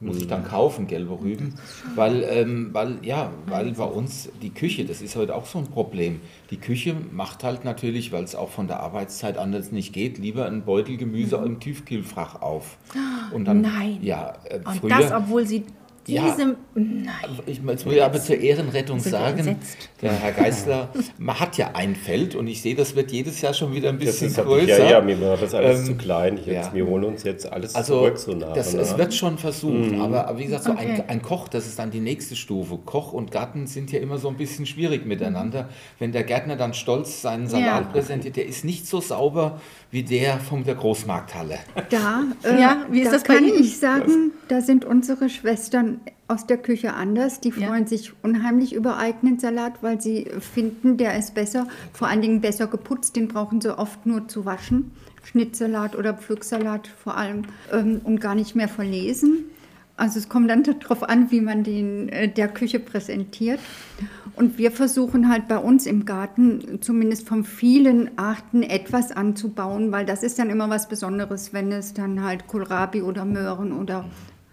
Muss 0.00 0.18
ich 0.18 0.26
dann 0.26 0.44
kaufen, 0.44 0.86
gelbe 0.86 1.18
Rüben. 1.18 1.54
Weil, 1.94 2.24
ähm, 2.28 2.70
weil, 2.72 2.98
ja, 3.02 3.30
weil 3.46 3.70
bei 3.72 3.84
uns 3.84 4.28
die 4.42 4.50
Küche, 4.50 4.84
das 4.84 5.00
ist 5.00 5.16
heute 5.16 5.34
auch 5.34 5.46
so 5.46 5.58
ein 5.60 5.66
Problem. 5.68 6.20
Die 6.50 6.58
Küche 6.58 6.94
macht 7.12 7.42
halt 7.42 7.64
natürlich, 7.64 8.12
weil 8.12 8.24
es 8.24 8.34
auch 8.34 8.50
von 8.50 8.66
der 8.66 8.80
Arbeitszeit 8.80 9.38
anders 9.38 9.72
nicht 9.72 9.94
geht, 9.94 10.18
lieber 10.18 10.44
einen 10.44 10.62
Beutel 10.62 10.98
Gemüse 10.98 11.36
im 11.36 11.58
Tiefkühlfach 11.58 12.42
auf. 12.42 12.76
Und 13.32 13.46
dann, 13.46 13.62
Nein. 13.62 13.98
Ja, 14.02 14.34
äh, 14.44 14.56
Und 14.56 14.76
früher. 14.80 14.90
das, 14.90 15.12
obwohl 15.12 15.46
Sie 15.46 15.64
Ja. 16.06 16.30
Diesem, 16.30 16.56
nein. 16.74 17.14
Ich 17.46 17.62
muss 17.62 17.86
will 17.86 18.00
aber 18.00 18.20
zur 18.20 18.36
Ehrenrettung 18.36 19.00
sagen, 19.00 19.38
entsetzt? 19.38 19.88
der 20.02 20.12
Herr 20.12 20.32
Geißler 20.32 20.88
man 21.18 21.40
hat 21.40 21.56
ja 21.56 21.70
ein 21.74 21.94
Feld 21.96 22.34
und 22.34 22.46
ich 22.46 22.60
sehe, 22.60 22.74
das 22.74 22.94
wird 22.94 23.10
jedes 23.10 23.40
Jahr 23.40 23.54
schon 23.54 23.72
wieder 23.72 23.88
ein 23.88 23.98
Das 23.98 24.06
bisschen 24.06 24.28
ist, 24.28 24.36
größer. 24.36 24.84
ja, 24.84 24.90
ja, 24.90 25.00
mir 25.00 25.18
war 25.20 25.36
das 25.38 25.54
alles 25.54 25.80
Ähm, 25.80 25.86
zu 25.86 25.94
klein. 25.94 26.36
Ich 26.38 26.46
ja. 26.46 26.52
jetzt, 26.54 26.74
wir 26.74 26.86
holen 26.86 27.04
uns 27.04 27.22
jetzt 27.22 27.50
alles 27.50 27.74
Also 27.74 28.00
zurück 28.00 28.18
so 28.18 28.32
nach 28.32 28.52
das, 28.52 28.74
es 28.74 28.98
wird 28.98 29.14
schon 29.14 29.38
versucht, 29.38 29.94
aber, 29.98 30.28
aber 30.28 30.38
wie 30.38 30.44
gesagt, 30.44 30.64
so 30.64 30.72
Okay. 30.72 30.88
ein, 31.02 31.08
ein 31.08 31.22
Koch, 31.22 31.48
das 31.48 31.66
ist 31.66 31.78
dann 31.78 31.90
die 31.90 32.00
nächste 32.00 32.36
Stufe. 32.36 32.78
Koch 32.84 33.12
und 33.12 33.30
Garten 33.30 33.66
sind 33.66 33.90
ja 33.92 34.00
immer 34.00 34.18
so 34.18 34.28
ein 34.28 34.36
bisschen 34.36 34.66
schwierig 34.66 35.06
miteinander. 35.06 35.68
Wenn 35.98 36.12
der 36.12 36.24
Gärtner 36.24 36.56
dann 36.56 36.74
stolz 36.74 37.22
seinen 37.22 37.46
Salat 37.46 37.64
Ja. 37.66 37.80
präsentiert, 37.92 38.36
der 38.36 38.46
ist 38.46 38.64
nicht 38.64 38.86
so 38.86 39.00
sauber 39.00 39.60
wie 39.90 40.02
der 40.02 40.38
von 40.38 40.64
der 40.64 40.74
Großmarkthalle. 40.74 41.58
Da, 41.90 42.24
äh, 42.42 42.60
Ja, 42.60 42.84
wie 42.90 43.00
ist 43.00 43.06
da 43.08 43.12
das 43.12 43.22
bei 43.22 43.34
kann 43.36 43.44
Ihnen? 43.46 43.60
ich 43.62 43.78
sagen, 43.78 44.32
da 44.48 44.60
sind 44.60 44.84
unsere 44.84 45.28
Schwestern 45.30 45.93
aus 46.28 46.46
der 46.46 46.56
Küche 46.58 46.94
anders. 46.94 47.40
Die 47.40 47.50
Ja. 47.50 47.68
freuen 47.68 47.86
sich 47.86 48.12
unheimlich 48.22 48.74
über 48.74 48.96
eigenen 48.98 49.38
Salat, 49.38 49.82
weil 49.82 50.00
sie 50.00 50.26
finden, 50.40 50.96
der 50.96 51.18
ist 51.18 51.34
besser, 51.34 51.66
vor 51.92 52.08
allen 52.08 52.22
Dingen 52.22 52.40
besser 52.40 52.66
geputzt. 52.66 53.16
Den 53.16 53.28
brauchen 53.28 53.60
sie 53.60 53.76
oft 53.78 54.06
nur 54.06 54.26
zu 54.28 54.44
waschen. 54.44 54.92
Schnittsalat 55.24 55.96
oder 55.96 56.14
Pflücksalat 56.14 56.86
vor 56.86 57.16
allem 57.16 57.42
ähm, 57.72 58.00
und 58.04 58.20
gar 58.20 58.34
nicht 58.34 58.54
mehr 58.54 58.68
verlesen. 58.68 59.44
Also 59.96 60.18
es 60.18 60.28
kommt 60.28 60.50
dann 60.50 60.62
darauf 60.80 61.02
an, 61.02 61.30
wie 61.30 61.40
man 61.40 61.62
den 61.64 62.08
äh, 62.08 62.28
der 62.28 62.48
Küche 62.48 62.78
präsentiert. 62.80 63.60
Und 64.36 64.58
wir 64.58 64.72
versuchen 64.72 65.28
halt 65.28 65.46
bei 65.46 65.58
uns 65.58 65.86
im 65.86 66.04
Garten 66.04 66.78
zumindest 66.82 67.28
von 67.28 67.44
vielen 67.44 68.18
Arten 68.18 68.62
etwas 68.64 69.12
anzubauen, 69.12 69.92
weil 69.92 70.04
das 70.04 70.22
ist 70.24 70.38
dann 70.38 70.50
immer 70.50 70.68
was 70.68 70.88
Besonderes, 70.88 71.52
wenn 71.52 71.70
es 71.70 71.94
dann 71.94 72.22
halt 72.22 72.46
Kohlrabi 72.48 73.02
oder 73.02 73.24
Möhren 73.24 73.72
oder 73.72 74.06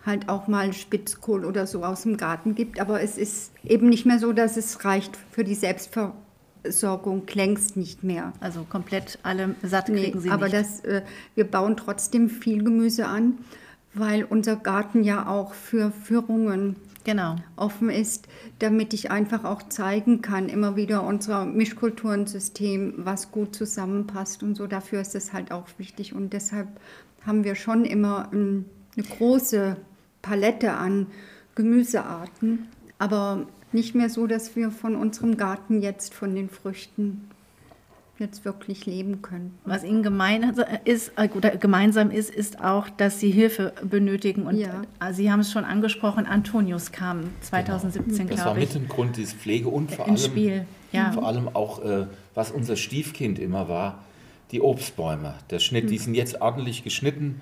halt 0.05 0.29
auch 0.29 0.47
mal 0.47 0.73
Spitzkohl 0.73 1.45
oder 1.45 1.67
so 1.67 1.83
aus 1.83 2.03
dem 2.03 2.17
Garten 2.17 2.55
gibt. 2.55 2.79
Aber 2.79 3.01
es 3.01 3.17
ist 3.17 3.51
eben 3.63 3.89
nicht 3.89 4.05
mehr 4.05 4.19
so, 4.19 4.33
dass 4.33 4.57
es 4.57 4.83
reicht 4.83 5.17
für 5.31 5.43
die 5.43 5.55
Selbstversorgung, 5.55 7.23
längst 7.33 7.77
nicht 7.77 8.03
mehr. 8.03 8.33
Also 8.39 8.63
komplett 8.63 9.19
alle 9.23 9.55
satt 9.61 9.89
Nee, 9.89 10.05
kriegen 10.05 10.21
sie 10.21 10.29
aber 10.29 10.45
nicht. 10.45 10.55
das, 10.55 10.79
äh, 10.81 11.01
wir 11.35 11.45
bauen 11.45 11.77
trotzdem 11.77 12.29
viel 12.29 12.63
Gemüse 12.63 13.07
an, 13.07 13.39
weil 13.93 14.23
unser 14.23 14.55
Garten 14.55 15.03
ja 15.03 15.27
auch 15.27 15.53
für 15.53 15.91
Führungen 15.91 16.77
genau. 17.03 17.35
offen 17.55 17.89
ist, 17.89 18.27
damit 18.59 18.93
ich 18.93 19.11
einfach 19.11 19.43
auch 19.43 19.63
zeigen 19.69 20.21
kann, 20.21 20.49
immer 20.49 20.75
wieder 20.75 21.03
unser 21.03 21.45
Mischkulturensystem, 21.45 22.93
was 22.97 23.31
gut 23.31 23.55
zusammenpasst 23.55 24.43
und 24.43 24.55
so. 24.55 24.65
Dafür 24.67 25.01
ist 25.01 25.13
es 25.13 25.33
halt 25.33 25.51
auch 25.51 25.67
wichtig 25.77 26.13
und 26.13 26.33
deshalb 26.33 26.67
haben 27.25 27.43
wir 27.43 27.55
schon 27.55 27.85
immer 27.85 28.29
ähm, 28.33 28.65
eine 28.97 29.05
große 29.05 29.77
Palette 30.21 30.73
an 30.73 31.07
Gemüsearten, 31.55 32.67
aber 32.99 33.45
nicht 33.71 33.95
mehr 33.95 34.09
so, 34.09 34.27
dass 34.27 34.55
wir 34.55 34.71
von 34.71 34.95
unserem 34.95 35.37
Garten 35.37 35.81
jetzt, 35.81 36.13
von 36.13 36.35
den 36.35 36.49
Früchten 36.49 37.29
jetzt 38.19 38.45
wirklich 38.45 38.85
leben 38.85 39.21
können. 39.23 39.57
Was 39.65 39.83
ihnen 39.83 40.03
gemein 40.03 40.53
ist, 40.85 41.11
äh, 41.15 41.29
oder 41.35 41.51
gemeinsam 41.57 42.11
ist, 42.11 42.29
ist 42.29 42.63
auch, 42.63 42.87
dass 42.89 43.19
sie 43.19 43.31
Hilfe 43.31 43.73
benötigen. 43.83 44.43
Und 44.43 44.57
Ja. 44.57 44.83
äh, 44.99 45.13
Sie 45.13 45.31
haben 45.31 45.39
es 45.39 45.51
schon 45.51 45.63
angesprochen, 45.63 46.25
Antonius 46.27 46.91
kam 46.91 47.23
2017, 47.41 48.27
Das 48.27 48.37
war 48.39 48.53
glaube 48.53 48.59
ich, 48.59 48.73
mit 48.75 48.83
dem 48.83 48.87
Grund 48.89 49.17
dieses 49.17 49.33
Pflege 49.33 49.69
und 49.69 49.91
vor 49.91 50.05
allem, 50.07 50.17
Spiel. 50.17 50.65
Ja. 50.91 51.11
vor 51.13 51.25
allem 51.25 51.47
auch, 51.55 51.83
äh, 51.83 52.05
was 52.35 52.51
unser 52.51 52.75
Stiefkind 52.75 53.39
immer 53.39 53.67
war, 53.69 54.03
die 54.51 54.61
Obstbäume. 54.61 55.33
Der 55.49 55.59
Schnitt, 55.59 55.85
Hm. 55.85 55.89
die 55.89 55.97
sind 55.97 56.13
jetzt 56.13 56.41
ordentlich 56.41 56.83
geschnitten. 56.83 57.39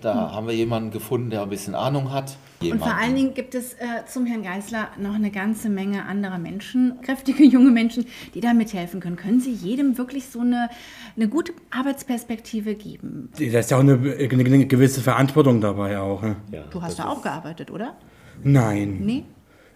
Da 0.00 0.32
haben 0.32 0.46
wir 0.46 0.54
jemanden 0.54 0.90
gefunden, 0.90 1.30
der 1.30 1.42
ein 1.42 1.50
bisschen 1.50 1.74
Ahnung 1.74 2.10
hat. 2.10 2.36
Und 2.60 2.68
vor 2.68 2.76
Jemanden. 2.78 2.94
allen 2.98 3.14
Dingen 3.14 3.34
gibt 3.34 3.54
es 3.54 3.74
äh, 3.74 4.06
zum 4.06 4.24
Herrn 4.24 4.42
Geißler 4.42 4.88
noch 4.98 5.14
eine 5.14 5.30
ganze 5.30 5.68
Menge 5.68 6.06
anderer 6.06 6.38
Menschen, 6.38 7.00
kräftige 7.02 7.44
junge 7.44 7.70
Menschen, 7.70 8.06
die 8.34 8.40
da 8.40 8.54
mithelfen 8.54 9.00
können. 9.00 9.16
Können 9.16 9.40
Sie 9.40 9.52
jedem 9.52 9.98
wirklich 9.98 10.26
so 10.28 10.40
eine, 10.40 10.70
eine 11.16 11.28
gute 11.28 11.52
Arbeitsperspektive 11.70 12.74
geben? 12.74 13.30
Da 13.38 13.58
ist 13.58 13.70
ja 13.70 13.76
auch 13.76 13.80
eine, 13.82 13.92
eine 13.94 14.66
gewisse 14.66 15.02
Verantwortung 15.02 15.60
dabei 15.60 15.98
auch. 15.98 16.22
Ne? 16.22 16.36
Ja, 16.50 16.62
Du 16.70 16.80
hast 16.80 16.98
da 16.98 17.08
auch 17.08 17.22
gearbeitet, 17.22 17.70
oder? 17.70 17.94
Nein. 18.42 19.00
Nee? 19.04 19.24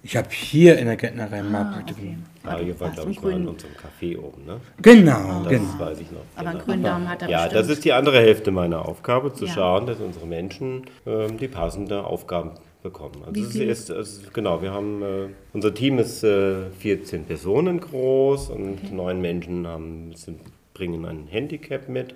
Ich 0.09 0.17
habe 0.17 0.29
hier 0.31 0.79
in 0.79 0.87
der 0.87 0.97
Gärtnerei 0.97 1.43
mal 1.43 1.65
Praktikum. 1.71 2.25
Mario 2.43 2.69
war, 2.81 2.87
warst 2.87 2.95
glaube 2.95 3.11
im 3.11 3.13
ich, 3.13 3.23
mal 3.23 3.33
in 3.33 3.47
unserem 3.47 3.73
Café 3.75 4.19
oben. 4.19 4.47
Ne? 4.47 4.59
Genau, 4.81 5.43
Das 5.43 5.51
genau. 5.53 5.79
weiß 5.81 6.01
ich 6.01 6.11
noch. 6.11 6.21
Aber 6.35 6.49
einen 6.49 6.53
genau. 6.61 6.65
grünen 6.65 6.83
Daumen 6.83 7.09
hat 7.11 7.21
er 7.21 7.29
Ja, 7.29 7.43
bestimmt. 7.45 7.61
das 7.61 7.69
ist 7.69 7.85
die 7.85 7.93
andere 7.93 8.19
Hälfte 8.19 8.51
meiner 8.51 8.89
Aufgabe, 8.89 9.35
zu 9.35 9.45
Ja. 9.45 9.53
schauen, 9.53 9.85
dass 9.85 10.01
unsere 10.01 10.27
Menschen 10.27 10.87
ähm, 11.07 11.37
die 11.37 11.49
passende 11.49 12.05
Aufgaben 12.05 12.53
bekommen. 12.83 13.17
Also 13.21 13.35
Wie 13.35 13.43
es 13.43 13.53
viel? 13.53 13.69
ist, 13.69 13.91
es 13.91 14.13
ist 14.21 14.33
genau, 14.33 14.63
wir 14.63 14.73
haben 14.73 15.03
äh, 15.03 15.07
unser 15.53 15.75
Team 15.75 15.99
ist 15.99 16.25
äh, 16.25 16.71
14 16.79 17.27
Personen 17.27 17.79
groß 17.79 18.49
und 18.49 18.91
neun 18.91 19.21
Menschen 19.21 19.67
haben, 19.67 20.15
sind, 20.15 20.41
bringen 20.73 21.05
ein 21.05 21.27
Handicap 21.27 21.87
mit. 21.91 22.15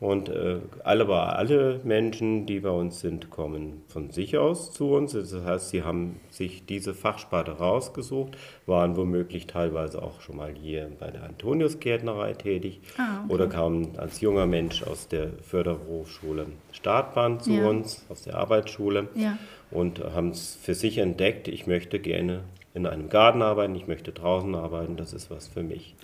Und 0.00 0.30
äh, 0.30 0.60
alle, 0.82 1.02
aber 1.04 1.36
alle 1.36 1.78
Menschen, 1.84 2.46
die 2.46 2.60
bei 2.60 2.70
uns 2.70 3.00
sind, 3.00 3.28
kommen 3.28 3.82
von 3.86 4.10
sich 4.10 4.38
aus 4.38 4.72
zu 4.72 4.92
uns. 4.92 5.12
Das 5.12 5.34
heißt, 5.34 5.68
sie 5.68 5.82
haben 5.82 6.18
sich 6.30 6.64
diese 6.64 6.94
Fachsparte 6.94 7.52
rausgesucht, 7.52 8.34
waren 8.64 8.96
womöglich 8.96 9.46
teilweise 9.46 10.02
auch 10.02 10.22
schon 10.22 10.38
mal 10.38 10.54
hier 10.54 10.90
bei 10.98 11.10
der 11.10 11.24
Antonius-Gärtnerei 11.24 12.32
tätig 12.32 12.80
Ah, 12.96 13.24
okay. 13.24 13.34
oder 13.34 13.46
kamen 13.46 13.98
als 13.98 14.22
junger 14.22 14.46
Mensch 14.46 14.82
aus 14.82 15.06
der 15.08 15.28
Förderberufsschule 15.42 16.46
Startbahn 16.72 17.38
zu 17.40 17.52
Ja. 17.52 17.68
uns, 17.68 18.06
aus 18.08 18.22
der 18.22 18.36
Arbeitsschule 18.36 19.08
Ja. 19.14 19.36
und 19.70 20.02
haben 20.14 20.30
es 20.30 20.54
für 20.62 20.74
sich 20.74 20.96
entdeckt, 20.96 21.46
ich 21.46 21.66
möchte 21.66 21.98
gerne 22.00 22.44
in 22.72 22.86
einem 22.86 23.08
Garten 23.08 23.42
arbeiten, 23.42 23.74
ich 23.74 23.88
möchte 23.88 24.12
draußen 24.12 24.54
arbeiten, 24.54 24.96
das 24.96 25.12
ist 25.12 25.30
was 25.30 25.48
für 25.48 25.62
mich. 25.62 25.96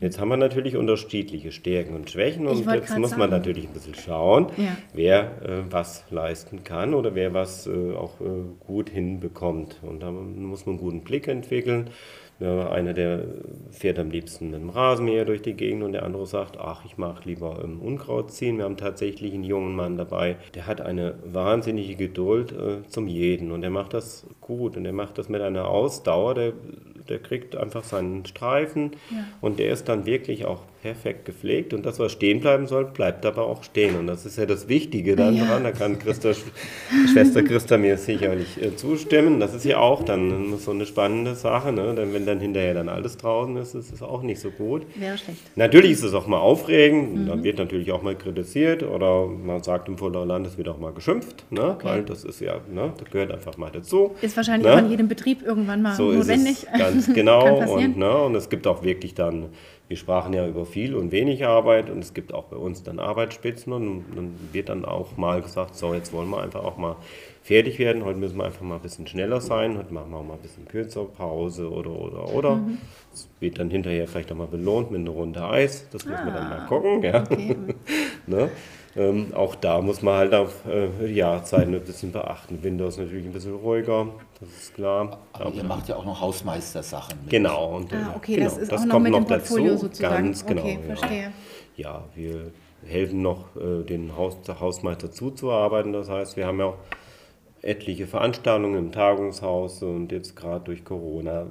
Jetzt 0.00 0.18
haben 0.18 0.28
wir 0.28 0.36
natürlich 0.36 0.76
unterschiedliche 0.76 1.52
Stärken 1.52 1.94
und 1.94 2.10
Schwächen 2.10 2.46
und 2.48 2.66
jetzt 2.66 2.96
muss 2.98 3.10
man 3.12 3.30
sagen. 3.30 3.32
natürlich 3.32 3.66
ein 3.68 3.72
bisschen 3.72 3.94
schauen, 3.94 4.46
Ja. 4.56 4.76
wer 4.92 5.20
äh, 5.42 5.62
was 5.70 6.04
leisten 6.10 6.64
kann 6.64 6.94
oder 6.94 7.14
wer 7.14 7.34
was 7.34 7.66
äh, 7.68 7.94
auch 7.94 8.20
äh, 8.20 8.24
gut 8.66 8.90
hinbekommt. 8.90 9.76
Und 9.82 10.00
da 10.00 10.10
muss 10.10 10.66
man 10.66 10.74
einen 10.74 10.82
guten 10.84 11.00
Blick 11.02 11.28
entwickeln. 11.28 11.90
Ja, 12.40 12.70
einer, 12.70 12.94
der 12.94 13.24
fährt 13.72 13.98
am 13.98 14.10
liebsten 14.10 14.50
mit 14.50 14.60
dem 14.60 14.70
Rasenmäher 14.70 15.24
durch 15.24 15.42
die 15.42 15.54
Gegend 15.54 15.82
und 15.82 15.92
der 15.92 16.04
andere 16.04 16.24
sagt, 16.24 16.56
ach, 16.56 16.84
ich 16.84 16.96
mag 16.96 17.24
lieber 17.24 17.60
ähm, 17.64 17.80
Unkraut 17.80 18.30
ziehen. 18.30 18.58
Wir 18.58 18.64
haben 18.64 18.76
tatsächlich 18.76 19.34
einen 19.34 19.42
jungen 19.42 19.74
Mann 19.74 19.96
dabei, 19.96 20.36
der 20.54 20.68
hat 20.68 20.80
eine 20.80 21.16
wahnsinnige 21.24 21.96
Geduld 21.96 22.52
äh, 22.52 22.88
zum 22.88 23.08
Jeden. 23.08 23.50
Und 23.50 23.62
der 23.62 23.70
macht 23.70 23.92
das 23.92 24.24
gut 24.40 24.76
und 24.76 24.84
der 24.84 24.92
macht 24.92 25.18
das 25.18 25.28
mit 25.28 25.42
einer 25.42 25.66
Ausdauer, 25.66 26.34
der, 26.34 26.52
der 27.08 27.18
kriegt 27.18 27.56
einfach 27.56 27.82
seinen 27.82 28.24
Streifen 28.24 28.92
und 29.40 29.58
der 29.58 29.72
ist 29.72 29.88
dann 29.88 30.06
wirklich 30.06 30.44
auch 30.44 30.62
perfekt 30.88 31.26
gepflegt 31.26 31.74
und 31.74 31.84
das, 31.84 31.98
was 31.98 32.12
stehen 32.12 32.40
bleiben 32.40 32.66
soll, 32.66 32.86
bleibt 32.86 33.26
aber 33.26 33.46
auch 33.46 33.62
stehen 33.62 33.94
und 33.96 34.06
das 34.06 34.24
ist 34.24 34.38
ja 34.38 34.46
das 34.46 34.68
Wichtige 34.68 35.16
dann 35.16 35.34
Ja. 35.34 35.44
dran, 35.46 35.64
da 35.64 35.72
kann 35.72 35.98
Christa, 35.98 36.30
Schwester 37.12 37.42
Christa 37.42 37.76
mir 37.76 37.98
sicherlich 37.98 38.60
äh, 38.62 38.74
zustimmen, 38.74 39.38
das 39.38 39.54
ist 39.54 39.64
ja 39.64 39.78
auch 39.78 40.02
dann 40.02 40.56
so 40.58 40.70
eine 40.70 40.86
spannende 40.86 41.34
Sache, 41.34 41.72
ne? 41.72 41.94
denn 41.94 42.14
wenn 42.14 42.24
dann 42.24 42.40
hinterher 42.40 42.72
dann 42.74 42.88
alles 42.88 43.16
draußen 43.18 43.54
ist, 43.58 43.74
ist 43.74 43.92
es 43.92 44.02
auch 44.02 44.22
nicht 44.22 44.40
so 44.40 44.50
gut. 44.50 44.82
Wäre 44.94 45.18
schlecht. 45.18 45.40
Natürlich 45.56 45.92
ist 45.92 46.02
es 46.04 46.14
auch 46.14 46.26
mal 46.26 46.38
aufregend, 46.38 47.28
dann 47.28 47.44
wird 47.44 47.58
natürlich 47.58 47.92
auch 47.92 48.02
mal 48.02 48.14
kritisiert 48.16 48.82
oder 48.82 49.26
man 49.26 49.62
sagt 49.62 49.88
im 49.88 49.96
Land, 49.98 50.46
es 50.46 50.56
wird 50.56 50.68
auch 50.70 50.78
mal 50.78 50.92
geschimpft, 50.92 51.44
ne? 51.50 51.76
weil 51.82 52.02
das 52.02 52.24
ist 52.24 52.40
ja, 52.40 52.54
ne? 52.72 52.92
das 52.98 53.10
gehört 53.10 53.30
einfach 53.30 53.58
mal 53.58 53.70
dazu. 53.70 54.12
Ist 54.22 54.36
wahrscheinlich 54.36 54.66
Ne? 54.68 54.74
auch 54.74 54.78
in 54.78 54.90
jedem 54.90 55.08
Betrieb 55.08 55.42
irgendwann 55.42 55.82
mal 55.82 55.94
So 55.94 56.10
ist 56.10 56.18
notwendig. 56.28 56.66
es 56.72 56.78
ganz 56.78 57.14
genau 57.14 57.58
und, 57.74 57.96
ne, 57.98 58.18
und 58.22 58.34
es 58.34 58.48
gibt 58.48 58.66
auch 58.66 58.82
wirklich 58.82 59.14
dann, 59.14 59.46
wir 59.88 59.96
sprachen 59.96 60.34
ja 60.34 60.46
über 60.46 60.66
viel 60.66 60.94
und 60.94 61.12
wenig 61.12 61.46
Arbeit 61.46 61.88
und 61.88 62.00
es 62.00 62.12
gibt 62.12 62.34
auch 62.34 62.44
bei 62.44 62.56
uns 62.56 62.82
dann 62.82 62.98
Arbeitsspitzen 62.98 63.72
und 63.72 64.04
dann 64.14 64.34
wird 64.52 64.68
dann 64.68 64.84
auch 64.84 65.16
mal 65.16 65.40
gesagt, 65.40 65.76
so 65.76 65.94
jetzt 65.94 66.12
wollen 66.12 66.28
wir 66.28 66.42
einfach 66.42 66.62
auch 66.62 66.76
mal 66.76 66.96
fertig 67.42 67.78
werden, 67.78 68.04
heute 68.04 68.18
müssen 68.18 68.36
wir 68.36 68.44
einfach 68.44 68.60
mal 68.60 68.74
ein 68.76 68.82
bisschen 68.82 69.06
schneller 69.06 69.40
sein, 69.40 69.78
heute 69.78 69.92
machen 69.94 70.10
wir 70.10 70.18
auch 70.18 70.24
mal 70.24 70.34
ein 70.34 70.40
bisschen 70.42 70.68
kürzer 70.68 71.04
Pause 71.06 71.70
oder 71.70 71.90
oder 71.90 72.34
oder. 72.34 72.56
Mhm. 72.56 72.78
Es 73.14 73.28
wird 73.40 73.58
dann 73.58 73.70
hinterher 73.70 74.06
vielleicht 74.06 74.30
auch 74.30 74.36
mal 74.36 74.46
belohnt 74.46 74.90
mit 74.90 75.00
einer 75.00 75.10
Runde 75.10 75.42
Eis, 75.42 75.88
das 75.90 76.04
muss 76.04 76.18
man 76.18 76.34
dann 76.34 76.48
mal 76.50 76.66
gucken, 76.66 77.02
ja. 77.02 77.18
Ah, 77.22 77.24
Okay. 77.30 77.56
Ne? 78.26 78.50
Ähm, 78.96 79.32
auch 79.34 79.54
da 79.54 79.80
muss 79.80 80.02
man 80.02 80.14
halt 80.16 80.34
auf 80.34 80.66
äh, 80.66 80.88
die 81.06 81.14
Jahreszeiten 81.14 81.74
ein 81.74 81.80
bisschen 81.84 82.10
beachten. 82.10 82.62
Winter 82.62 82.86
ist 82.86 82.98
natürlich 82.98 83.26
ein 83.26 83.32
bisschen 83.32 83.54
ruhiger, 83.54 84.08
das 84.40 84.48
ist 84.48 84.74
klar. 84.74 85.18
Aber 85.32 85.52
ihr 85.52 85.62
macht 85.64 85.88
ja 85.88 85.96
auch 85.96 86.04
noch 86.04 86.20
Hausmeistersachen. 86.20 87.18
mit. 87.22 87.30
Genau. 87.30 87.76
Und, 87.76 87.92
Ah, 87.92 88.12
äh, 88.14 88.16
okay, 88.16 88.34
genau, 88.36 88.44
das 88.46 88.58
ist 88.58 88.72
auch 88.72 88.84
noch 88.84 88.98
mit 88.98 89.14
dem 89.14 89.26
Portfolio 89.26 89.76
sozusagen. 89.76 90.24
Ganz 90.24 90.44
genau. 90.46 90.62
Okay, 90.62 90.78
ja. 90.80 90.96
verstehe. 90.96 91.32
Ja, 91.76 92.04
wir 92.14 92.50
helfen 92.86 93.22
noch, 93.22 93.44
äh, 93.56 93.84
den 93.84 94.16
Haus, 94.16 94.40
der 94.42 94.58
Hausmeister 94.58 95.12
zuzuarbeiten. 95.12 95.92
Das 95.92 96.08
heißt, 96.08 96.36
wir 96.36 96.46
haben 96.46 96.58
ja 96.58 96.66
auch 96.66 96.76
etliche 97.62 98.06
Veranstaltungen 98.06 98.76
im 98.78 98.92
Tagungshaus 98.92 99.82
und 99.82 100.12
jetzt 100.12 100.36
gerade 100.36 100.64
durch 100.64 100.84
Corona 100.84 101.46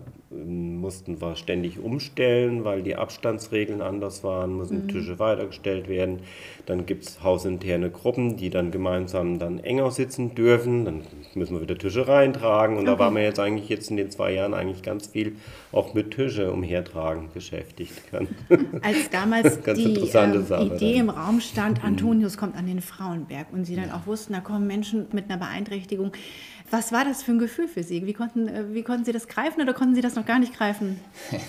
mussten 0.47 1.21
wir 1.21 1.35
ständig 1.35 1.79
umstellen, 1.79 2.63
weil 2.63 2.81
die 2.81 2.95
Abstandsregeln 2.95 3.81
anders 3.81 4.23
waren, 4.23 4.57
müssen 4.57 4.83
mhm. 4.83 4.87
Tische 4.87 5.19
weitergestellt 5.19 5.87
werden. 5.89 6.19
Dann 6.65 6.85
gibt 6.85 7.03
es 7.03 7.23
hausinterne 7.23 7.89
Gruppen, 7.89 8.37
die 8.37 8.49
dann 8.49 8.71
gemeinsam 8.71 9.39
dann 9.39 9.59
enger 9.59 9.91
sitzen 9.91 10.35
dürfen. 10.35 10.85
Dann 10.85 11.01
müssen 11.35 11.55
wir 11.55 11.61
wieder 11.61 11.77
Tische 11.77 12.07
reintragen. 12.07 12.77
Und 12.77 12.87
okay. 12.87 12.97
da 12.97 12.99
waren 12.99 13.15
wir 13.15 13.23
jetzt 13.23 13.39
eigentlich 13.39 13.69
jetzt 13.69 13.89
in 13.91 13.97
den 13.97 14.09
zwei 14.09 14.33
Jahren 14.33 14.53
eigentlich 14.53 14.81
ganz 14.81 15.07
viel 15.07 15.35
auch 15.71 15.93
mit 15.93 16.11
Tische 16.11 16.51
umhertragen 16.51 17.29
beschäftigt. 17.33 18.01
Als 18.81 19.09
damals 19.11 19.61
die 19.75 19.95
äh, 19.95 20.65
Idee 20.65 20.95
im 20.95 21.09
Raum 21.09 21.41
stand, 21.41 21.79
mhm. 21.79 21.89
Antonius 21.89 22.37
kommt 22.37 22.55
an 22.55 22.67
den 22.67 22.81
Frauenberg 22.81 23.47
und 23.51 23.65
Sie 23.65 23.75
dann 23.75 23.91
auch 23.91 24.07
wussten, 24.07 24.33
da 24.33 24.39
kommen 24.39 24.67
Menschen 24.67 25.07
mit 25.11 25.29
einer 25.29 25.37
Beeinträchtigung, 25.37 26.11
was 26.69 26.91
war 26.91 27.05
das 27.05 27.23
für 27.23 27.31
ein 27.31 27.39
Gefühl 27.39 27.67
für 27.67 27.83
Sie? 27.83 28.05
Wie 28.05 28.13
konnten, 28.13 28.47
äh, 28.47 28.73
wie 28.73 28.83
konnten 28.83 29.05
Sie 29.05 29.11
das 29.11 29.27
greifen 29.27 29.61
oder 29.61 29.73
konnten 29.73 29.95
Sie 29.95 30.01
das 30.01 30.15
noch 30.15 30.25
gar 30.25 30.39
nicht 30.39 30.53
greifen? 30.53 30.99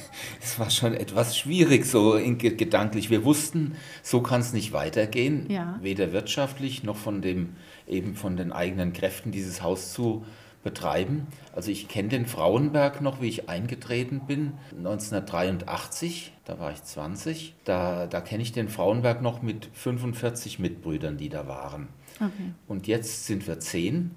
Es 0.41 0.59
war 0.59 0.71
schon 0.71 0.95
etwas 0.95 1.37
schwierig, 1.37 1.85
so 1.85 2.19
gedanklich. 2.39 3.11
Wir 3.11 3.25
wussten, 3.25 3.75
so 4.03 4.23
kann 4.23 4.41
es 4.41 4.53
nicht 4.53 4.73
weitergehen, 4.73 5.47
ja. 5.51 5.79
weder 5.83 6.13
wirtschaftlich 6.13 6.83
noch 6.83 6.97
von, 6.97 7.21
dem, 7.21 7.55
eben 7.87 8.15
von 8.15 8.37
den 8.37 8.53
eigenen 8.53 8.93
Kräften 8.93 9.31
dieses 9.31 9.63
Haus 9.63 9.93
zu 9.93 10.25
betreiben. 10.63 11.27
Also 11.55 11.71
ich 11.71 11.89
kenne 11.89 12.09
den 12.09 12.27
Frauenberg 12.27 13.01
noch, 13.01 13.21
wie 13.21 13.29
ich 13.29 13.49
eingetreten 13.49 14.23
bin, 14.27 14.53
1983, 14.77 16.33
da 16.45 16.59
war 16.59 16.73
ich 16.73 16.83
20. 16.83 17.55
Da, 17.65 18.07
da 18.07 18.21
kenne 18.21 18.43
ich 18.43 18.53
den 18.53 18.69
Frauenberg 18.69 19.23
noch 19.23 19.43
mit 19.43 19.69
45 19.73 20.59
Mitbrüdern, 20.59 21.17
die 21.17 21.29
da 21.29 21.47
waren. 21.47 21.89
Okay. 22.17 22.53
Und 22.67 22.87
jetzt 22.87 23.27
sind 23.27 23.47
wir 23.47 23.61
zehn 23.61 24.13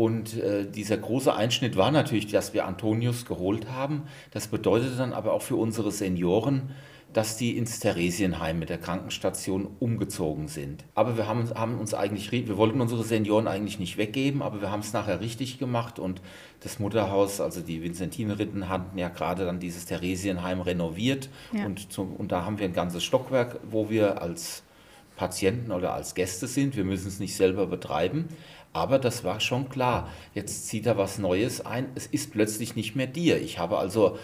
und 0.00 0.38
äh, 0.38 0.64
dieser 0.64 0.96
große 0.96 1.34
Einschnitt 1.34 1.76
war 1.76 1.90
natürlich, 1.90 2.26
dass 2.26 2.54
wir 2.54 2.64
Antonius 2.64 3.26
geholt 3.26 3.70
haben. 3.70 4.04
Das 4.30 4.48
bedeutete 4.48 4.96
dann 4.96 5.12
aber 5.12 5.34
auch 5.34 5.42
für 5.42 5.56
unsere 5.56 5.92
Senioren, 5.92 6.70
dass 7.12 7.36
die 7.36 7.58
ins 7.58 7.80
Theresienheim 7.80 8.58
mit 8.58 8.70
der 8.70 8.78
Krankenstation 8.78 9.68
umgezogen 9.78 10.48
sind. 10.48 10.84
Aber 10.94 11.18
wir 11.18 11.28
haben, 11.28 11.50
haben 11.50 11.78
uns 11.78 11.92
eigentlich, 11.92 12.32
wir 12.32 12.56
wollten 12.56 12.80
unsere 12.80 13.04
Senioren 13.04 13.46
eigentlich 13.46 13.78
nicht 13.78 13.98
weggeben, 13.98 14.40
aber 14.40 14.62
wir 14.62 14.70
haben 14.70 14.80
es 14.80 14.94
nachher 14.94 15.20
richtig 15.20 15.58
gemacht 15.58 15.98
und 15.98 16.22
das 16.60 16.78
Mutterhaus, 16.78 17.42
also 17.42 17.60
die 17.60 17.82
Vinzentinerinnen 17.82 18.70
hatten 18.70 18.96
ja 18.96 19.10
gerade 19.10 19.44
dann 19.44 19.60
dieses 19.60 19.84
Theresienheim 19.84 20.62
renoviert 20.62 21.28
ja. 21.52 21.66
und, 21.66 21.92
zum, 21.92 22.16
und 22.16 22.32
da 22.32 22.46
haben 22.46 22.58
wir 22.58 22.64
ein 22.64 22.72
ganzes 22.72 23.04
Stockwerk, 23.04 23.60
wo 23.68 23.90
wir 23.90 24.22
als 24.22 24.62
Patienten 25.20 25.70
oder 25.70 25.92
als 25.92 26.14
Gäste 26.14 26.46
sind. 26.46 26.76
Wir 26.76 26.84
müssen 26.84 27.08
es 27.08 27.20
nicht 27.20 27.36
selber 27.36 27.66
betreiben. 27.66 28.28
Aber 28.72 28.98
das 28.98 29.24
war 29.24 29.40
schon 29.40 29.68
klar. 29.68 30.08
Jetzt 30.34 30.68
zieht 30.68 30.86
er 30.86 30.96
was 30.96 31.18
Neues 31.18 31.64
ein. 31.66 31.88
Es 31.94 32.06
ist 32.06 32.32
plötzlich 32.32 32.76
nicht 32.76 32.94
mehr 32.94 33.08
dir. 33.08 33.40
Ich 33.40 33.58
habe 33.58 33.78
also 33.78 34.18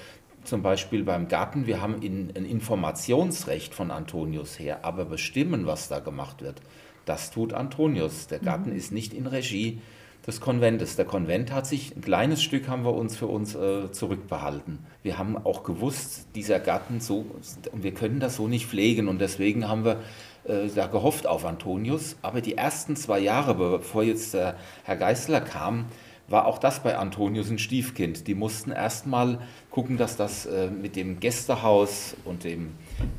zum 0.45 0.63
Beispiel 0.63 1.03
beim 1.03 1.29
Garten, 1.29 1.67
wir 1.67 1.81
haben 1.81 2.01
in, 2.01 2.33
ein 2.37 2.45
Informationsrecht 2.45 3.75
von 3.75 3.91
Antonius 3.91 4.59
her, 4.59 4.85
aber 4.85 5.05
bestimmen, 5.05 5.67
was 5.67 5.89
da 5.89 5.99
gemacht 5.99 6.43
wird, 6.43 6.61
das 7.05 7.31
tut 7.31 7.53
Antonius. 7.53 8.29
Der 8.29 8.39
Garten 8.39 8.71
mhm. 8.71 8.77
ist 8.77 8.93
nicht 8.93 9.13
in 9.13 9.27
Regie 9.27 9.81
des 10.27 10.41
Konventes. 10.41 10.97
Der 10.97 11.05
Konvent 11.05 11.53
hat 11.53 11.67
sich, 11.67 11.95
ein 11.97 12.01
kleines 12.01 12.43
Stück 12.43 12.69
haben 12.69 12.85
wir 12.85 12.95
uns 12.95 13.17
für 13.17 13.27
uns 13.27 13.55
äh, 13.55 13.91
zurückbehalten. 13.93 14.79
Wir 15.03 15.19
haben 15.19 15.37
auch 15.37 15.63
gewusst, 15.63 16.27
dieser 16.35 16.59
Garten 16.59 17.01
so, 17.01 17.27
wir 17.73 17.95
können 17.95 18.19
das 18.21 18.37
so 18.37 18.49
nicht 18.49 18.67
pflegen 18.67 19.09
und 19.09 19.21
deswegen 19.21 19.69
haben 19.69 19.85
wir 19.85 20.01
äh, 20.49 20.69
da 20.75 20.87
gehofft 20.87 21.27
auf 21.27 21.45
Antonius. 21.45 22.17
Aber 22.23 22.41
die 22.41 22.57
ersten 22.57 22.97
zwei 22.97 23.19
Jahre, 23.19 23.55
bevor 23.55 24.03
jetzt 24.03 24.35
der 24.35 24.57
Herr 24.85 24.97
Geißler 24.97 25.41
kam, 25.41 25.87
war 26.29 26.47
auch 26.47 26.59
das 26.59 26.81
bei 26.81 26.97
Antonius 26.97 27.51
ein 27.51 27.59
Stiefkind. 27.59 28.27
Die 28.27 28.35
mussten 28.35 28.73
erstmal 28.73 29.39
gucken, 29.71 29.97
dass 29.97 30.17
das 30.17 30.47
äh, 30.47 30.69
mit 30.71 30.97
dem 30.97 31.21
Gästehaus 31.21 32.17
und 32.25 32.45
dem, 32.45 32.71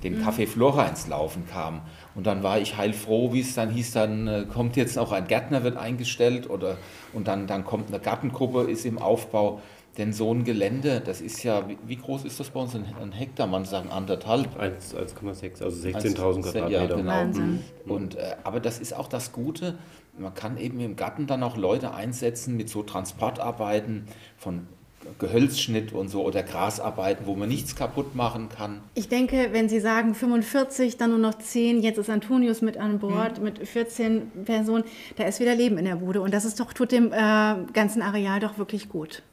dem 0.03 0.19
mhm. 0.19 0.27
Café 0.27 0.47
Flora 0.47 0.85
ins 0.85 1.07
Laufen 1.07 1.47
kam. 1.47 1.81
Und 2.15 2.27
dann 2.27 2.43
war 2.43 2.59
ich 2.59 2.77
heilfroh, 2.77 3.31
wie 3.31 3.41
es 3.41 3.53
dann 3.53 3.69
hieß, 3.69 3.91
dann 3.91 4.27
äh, 4.27 4.45
kommt 4.51 4.75
jetzt 4.75 4.97
auch 4.97 5.11
ein 5.11 5.27
Gärtner, 5.27 5.63
wird 5.63 5.77
eingestellt 5.77 6.49
oder 6.49 6.77
und 7.13 7.27
dann, 7.27 7.47
dann 7.47 7.63
kommt 7.63 7.87
eine 7.87 7.99
Gartengruppe, 7.99 8.63
ist 8.63 8.85
im 8.85 8.97
Aufbau. 8.97 9.61
Denn 9.97 10.13
so 10.13 10.31
ein 10.31 10.43
Gelände, 10.43 11.01
das 11.03 11.21
ist 11.21 11.41
ja, 11.43 11.67
wie, 11.67 11.77
wie 11.85 11.95
groß 11.95 12.23
ist 12.23 12.39
das 12.39 12.51
bei 12.51 12.59
uns? 12.59 12.75
Ein, 12.75 13.11
Hektar, 13.11 13.47
man 13.47 13.65
sagen 13.65 13.89
anderthalb. 13.89 14.59
1,6, 14.59 15.63
also 15.63 15.87
16.000 15.87 16.41
Quadratmeter. 16.41 16.69
Ja, 16.69 16.85
genau. 16.85 17.11
Wahnsinn. 17.11 17.63
Und, 17.87 18.15
äh, 18.15 18.35
aber 18.43 18.59
das 18.59 18.79
ist 18.79 18.95
auch 18.95 19.07
das 19.07 19.31
Gute, 19.31 19.75
man 20.19 20.33
kann 20.33 20.57
eben 20.57 20.79
im 20.79 20.95
Garten 20.95 21.27
dann 21.27 21.43
auch 21.43 21.57
Leute 21.57 21.93
einsetzen 21.93 22.57
mit 22.57 22.69
so 22.69 22.83
Transportarbeiten 22.83 24.07
von 24.37 24.67
Gehölzschnitt 25.19 25.93
und 25.93 26.09
so 26.09 26.23
oder 26.23 26.43
Grasarbeiten, 26.43 27.25
wo 27.27 27.35
man 27.35 27.49
nichts 27.49 27.75
kaputt 27.75 28.15
machen 28.15 28.49
kann. 28.49 28.81
Ich 28.93 29.07
denke, 29.07 29.49
wenn 29.51 29.69
Sie 29.69 29.79
sagen 29.79 30.15
45, 30.15 30.97
dann 30.97 31.11
nur 31.11 31.19
noch 31.19 31.35
10, 31.35 31.81
jetzt 31.81 31.97
ist 31.97 32.09
Antonius 32.09 32.61
mit 32.61 32.77
an 32.77 32.99
Bord 32.99 33.37
mhm. 33.37 33.43
mit 33.45 33.67
14 33.67 34.31
Personen, 34.45 34.83
da 35.15 35.23
ist 35.23 35.39
wieder 35.39 35.55
Leben 35.55 35.77
in 35.77 35.85
der 35.85 35.95
Bude 35.95 36.21
und 36.21 36.33
das 36.33 36.45
ist 36.45 36.59
doch, 36.59 36.73
tut 36.73 36.91
dem 36.91 37.13
äh, 37.13 37.55
ganzen 37.73 38.01
Areal 38.01 38.39
doch 38.39 38.57
wirklich 38.57 38.89
gut. 38.89 39.23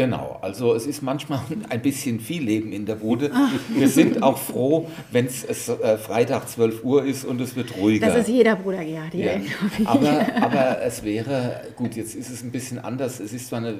Genau, 0.00 0.38
also 0.40 0.74
es 0.74 0.86
ist 0.86 1.02
manchmal 1.02 1.40
ein 1.68 1.82
bisschen 1.82 2.20
viel 2.20 2.42
Leben 2.42 2.72
in 2.72 2.86
der 2.86 2.94
Bude. 2.94 3.30
Wir 3.68 3.86
sind 3.86 4.22
auch 4.22 4.38
froh, 4.38 4.88
wenn 5.12 5.26
es 5.26 5.68
äh, 5.68 5.98
Freitag 5.98 6.48
12 6.48 6.82
Uhr 6.84 7.04
ist 7.04 7.26
und 7.26 7.38
es 7.42 7.54
wird 7.54 7.76
ruhiger. 7.76 8.06
Das 8.06 8.16
ist 8.20 8.28
jeder 8.30 8.56
Bruder, 8.56 8.80
ja. 8.80 9.02
ja. 9.12 9.32
Aber, 9.84 10.26
aber 10.40 10.82
es 10.82 11.04
wäre, 11.04 11.60
gut, 11.76 11.96
jetzt 11.96 12.14
ist 12.14 12.30
es 12.30 12.42
ein 12.42 12.50
bisschen 12.50 12.78
anders. 12.78 13.20
Es 13.20 13.34
ist 13.34 13.48
zwar 13.48 13.58
eine 13.58 13.74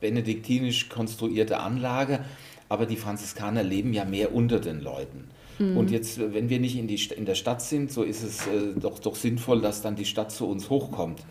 benediktinisch 0.00 0.88
konstruierte 0.88 1.58
Anlage, 1.58 2.20
aber 2.68 2.86
die 2.86 2.96
Franziskaner 2.96 3.64
leben 3.64 3.92
ja 3.92 4.04
mehr 4.04 4.32
unter 4.32 4.60
den 4.60 4.80
Leuten. 4.80 5.24
Mhm. 5.58 5.76
Und 5.76 5.90
jetzt, 5.90 6.20
wenn 6.32 6.48
wir 6.48 6.60
nicht 6.60 6.76
in, 6.76 6.86
die, 6.86 7.00
in 7.16 7.24
der 7.24 7.34
Stadt 7.34 7.60
sind, 7.60 7.90
so 7.90 8.04
ist 8.04 8.22
es 8.22 8.42
äh, 8.42 8.78
doch, 8.78 9.00
doch 9.00 9.16
sinnvoll, 9.16 9.60
dass 9.60 9.82
dann 9.82 9.96
die 9.96 10.04
Stadt 10.04 10.30
zu 10.30 10.46
uns 10.46 10.70
hochkommt 10.70 11.22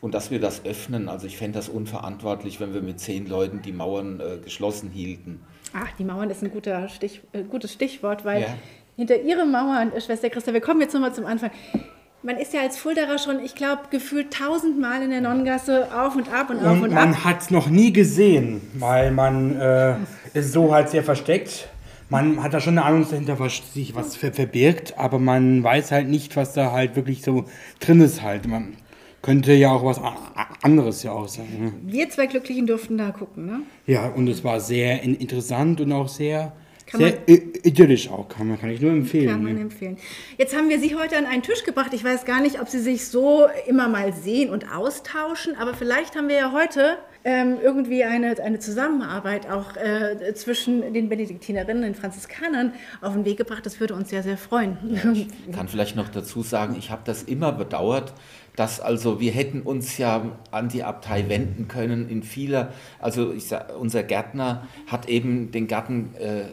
und 0.00 0.14
dass 0.14 0.30
wir 0.30 0.40
das 0.40 0.64
öffnen. 0.64 1.08
Also 1.08 1.26
ich 1.26 1.36
fände 1.36 1.58
das 1.58 1.68
unverantwortlich, 1.68 2.60
wenn 2.60 2.74
wir 2.74 2.82
mit 2.82 3.00
zehn 3.00 3.26
Leuten 3.26 3.62
die 3.62 3.72
Mauern 3.72 4.20
äh, 4.20 4.38
geschlossen 4.42 4.90
hielten. 4.90 5.40
Ach, 5.72 5.90
die 5.98 6.04
Mauern 6.04 6.30
ist 6.30 6.42
ein 6.42 6.50
guter 6.50 6.88
Stich, 6.88 7.20
äh, 7.32 7.42
gutes 7.42 7.72
Stichwort, 7.72 8.24
weil 8.24 8.42
ja. 8.42 8.48
hinter 8.96 9.20
ihren 9.20 9.50
Mauern, 9.50 9.92
äh, 9.92 10.00
Schwester 10.00 10.30
Christa, 10.30 10.52
wir 10.52 10.60
kommen 10.60 10.80
jetzt 10.80 10.94
nochmal 10.94 11.14
zum 11.14 11.26
Anfang. 11.26 11.50
Man 12.22 12.38
ist 12.38 12.52
ja 12.54 12.62
als 12.62 12.78
Fulderer 12.78 13.18
schon, 13.18 13.40
ich 13.44 13.54
glaube, 13.54 13.82
gefühlt 13.90 14.32
tausendmal 14.32 15.02
in 15.02 15.10
der 15.10 15.20
Nonnengasse 15.20 15.88
auf 15.94 16.16
und 16.16 16.32
ab 16.32 16.50
und, 16.50 16.58
und 16.58 16.66
auf 16.66 16.82
und 16.82 16.92
man 16.92 16.92
ab. 16.92 17.04
Man 17.04 17.24
hat 17.24 17.42
es 17.42 17.50
noch 17.50 17.68
nie 17.68 17.92
gesehen, 17.92 18.60
weil 18.74 19.10
man 19.10 19.60
äh, 19.60 19.96
ist 20.34 20.52
so 20.52 20.72
halt 20.72 20.88
sehr 20.88 21.04
versteckt. 21.04 21.68
Man 22.08 22.42
hat 22.42 22.54
da 22.54 22.60
schon 22.60 22.78
eine 22.78 22.86
Ahnung 22.86 23.06
dahinter, 23.08 23.38
was 23.38 23.74
sich 23.74 23.94
was 23.94 24.16
verbirgt, 24.16 24.96
aber 24.96 25.18
man 25.18 25.62
weiß 25.62 25.90
halt 25.90 26.08
nicht, 26.08 26.36
was 26.36 26.52
da 26.52 26.70
halt 26.70 26.94
wirklich 26.94 27.22
so 27.22 27.44
drin 27.80 28.00
ist 28.00 28.22
halt. 28.22 28.46
Man, 28.46 28.76
könnte 29.22 29.52
ja 29.52 29.72
auch 29.72 29.84
was 29.84 30.00
anderes 30.62 31.02
ja 31.02 31.12
auch 31.12 31.28
sein. 31.28 31.46
Ne? 31.58 31.72
Wir 31.82 32.08
zwei 32.10 32.26
Glücklichen 32.26 32.66
durften 32.66 32.96
da 32.98 33.10
gucken, 33.10 33.46
ne? 33.46 33.60
Ja, 33.86 34.08
und 34.08 34.28
es 34.28 34.44
war 34.44 34.60
sehr 34.60 35.02
interessant 35.02 35.80
und 35.80 35.92
auch 35.92 36.08
sehr, 36.08 36.52
sehr 36.92 37.28
idyllisch 37.28 38.08
auch, 38.08 38.28
kann, 38.28 38.48
man, 38.48 38.60
kann 38.60 38.70
ich 38.70 38.80
nur 38.80 38.92
empfehlen. 38.92 39.30
Kann 39.30 39.42
man 39.42 39.54
ne? 39.54 39.62
empfehlen. 39.62 39.98
Jetzt 40.38 40.56
haben 40.56 40.68
wir 40.68 40.78
Sie 40.78 40.94
heute 40.94 41.16
an 41.16 41.26
einen 41.26 41.42
Tisch 41.42 41.64
gebracht. 41.64 41.92
Ich 41.92 42.04
weiß 42.04 42.24
gar 42.24 42.40
nicht, 42.40 42.60
ob 42.60 42.68
Sie 42.68 42.78
sich 42.78 43.08
so 43.08 43.46
immer 43.66 43.88
mal 43.88 44.12
sehen 44.12 44.50
und 44.50 44.72
austauschen, 44.72 45.56
aber 45.56 45.74
vielleicht 45.74 46.14
haben 46.14 46.28
wir 46.28 46.36
ja 46.36 46.52
heute 46.52 46.98
ähm, 47.26 47.58
irgendwie 47.60 48.04
eine, 48.04 48.40
eine 48.40 48.60
Zusammenarbeit 48.60 49.50
auch 49.50 49.76
äh, 49.76 50.32
zwischen 50.34 50.92
den 50.94 51.08
Benediktinerinnen 51.08 51.82
und 51.82 51.82
den 51.82 51.94
Franziskanern 51.96 52.72
auf 53.00 53.14
den 53.14 53.24
Weg 53.24 53.36
gebracht. 53.36 53.66
Das 53.66 53.80
würde 53.80 53.94
uns 53.94 54.10
sehr, 54.10 54.22
sehr 54.22 54.38
freuen. 54.38 54.78
Ja, 54.88 55.12
ich 55.12 55.52
kann 55.52 55.66
vielleicht 55.66 55.96
noch 55.96 56.08
dazu 56.08 56.42
sagen, 56.42 56.76
ich 56.78 56.92
habe 56.92 57.02
das 57.04 57.24
immer 57.24 57.50
bedauert, 57.50 58.14
dass 58.56 58.80
also 58.80 59.20
wir 59.20 59.32
hätten 59.32 59.62
uns 59.62 59.98
ja 59.98 60.36
an 60.50 60.68
die 60.68 60.82
Abtei 60.82 61.28
wenden 61.28 61.68
können 61.68 62.08
in 62.08 62.22
vieler, 62.22 62.72
also 62.98 63.38
sag, 63.38 63.78
unser 63.78 64.02
Gärtner 64.02 64.66
hat 64.86 65.08
eben 65.08 65.52
den 65.52 65.68
Garten 65.68 66.14
äh, 66.18 66.44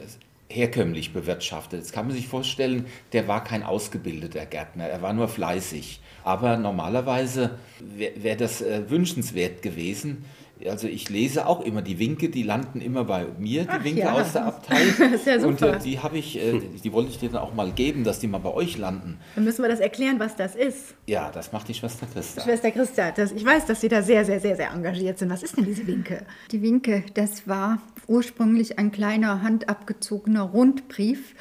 herkömmlich 0.48 1.12
bewirtschaftet. 1.12 1.80
Jetzt 1.80 1.92
kann 1.92 2.06
man 2.06 2.14
sich 2.14 2.28
vorstellen, 2.28 2.86
der 3.12 3.26
war 3.26 3.42
kein 3.42 3.62
ausgebildeter 3.62 4.46
Gärtner, 4.46 4.86
er 4.86 5.02
war 5.02 5.12
nur 5.12 5.28
fleißig. 5.28 6.00
Aber 6.22 6.56
normalerweise 6.56 7.58
wäre 7.80 8.22
wär 8.22 8.36
das 8.36 8.62
äh, 8.62 8.88
wünschenswert 8.88 9.62
gewesen, 9.62 10.24
also 10.68 10.88
ich 10.88 11.08
lese 11.10 11.46
auch 11.46 11.60
immer 11.60 11.82
die 11.82 11.98
Winke, 11.98 12.28
die 12.28 12.42
landen 12.42 12.80
immer 12.80 13.04
bei 13.04 13.26
mir, 13.38 13.62
die 13.62 13.68
Ach, 13.68 13.84
Winke 13.84 14.00
ja. 14.00 14.12
aus 14.12 14.32
der 14.32 14.46
Abtei. 14.46 14.74
Ja. 15.24 15.46
Und 15.46 15.62
äh, 15.62 15.78
die 15.78 15.98
habe 15.98 16.18
ich, 16.18 16.38
äh, 16.38 16.60
die 16.82 16.92
wollte 16.92 17.10
ich 17.10 17.18
dir 17.18 17.28
dann 17.30 17.40
auch 17.40 17.54
mal 17.54 17.70
geben, 17.70 18.04
dass 18.04 18.18
die 18.18 18.26
mal 18.26 18.38
bei 18.38 18.52
euch 18.52 18.76
landen. 18.76 19.18
Dann 19.34 19.44
müssen 19.44 19.62
wir 19.62 19.68
das 19.68 19.80
erklären, 19.80 20.18
was 20.18 20.36
das 20.36 20.54
ist. 20.54 20.94
Ja, 21.06 21.30
das 21.30 21.52
macht 21.52 21.68
die 21.68 21.74
Schwester 21.74 22.06
Christa. 22.12 22.42
Schwester 22.42 22.70
Christa, 22.70 23.10
das, 23.10 23.32
ich 23.32 23.44
weiß, 23.44 23.66
dass 23.66 23.80
Sie 23.80 23.88
da 23.88 24.02
sehr, 24.02 24.24
sehr, 24.24 24.40
sehr, 24.40 24.56
sehr 24.56 24.70
engagiert 24.70 25.18
sind. 25.18 25.30
Was 25.30 25.42
ist 25.42 25.56
denn 25.56 25.64
diese 25.64 25.86
Winke? 25.86 26.24
Die 26.50 26.60
Winke, 26.62 27.04
das 27.14 27.46
war 27.46 27.78
ursprünglich 28.08 28.78
ein 28.78 28.92
kleiner 28.92 29.42
handabgezogener 29.42 30.42
Rundbrief. 30.42 31.34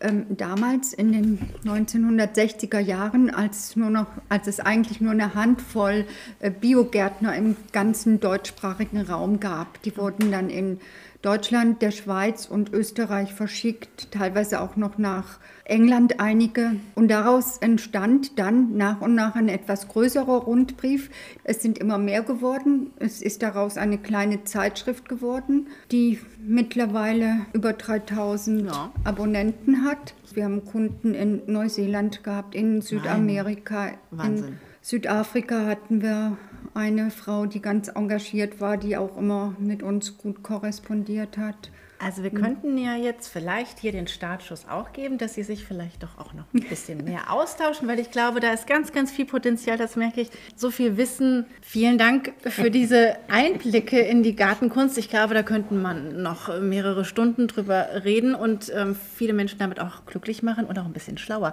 Ähm, 0.00 0.26
damals 0.30 0.92
in 0.92 1.12
den 1.12 1.38
1960er 1.64 2.78
Jahren, 2.78 3.30
als, 3.30 3.76
nur 3.76 3.90
noch, 3.90 4.08
als 4.28 4.46
es 4.46 4.60
eigentlich 4.60 5.00
nur 5.00 5.12
eine 5.12 5.34
Handvoll 5.34 6.06
äh, 6.40 6.50
Biogärtner 6.50 7.34
im 7.36 7.56
ganzen 7.72 8.20
deutschsprachigen 8.20 9.00
Raum 9.02 9.40
gab. 9.40 9.82
Die 9.82 9.96
wurden 9.96 10.30
dann 10.30 10.50
in 10.50 10.80
Deutschland, 11.22 11.82
der 11.82 11.90
Schweiz 11.90 12.46
und 12.46 12.72
Österreich 12.72 13.34
verschickt, 13.34 14.10
teilweise 14.10 14.60
auch 14.60 14.76
noch 14.76 14.96
nach 14.96 15.38
England 15.64 16.18
einige. 16.18 16.76
Und 16.94 17.08
daraus 17.08 17.58
entstand 17.58 18.38
dann 18.38 18.78
nach 18.78 19.02
und 19.02 19.14
nach 19.14 19.34
ein 19.34 19.50
etwas 19.50 19.88
größerer 19.88 20.44
Rundbrief. 20.44 21.10
Es 21.44 21.60
sind 21.60 21.76
immer 21.76 21.98
mehr 21.98 22.22
geworden. 22.22 22.90
Es 22.98 23.20
ist 23.20 23.42
daraus 23.42 23.76
eine 23.76 23.98
kleine 23.98 24.44
Zeitschrift 24.44 25.10
geworden, 25.10 25.66
die 25.92 26.18
mittlerweile 26.42 27.46
über 27.52 27.74
3000 27.74 28.66
ja. 28.66 28.90
Abonnenten 29.04 29.84
hat. 29.84 30.14
Wir 30.32 30.44
haben 30.44 30.64
Kunden 30.64 31.12
in 31.12 31.42
Neuseeland 31.46 32.24
gehabt, 32.24 32.54
in 32.54 32.80
Südamerika, 32.80 33.90
in 34.24 34.56
Südafrika 34.80 35.66
hatten 35.66 36.00
wir 36.02 36.38
eine 36.74 37.10
Frau, 37.10 37.46
die 37.46 37.60
ganz 37.60 37.88
engagiert 37.88 38.60
war, 38.60 38.76
die 38.76 38.96
auch 38.96 39.16
immer 39.16 39.54
mit 39.58 39.82
uns 39.82 40.18
gut 40.18 40.42
korrespondiert 40.42 41.36
hat. 41.36 41.70
Also 42.02 42.22
wir 42.22 42.30
könnten 42.30 42.78
ja 42.78 42.96
jetzt 42.96 43.28
vielleicht 43.28 43.78
hier 43.78 43.92
den 43.92 44.06
Startschuss 44.06 44.66
auch 44.66 44.94
geben, 44.94 45.18
dass 45.18 45.34
Sie 45.34 45.42
sich 45.42 45.66
vielleicht 45.66 46.02
doch 46.02 46.16
auch 46.16 46.32
noch 46.32 46.44
ein 46.54 46.60
bisschen 46.66 47.04
mehr 47.04 47.30
austauschen, 47.30 47.86
weil 47.88 47.98
ich 47.98 48.10
glaube, 48.10 48.40
da 48.40 48.54
ist 48.54 48.66
ganz, 48.66 48.90
ganz 48.92 49.10
viel 49.10 49.26
Potenzial, 49.26 49.76
das 49.76 49.96
merke 49.96 50.22
ich, 50.22 50.30
so 50.56 50.70
viel 50.70 50.96
Wissen. 50.96 51.44
Vielen 51.60 51.98
Dank 51.98 52.32
für 52.46 52.70
diese 52.70 53.16
Einblicke 53.28 54.00
in 54.00 54.22
die 54.22 54.34
Gartenkunst. 54.34 54.96
Ich 54.96 55.10
glaube, 55.10 55.34
da 55.34 55.42
könnten 55.42 55.82
man 55.82 56.22
noch 56.22 56.58
mehrere 56.58 57.04
Stunden 57.04 57.48
drüber 57.48 57.86
reden 58.02 58.34
und 58.34 58.72
ähm, 58.74 58.96
viele 59.14 59.34
Menschen 59.34 59.58
damit 59.58 59.78
auch 59.78 60.06
glücklich 60.06 60.42
machen 60.42 60.64
und 60.64 60.78
auch 60.78 60.86
ein 60.86 60.94
bisschen 60.94 61.18
schlauer. 61.18 61.52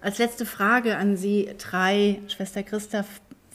Als 0.00 0.18
letzte 0.18 0.44
Frage 0.44 0.96
an 0.96 1.16
Sie 1.16 1.48
drei, 1.56 2.20
Schwester 2.26 2.62
Christa, 2.62 3.06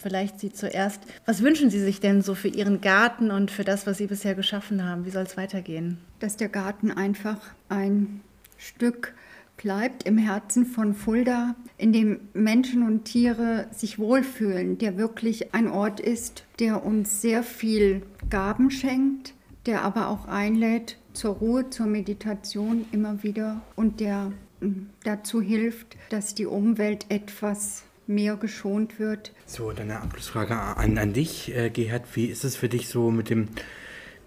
Vielleicht 0.02 0.40
Sie 0.40 0.52
zuerst. 0.52 1.02
Was 1.26 1.44
wünschen 1.44 1.70
Sie 1.70 1.80
sich 1.80 2.00
denn 2.00 2.22
so 2.22 2.34
für 2.34 2.48
Ihren 2.48 2.80
Garten 2.80 3.32
und 3.32 3.52
für 3.52 3.66
das, 3.66 3.86
was 3.86 3.98
Sie 3.98 4.08
bisher 4.08 4.34
geschaffen 4.34 4.84
haben? 4.84 5.06
Wie 5.06 5.10
soll 5.10 5.24
es 5.24 5.36
weitergehen? 5.36 5.98
Dass 6.20 6.38
der 6.38 6.48
Garten 6.48 6.92
einfach 6.92 7.38
ein 7.68 8.22
Stück 8.58 9.14
bleibt 9.58 10.04
im 10.04 10.18
Herzen 10.18 10.66
von 10.66 10.94
Fulda, 10.94 11.56
in 11.78 11.92
dem 11.92 12.22
Menschen 12.34 12.84
und 12.84 13.04
Tiere 13.04 13.68
sich 13.72 14.00
wohlfühlen, 14.00 14.78
der 14.78 14.98
wirklich 14.98 15.54
ein 15.54 15.68
Ort 15.68 16.00
ist, 16.00 16.46
der 16.60 16.86
uns 16.86 17.22
sehr 17.22 17.44
viel 17.44 18.02
Gaben 18.30 18.72
schenkt, 18.72 19.34
der 19.66 19.82
aber 19.82 20.08
auch 20.08 20.28
einlädt 20.28 20.98
zur 21.12 21.36
Ruhe, 21.36 21.70
zur 21.70 21.88
Meditation 21.88 22.86
immer 22.94 23.22
wieder 23.24 23.62
und 23.76 24.00
der 24.00 24.32
mm, 24.62 24.88
dazu 25.04 25.42
hilft, 25.42 25.98
dass 26.10 26.36
die 26.36 26.46
Umwelt 26.46 27.06
etwas 27.10 27.84
mehr 28.10 28.36
geschont 28.36 29.00
wird. 29.00 29.32
So, 29.46 29.72
dann 29.72 29.92
eine 29.92 30.02
Abschlussfrage 30.02 30.56
an, 30.56 30.98
an 30.98 31.14
dich, 31.14 31.56
äh, 31.56 31.70
Gerhard. 31.70 32.04
Wie 32.16 32.26
ist 32.26 32.44
es 32.44 32.56
für 32.56 32.68
dich 32.68 32.90
so 32.90 33.12
mit 33.12 33.30
dem, 33.30 33.50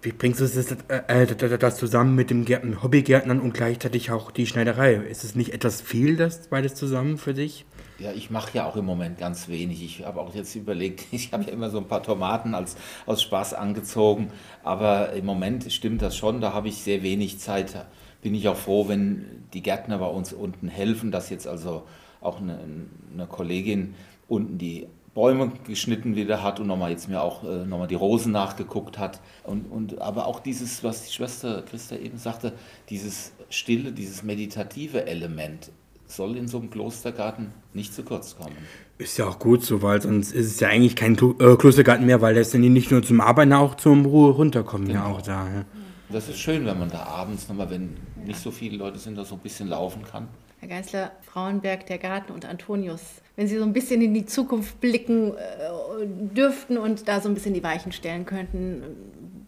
wie 0.01 0.13
bringst 0.13 0.39
du 0.39 0.45
das, 0.45 0.71
äh, 0.87 1.27
das, 1.27 1.59
das 1.59 1.77
zusammen 1.77 2.15
mit 2.15 2.29
dem 2.29 2.45
Gärtner, 2.45 2.81
Hobbygärtnern 2.81 3.39
und 3.39 3.53
gleichzeitig 3.53 4.09
auch 4.09 4.31
die 4.31 4.47
Schneiderei? 4.47 4.95
Ist 4.95 5.23
es 5.23 5.35
nicht 5.35 5.53
etwas 5.53 5.81
viel, 5.81 6.15
das 6.15 6.47
beides 6.47 6.75
zusammen 6.75 7.17
für 7.17 7.33
dich? 7.33 7.65
Ja, 7.99 8.11
ich 8.11 8.31
mache 8.31 8.57
ja 8.57 8.65
auch 8.65 8.75
im 8.75 8.85
Moment 8.85 9.19
ganz 9.19 9.49
wenig. 9.49 9.83
Ich 9.83 10.05
habe 10.05 10.19
auch 10.19 10.33
jetzt 10.33 10.55
überlegt, 10.55 11.05
ich 11.11 11.33
habe 11.33 11.43
ja 11.43 11.51
immer 11.51 11.69
so 11.69 11.77
ein 11.77 11.87
paar 11.87 12.03
Tomaten 12.03 12.55
als, 12.55 12.77
aus 13.05 13.21
Spaß 13.21 13.53
angezogen, 13.53 14.29
aber 14.63 15.11
im 15.11 15.25
Moment 15.25 15.71
stimmt 15.71 16.01
das 16.01 16.15
schon, 16.15 16.39
da 16.39 16.53
habe 16.53 16.69
ich 16.69 16.77
sehr 16.77 17.03
wenig 17.03 17.39
Zeit. 17.39 17.85
Bin 18.21 18.33
ich 18.33 18.47
auch 18.47 18.55
froh, 18.55 18.87
wenn 18.87 19.43
die 19.53 19.61
Gärtner 19.61 19.97
bei 19.97 20.07
uns 20.07 20.31
unten 20.31 20.69
helfen, 20.69 21.11
dass 21.11 21.29
jetzt 21.29 21.45
also 21.45 21.83
auch 22.23 22.39
eine, 22.39 22.59
eine 23.13 23.27
Kollegin 23.27 23.95
unten 24.27 24.57
die 24.57 24.87
Bäume 25.13 25.51
geschnitten 25.67 26.15
wieder 26.15 26.41
hat 26.41 26.59
und 26.59 26.67
nochmal 26.67 26.89
jetzt 26.89 27.07
mir 27.07 27.21
auch 27.21 27.43
äh, 27.43 27.65
nochmal 27.65 27.87
die 27.87 27.95
Rosen 27.95 28.31
nachgeguckt 28.31 28.97
hat. 28.97 29.19
Und, 29.43 29.65
und 29.65 30.01
aber 30.01 30.25
auch 30.25 30.39
dieses, 30.39 30.83
was 30.83 31.05
die 31.05 31.13
Schwester 31.13 31.61
Christa 31.61 31.95
eben 31.97 32.17
sagte, 32.17 32.53
dieses 32.89 33.31
stille, 33.49 33.91
dieses 33.91 34.23
meditative 34.23 35.05
Element 35.05 35.69
soll 36.07 36.35
in 36.35 36.47
so 36.47 36.59
einem 36.59 36.69
Klostergarten 36.69 37.51
nicht 37.73 37.93
zu 37.93 38.03
kurz 38.03 38.35
kommen. 38.35 38.55
Ist 38.97 39.17
ja 39.17 39.27
auch 39.27 39.39
gut 39.39 39.63
so, 39.63 39.81
weil 39.81 40.01
sonst 40.01 40.31
ist 40.31 40.47
es 40.47 40.59
ja 40.59 40.69
eigentlich 40.69 40.95
kein 40.95 41.13
äh, 41.15 41.55
Klostergarten 41.57 42.05
mehr, 42.05 42.21
weil 42.21 42.35
das 42.35 42.51
sind 42.51 42.63
die 42.63 42.69
nicht 42.69 42.91
nur 42.91 43.03
zum 43.03 43.21
Arbeiten, 43.21 43.53
auch 43.53 43.75
zum 43.75 44.05
Ruhe 44.05 44.31
runterkommen 44.31 44.87
genau. 44.87 44.99
ja 44.99 45.13
auch 45.13 45.21
da. 45.21 45.47
Ja. 45.47 45.65
Das 46.09 46.29
ist 46.29 46.39
schön, 46.39 46.65
wenn 46.65 46.77
man 46.77 46.89
da 46.89 47.03
abends 47.03 47.47
nochmal, 47.47 47.69
wenn 47.69 47.97
nicht 48.25 48.39
so 48.39 48.51
viele 48.51 48.77
Leute 48.77 48.99
sind, 48.99 49.17
da 49.17 49.25
so 49.25 49.35
ein 49.35 49.41
bisschen 49.41 49.67
laufen 49.69 50.03
kann. 50.03 50.27
Herr 50.63 50.69
Geißler, 50.69 51.11
Frauenberg, 51.19 51.87
der 51.87 51.97
Garten 51.97 52.31
und 52.31 52.45
Antonius, 52.45 53.21
wenn 53.35 53.49
Sie 53.49 53.57
so 53.57 53.65
ein 53.65 53.73
bisschen 53.73 54.01
in 54.01 54.13
die 54.13 54.25
Zukunft 54.25 54.79
blicken 54.79 55.33
äh, 55.33 56.05
dürften 56.07 56.77
und 56.77 57.05
da 57.09 57.19
so 57.19 57.27
ein 57.27 57.33
bisschen 57.33 57.53
die 57.53 57.63
Weichen 57.63 57.91
stellen 57.91 58.25
könnten, 58.25 58.81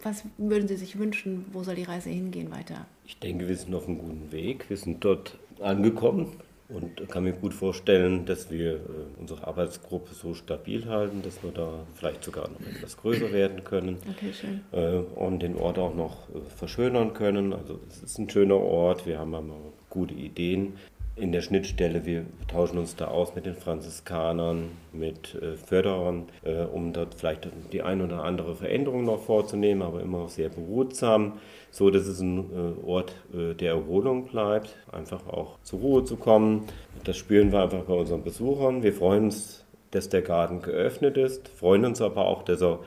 was 0.03 0.25
würden 0.37 0.67
Sie 0.67 0.75
sich 0.75 0.99
wünschen? 0.99 1.45
Wo 1.53 1.63
soll 1.63 1.75
die 1.75 1.83
Reise 1.83 2.09
hingehen 2.09 2.51
weiter? 2.51 2.85
Ich 3.05 3.17
denke, 3.17 3.47
wir 3.47 3.55
sind 3.55 3.73
auf 3.73 3.87
einem 3.87 3.97
guten 3.97 4.33
Weg. 4.33 4.69
Wir 4.69 4.75
sind 4.75 5.05
dort 5.05 5.37
angekommen 5.61 6.33
und 6.67 7.07
kann 7.07 7.23
mir 7.23 7.31
gut 7.31 7.53
vorstellen, 7.53 8.25
dass 8.25 8.51
wir 8.51 8.73
äh, 8.73 8.79
unsere 9.17 9.47
Arbeitsgruppe 9.47 10.13
so 10.13 10.33
stabil 10.33 10.85
halten, 10.85 11.21
dass 11.21 11.41
wir 11.43 11.51
da 11.51 11.85
vielleicht 11.93 12.25
sogar 12.25 12.49
noch 12.49 12.59
etwas 12.59 12.97
größer 12.97 13.31
werden 13.31 13.63
können 13.63 13.99
okay, 14.09 14.33
schön. 14.33 14.59
Äh, 14.73 14.97
und 15.17 15.39
den 15.39 15.55
Ort 15.55 15.79
auch 15.79 15.95
noch 15.95 16.27
verschönern 16.57 17.13
können. 17.13 17.53
Also 17.53 17.79
es 17.87 18.03
ist 18.03 18.17
ein 18.17 18.29
schöner 18.29 18.57
Ort, 18.57 19.07
wir 19.07 19.17
haben 19.17 19.33
immer 19.33 19.55
gute 19.89 20.13
Ideen 20.13 20.73
in 21.15 21.31
der 21.31 21.41
Schnittstelle. 21.41 22.05
Wir 22.05 22.25
tauschen 22.47 22.77
uns 22.77 22.95
da 22.95 23.07
aus 23.07 23.35
mit 23.35 23.45
den 23.45 23.55
Franziskanern, 23.55 24.71
mit 24.91 25.35
äh, 25.35 25.55
Förderern, 25.55 26.25
äh, 26.43 26.63
um 26.63 26.91
dort 26.91 27.15
vielleicht 27.15 27.47
die 27.71 27.81
ein 27.81 28.01
oder 28.01 28.23
andere 28.23 28.55
Veränderung 28.55 29.05
noch 29.05 29.21
vorzunehmen, 29.21 29.81
aber 29.81 30.01
immer 30.01 30.19
noch 30.19 30.29
sehr 30.29 30.49
behutsam, 30.49 31.33
so 31.71 31.89
dass 31.89 32.07
es 32.07 32.19
ein 32.19 32.49
äh, 32.51 32.85
Ort 32.85 33.13
der 33.33 33.71
Erholung 33.71 34.25
bleibt, 34.27 34.75
einfach 34.91 35.27
auch 35.27 35.57
zur 35.63 35.79
Ruhe 35.79 36.03
zu 36.03 36.17
kommen. 36.17 36.65
Das 37.03 37.17
spüren 37.17 37.51
wir 37.51 37.63
einfach 37.63 37.83
bei 37.83 37.93
unseren 37.93 38.23
Besuchern. 38.23 38.83
Wir 38.83 38.93
freuen 38.93 39.25
uns, 39.25 39.65
dass 39.91 40.09
der 40.09 40.21
Garten 40.21 40.61
geöffnet 40.61 41.17
ist, 41.17 41.47
freuen 41.47 41.85
uns 41.85 42.01
aber 42.01 42.25
auch, 42.25 42.43
dass 42.43 42.61
er 42.61 42.79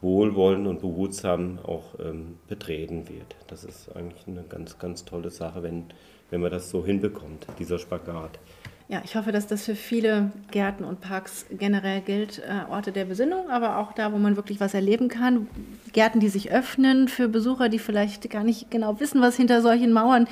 wohlwollend 0.00 0.66
und 0.66 0.80
behutsam 0.80 1.58
auch 1.64 1.98
ähm, 1.98 2.38
betreten 2.46 3.08
wird. 3.08 3.36
Das 3.48 3.64
ist 3.64 3.94
eigentlich 3.96 4.26
eine 4.26 4.44
ganz, 4.48 4.78
ganz 4.78 5.04
tolle 5.04 5.30
Sache, 5.30 5.62
wenn 5.62 5.86
wenn 6.30 6.40
man 6.40 6.50
das 6.50 6.70
so 6.70 6.84
hinbekommt, 6.84 7.46
dieser 7.58 7.78
Spagat. 7.78 8.38
Ja, 8.90 9.02
ich 9.04 9.16
hoffe, 9.16 9.32
dass 9.32 9.46
das 9.46 9.66
für 9.66 9.74
viele 9.74 10.32
Gärten 10.50 10.82
und 10.82 11.02
Parks 11.02 11.44
generell 11.50 12.00
gilt. 12.00 12.38
Äh, 12.38 12.70
Orte 12.70 12.90
der 12.90 13.04
Besinnung, 13.04 13.50
aber 13.50 13.76
auch 13.76 13.92
da, 13.92 14.12
wo 14.14 14.16
man 14.16 14.36
wirklich 14.36 14.60
was 14.60 14.72
erleben 14.72 15.08
kann. 15.08 15.46
Gärten, 15.92 16.20
die 16.20 16.30
sich 16.30 16.50
öffnen 16.50 17.08
für 17.08 17.28
Besucher, 17.28 17.68
die 17.68 17.78
vielleicht 17.78 18.30
gar 18.30 18.44
nicht 18.44 18.70
genau 18.70 18.98
wissen, 18.98 19.20
was 19.20 19.36
hinter 19.36 19.60
solchen 19.60 19.92
Mauern 19.92 20.26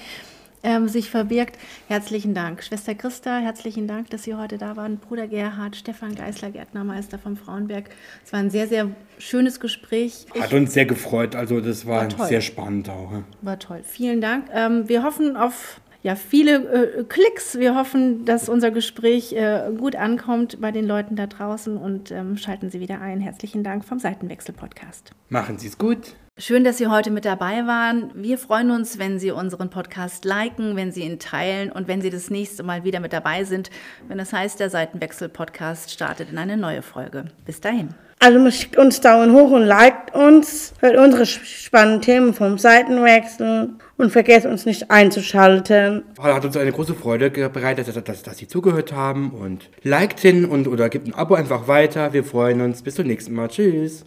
ähm, 0.62 0.88
sich 0.88 1.10
verbirgt. 1.10 1.58
Herzlichen 1.86 2.32
Dank. 2.32 2.62
Schwester 2.64 2.94
Christa, 2.94 3.38
herzlichen 3.38 3.86
Dank, 3.86 4.08
dass 4.08 4.22
Sie 4.22 4.34
heute 4.34 4.56
da 4.56 4.74
waren. 4.74 4.96
Bruder 4.96 5.28
Gerhard, 5.28 5.76
Stefan 5.76 6.14
Geisler, 6.14 6.50
Gärtnermeister 6.50 7.18
vom 7.18 7.36
Frauenberg. 7.36 7.90
Es 8.24 8.32
war 8.32 8.40
ein 8.40 8.48
sehr, 8.48 8.66
sehr 8.68 8.90
schönes 9.18 9.60
Gespräch. 9.60 10.26
Hat 10.40 10.54
uns 10.54 10.72
sehr 10.72 10.86
gefreut. 10.86 11.36
Also 11.36 11.60
das 11.60 11.86
war, 11.86 12.10
war 12.18 12.26
sehr 12.26 12.40
spannend 12.40 12.88
auch. 12.88 13.12
War 13.42 13.58
toll. 13.58 13.82
Vielen 13.84 14.22
Dank. 14.22 14.46
Ähm, 14.52 14.88
wir 14.88 15.02
hoffen 15.02 15.36
auf 15.36 15.80
ja, 16.06 16.14
viele 16.14 16.98
äh, 17.00 17.02
Klicks. 17.02 17.58
Wir 17.58 17.74
hoffen, 17.74 18.24
dass 18.24 18.48
unser 18.48 18.70
Gespräch 18.70 19.32
äh, 19.32 19.72
gut 19.76 19.96
ankommt 19.96 20.60
bei 20.60 20.70
den 20.70 20.86
Leuten 20.86 21.16
da 21.16 21.26
draußen 21.26 21.76
und 21.76 22.12
ähm, 22.12 22.36
schalten 22.36 22.70
Sie 22.70 22.78
wieder 22.78 23.00
ein. 23.00 23.20
Herzlichen 23.20 23.64
Dank 23.64 23.84
vom 23.84 23.98
Seitenwechsel-Podcast. 23.98 25.10
Machen 25.30 25.58
Sie 25.58 25.66
es 25.66 25.78
gut. 25.78 26.14
Schön, 26.38 26.62
dass 26.62 26.78
Sie 26.78 26.86
heute 26.86 27.10
mit 27.10 27.24
dabei 27.24 27.66
waren. 27.66 28.12
Wir 28.14 28.38
freuen 28.38 28.70
uns, 28.70 29.00
wenn 29.00 29.18
Sie 29.18 29.32
unseren 29.32 29.68
Podcast 29.68 30.24
liken, 30.24 30.76
wenn 30.76 30.92
Sie 30.92 31.02
ihn 31.02 31.18
teilen 31.18 31.72
und 31.72 31.88
wenn 31.88 32.00
Sie 32.00 32.10
das 32.10 32.30
nächste 32.30 32.62
Mal 32.62 32.84
wieder 32.84 33.00
mit 33.00 33.12
dabei 33.12 33.42
sind, 33.42 33.70
wenn 34.06 34.20
es 34.20 34.32
heißt, 34.32 34.60
der 34.60 34.70
Seitenwechsel-Podcast 34.70 35.90
startet 35.90 36.30
in 36.30 36.38
eine 36.38 36.56
neue 36.56 36.82
Folge. 36.82 37.24
Bis 37.44 37.60
dahin. 37.60 37.96
Also 38.26 38.50
schickt 38.50 38.76
uns 38.76 39.00
Daumen 39.00 39.32
hoch 39.32 39.52
und 39.52 39.62
liked 39.62 40.12
uns, 40.12 40.74
hört 40.80 40.96
unsere 40.96 41.26
spannenden 41.26 42.00
Themen 42.00 42.34
vom 42.34 42.58
Seitenwechsel 42.58 43.68
und 43.98 44.10
vergesst 44.10 44.46
uns 44.46 44.66
nicht 44.66 44.90
einzuschalten. 44.90 46.02
Hat 46.18 46.44
uns 46.44 46.56
eine 46.56 46.72
große 46.72 46.94
Freude 46.96 47.30
bereitet, 47.30 47.86
dass, 47.86 48.02
dass, 48.02 48.24
dass 48.24 48.38
Sie 48.38 48.48
zugehört 48.48 48.92
haben 48.92 49.30
und 49.30 49.70
liked 49.84 50.18
hin 50.18 50.44
und 50.44 50.66
oder 50.66 50.88
gibt 50.88 51.06
ein 51.06 51.14
Abo 51.14 51.36
einfach 51.36 51.68
weiter. 51.68 52.12
Wir 52.14 52.24
freuen 52.24 52.62
uns. 52.62 52.82
Bis 52.82 52.96
zum 52.96 53.06
nächsten 53.06 53.32
Mal. 53.32 53.46
Tschüss. 53.46 54.04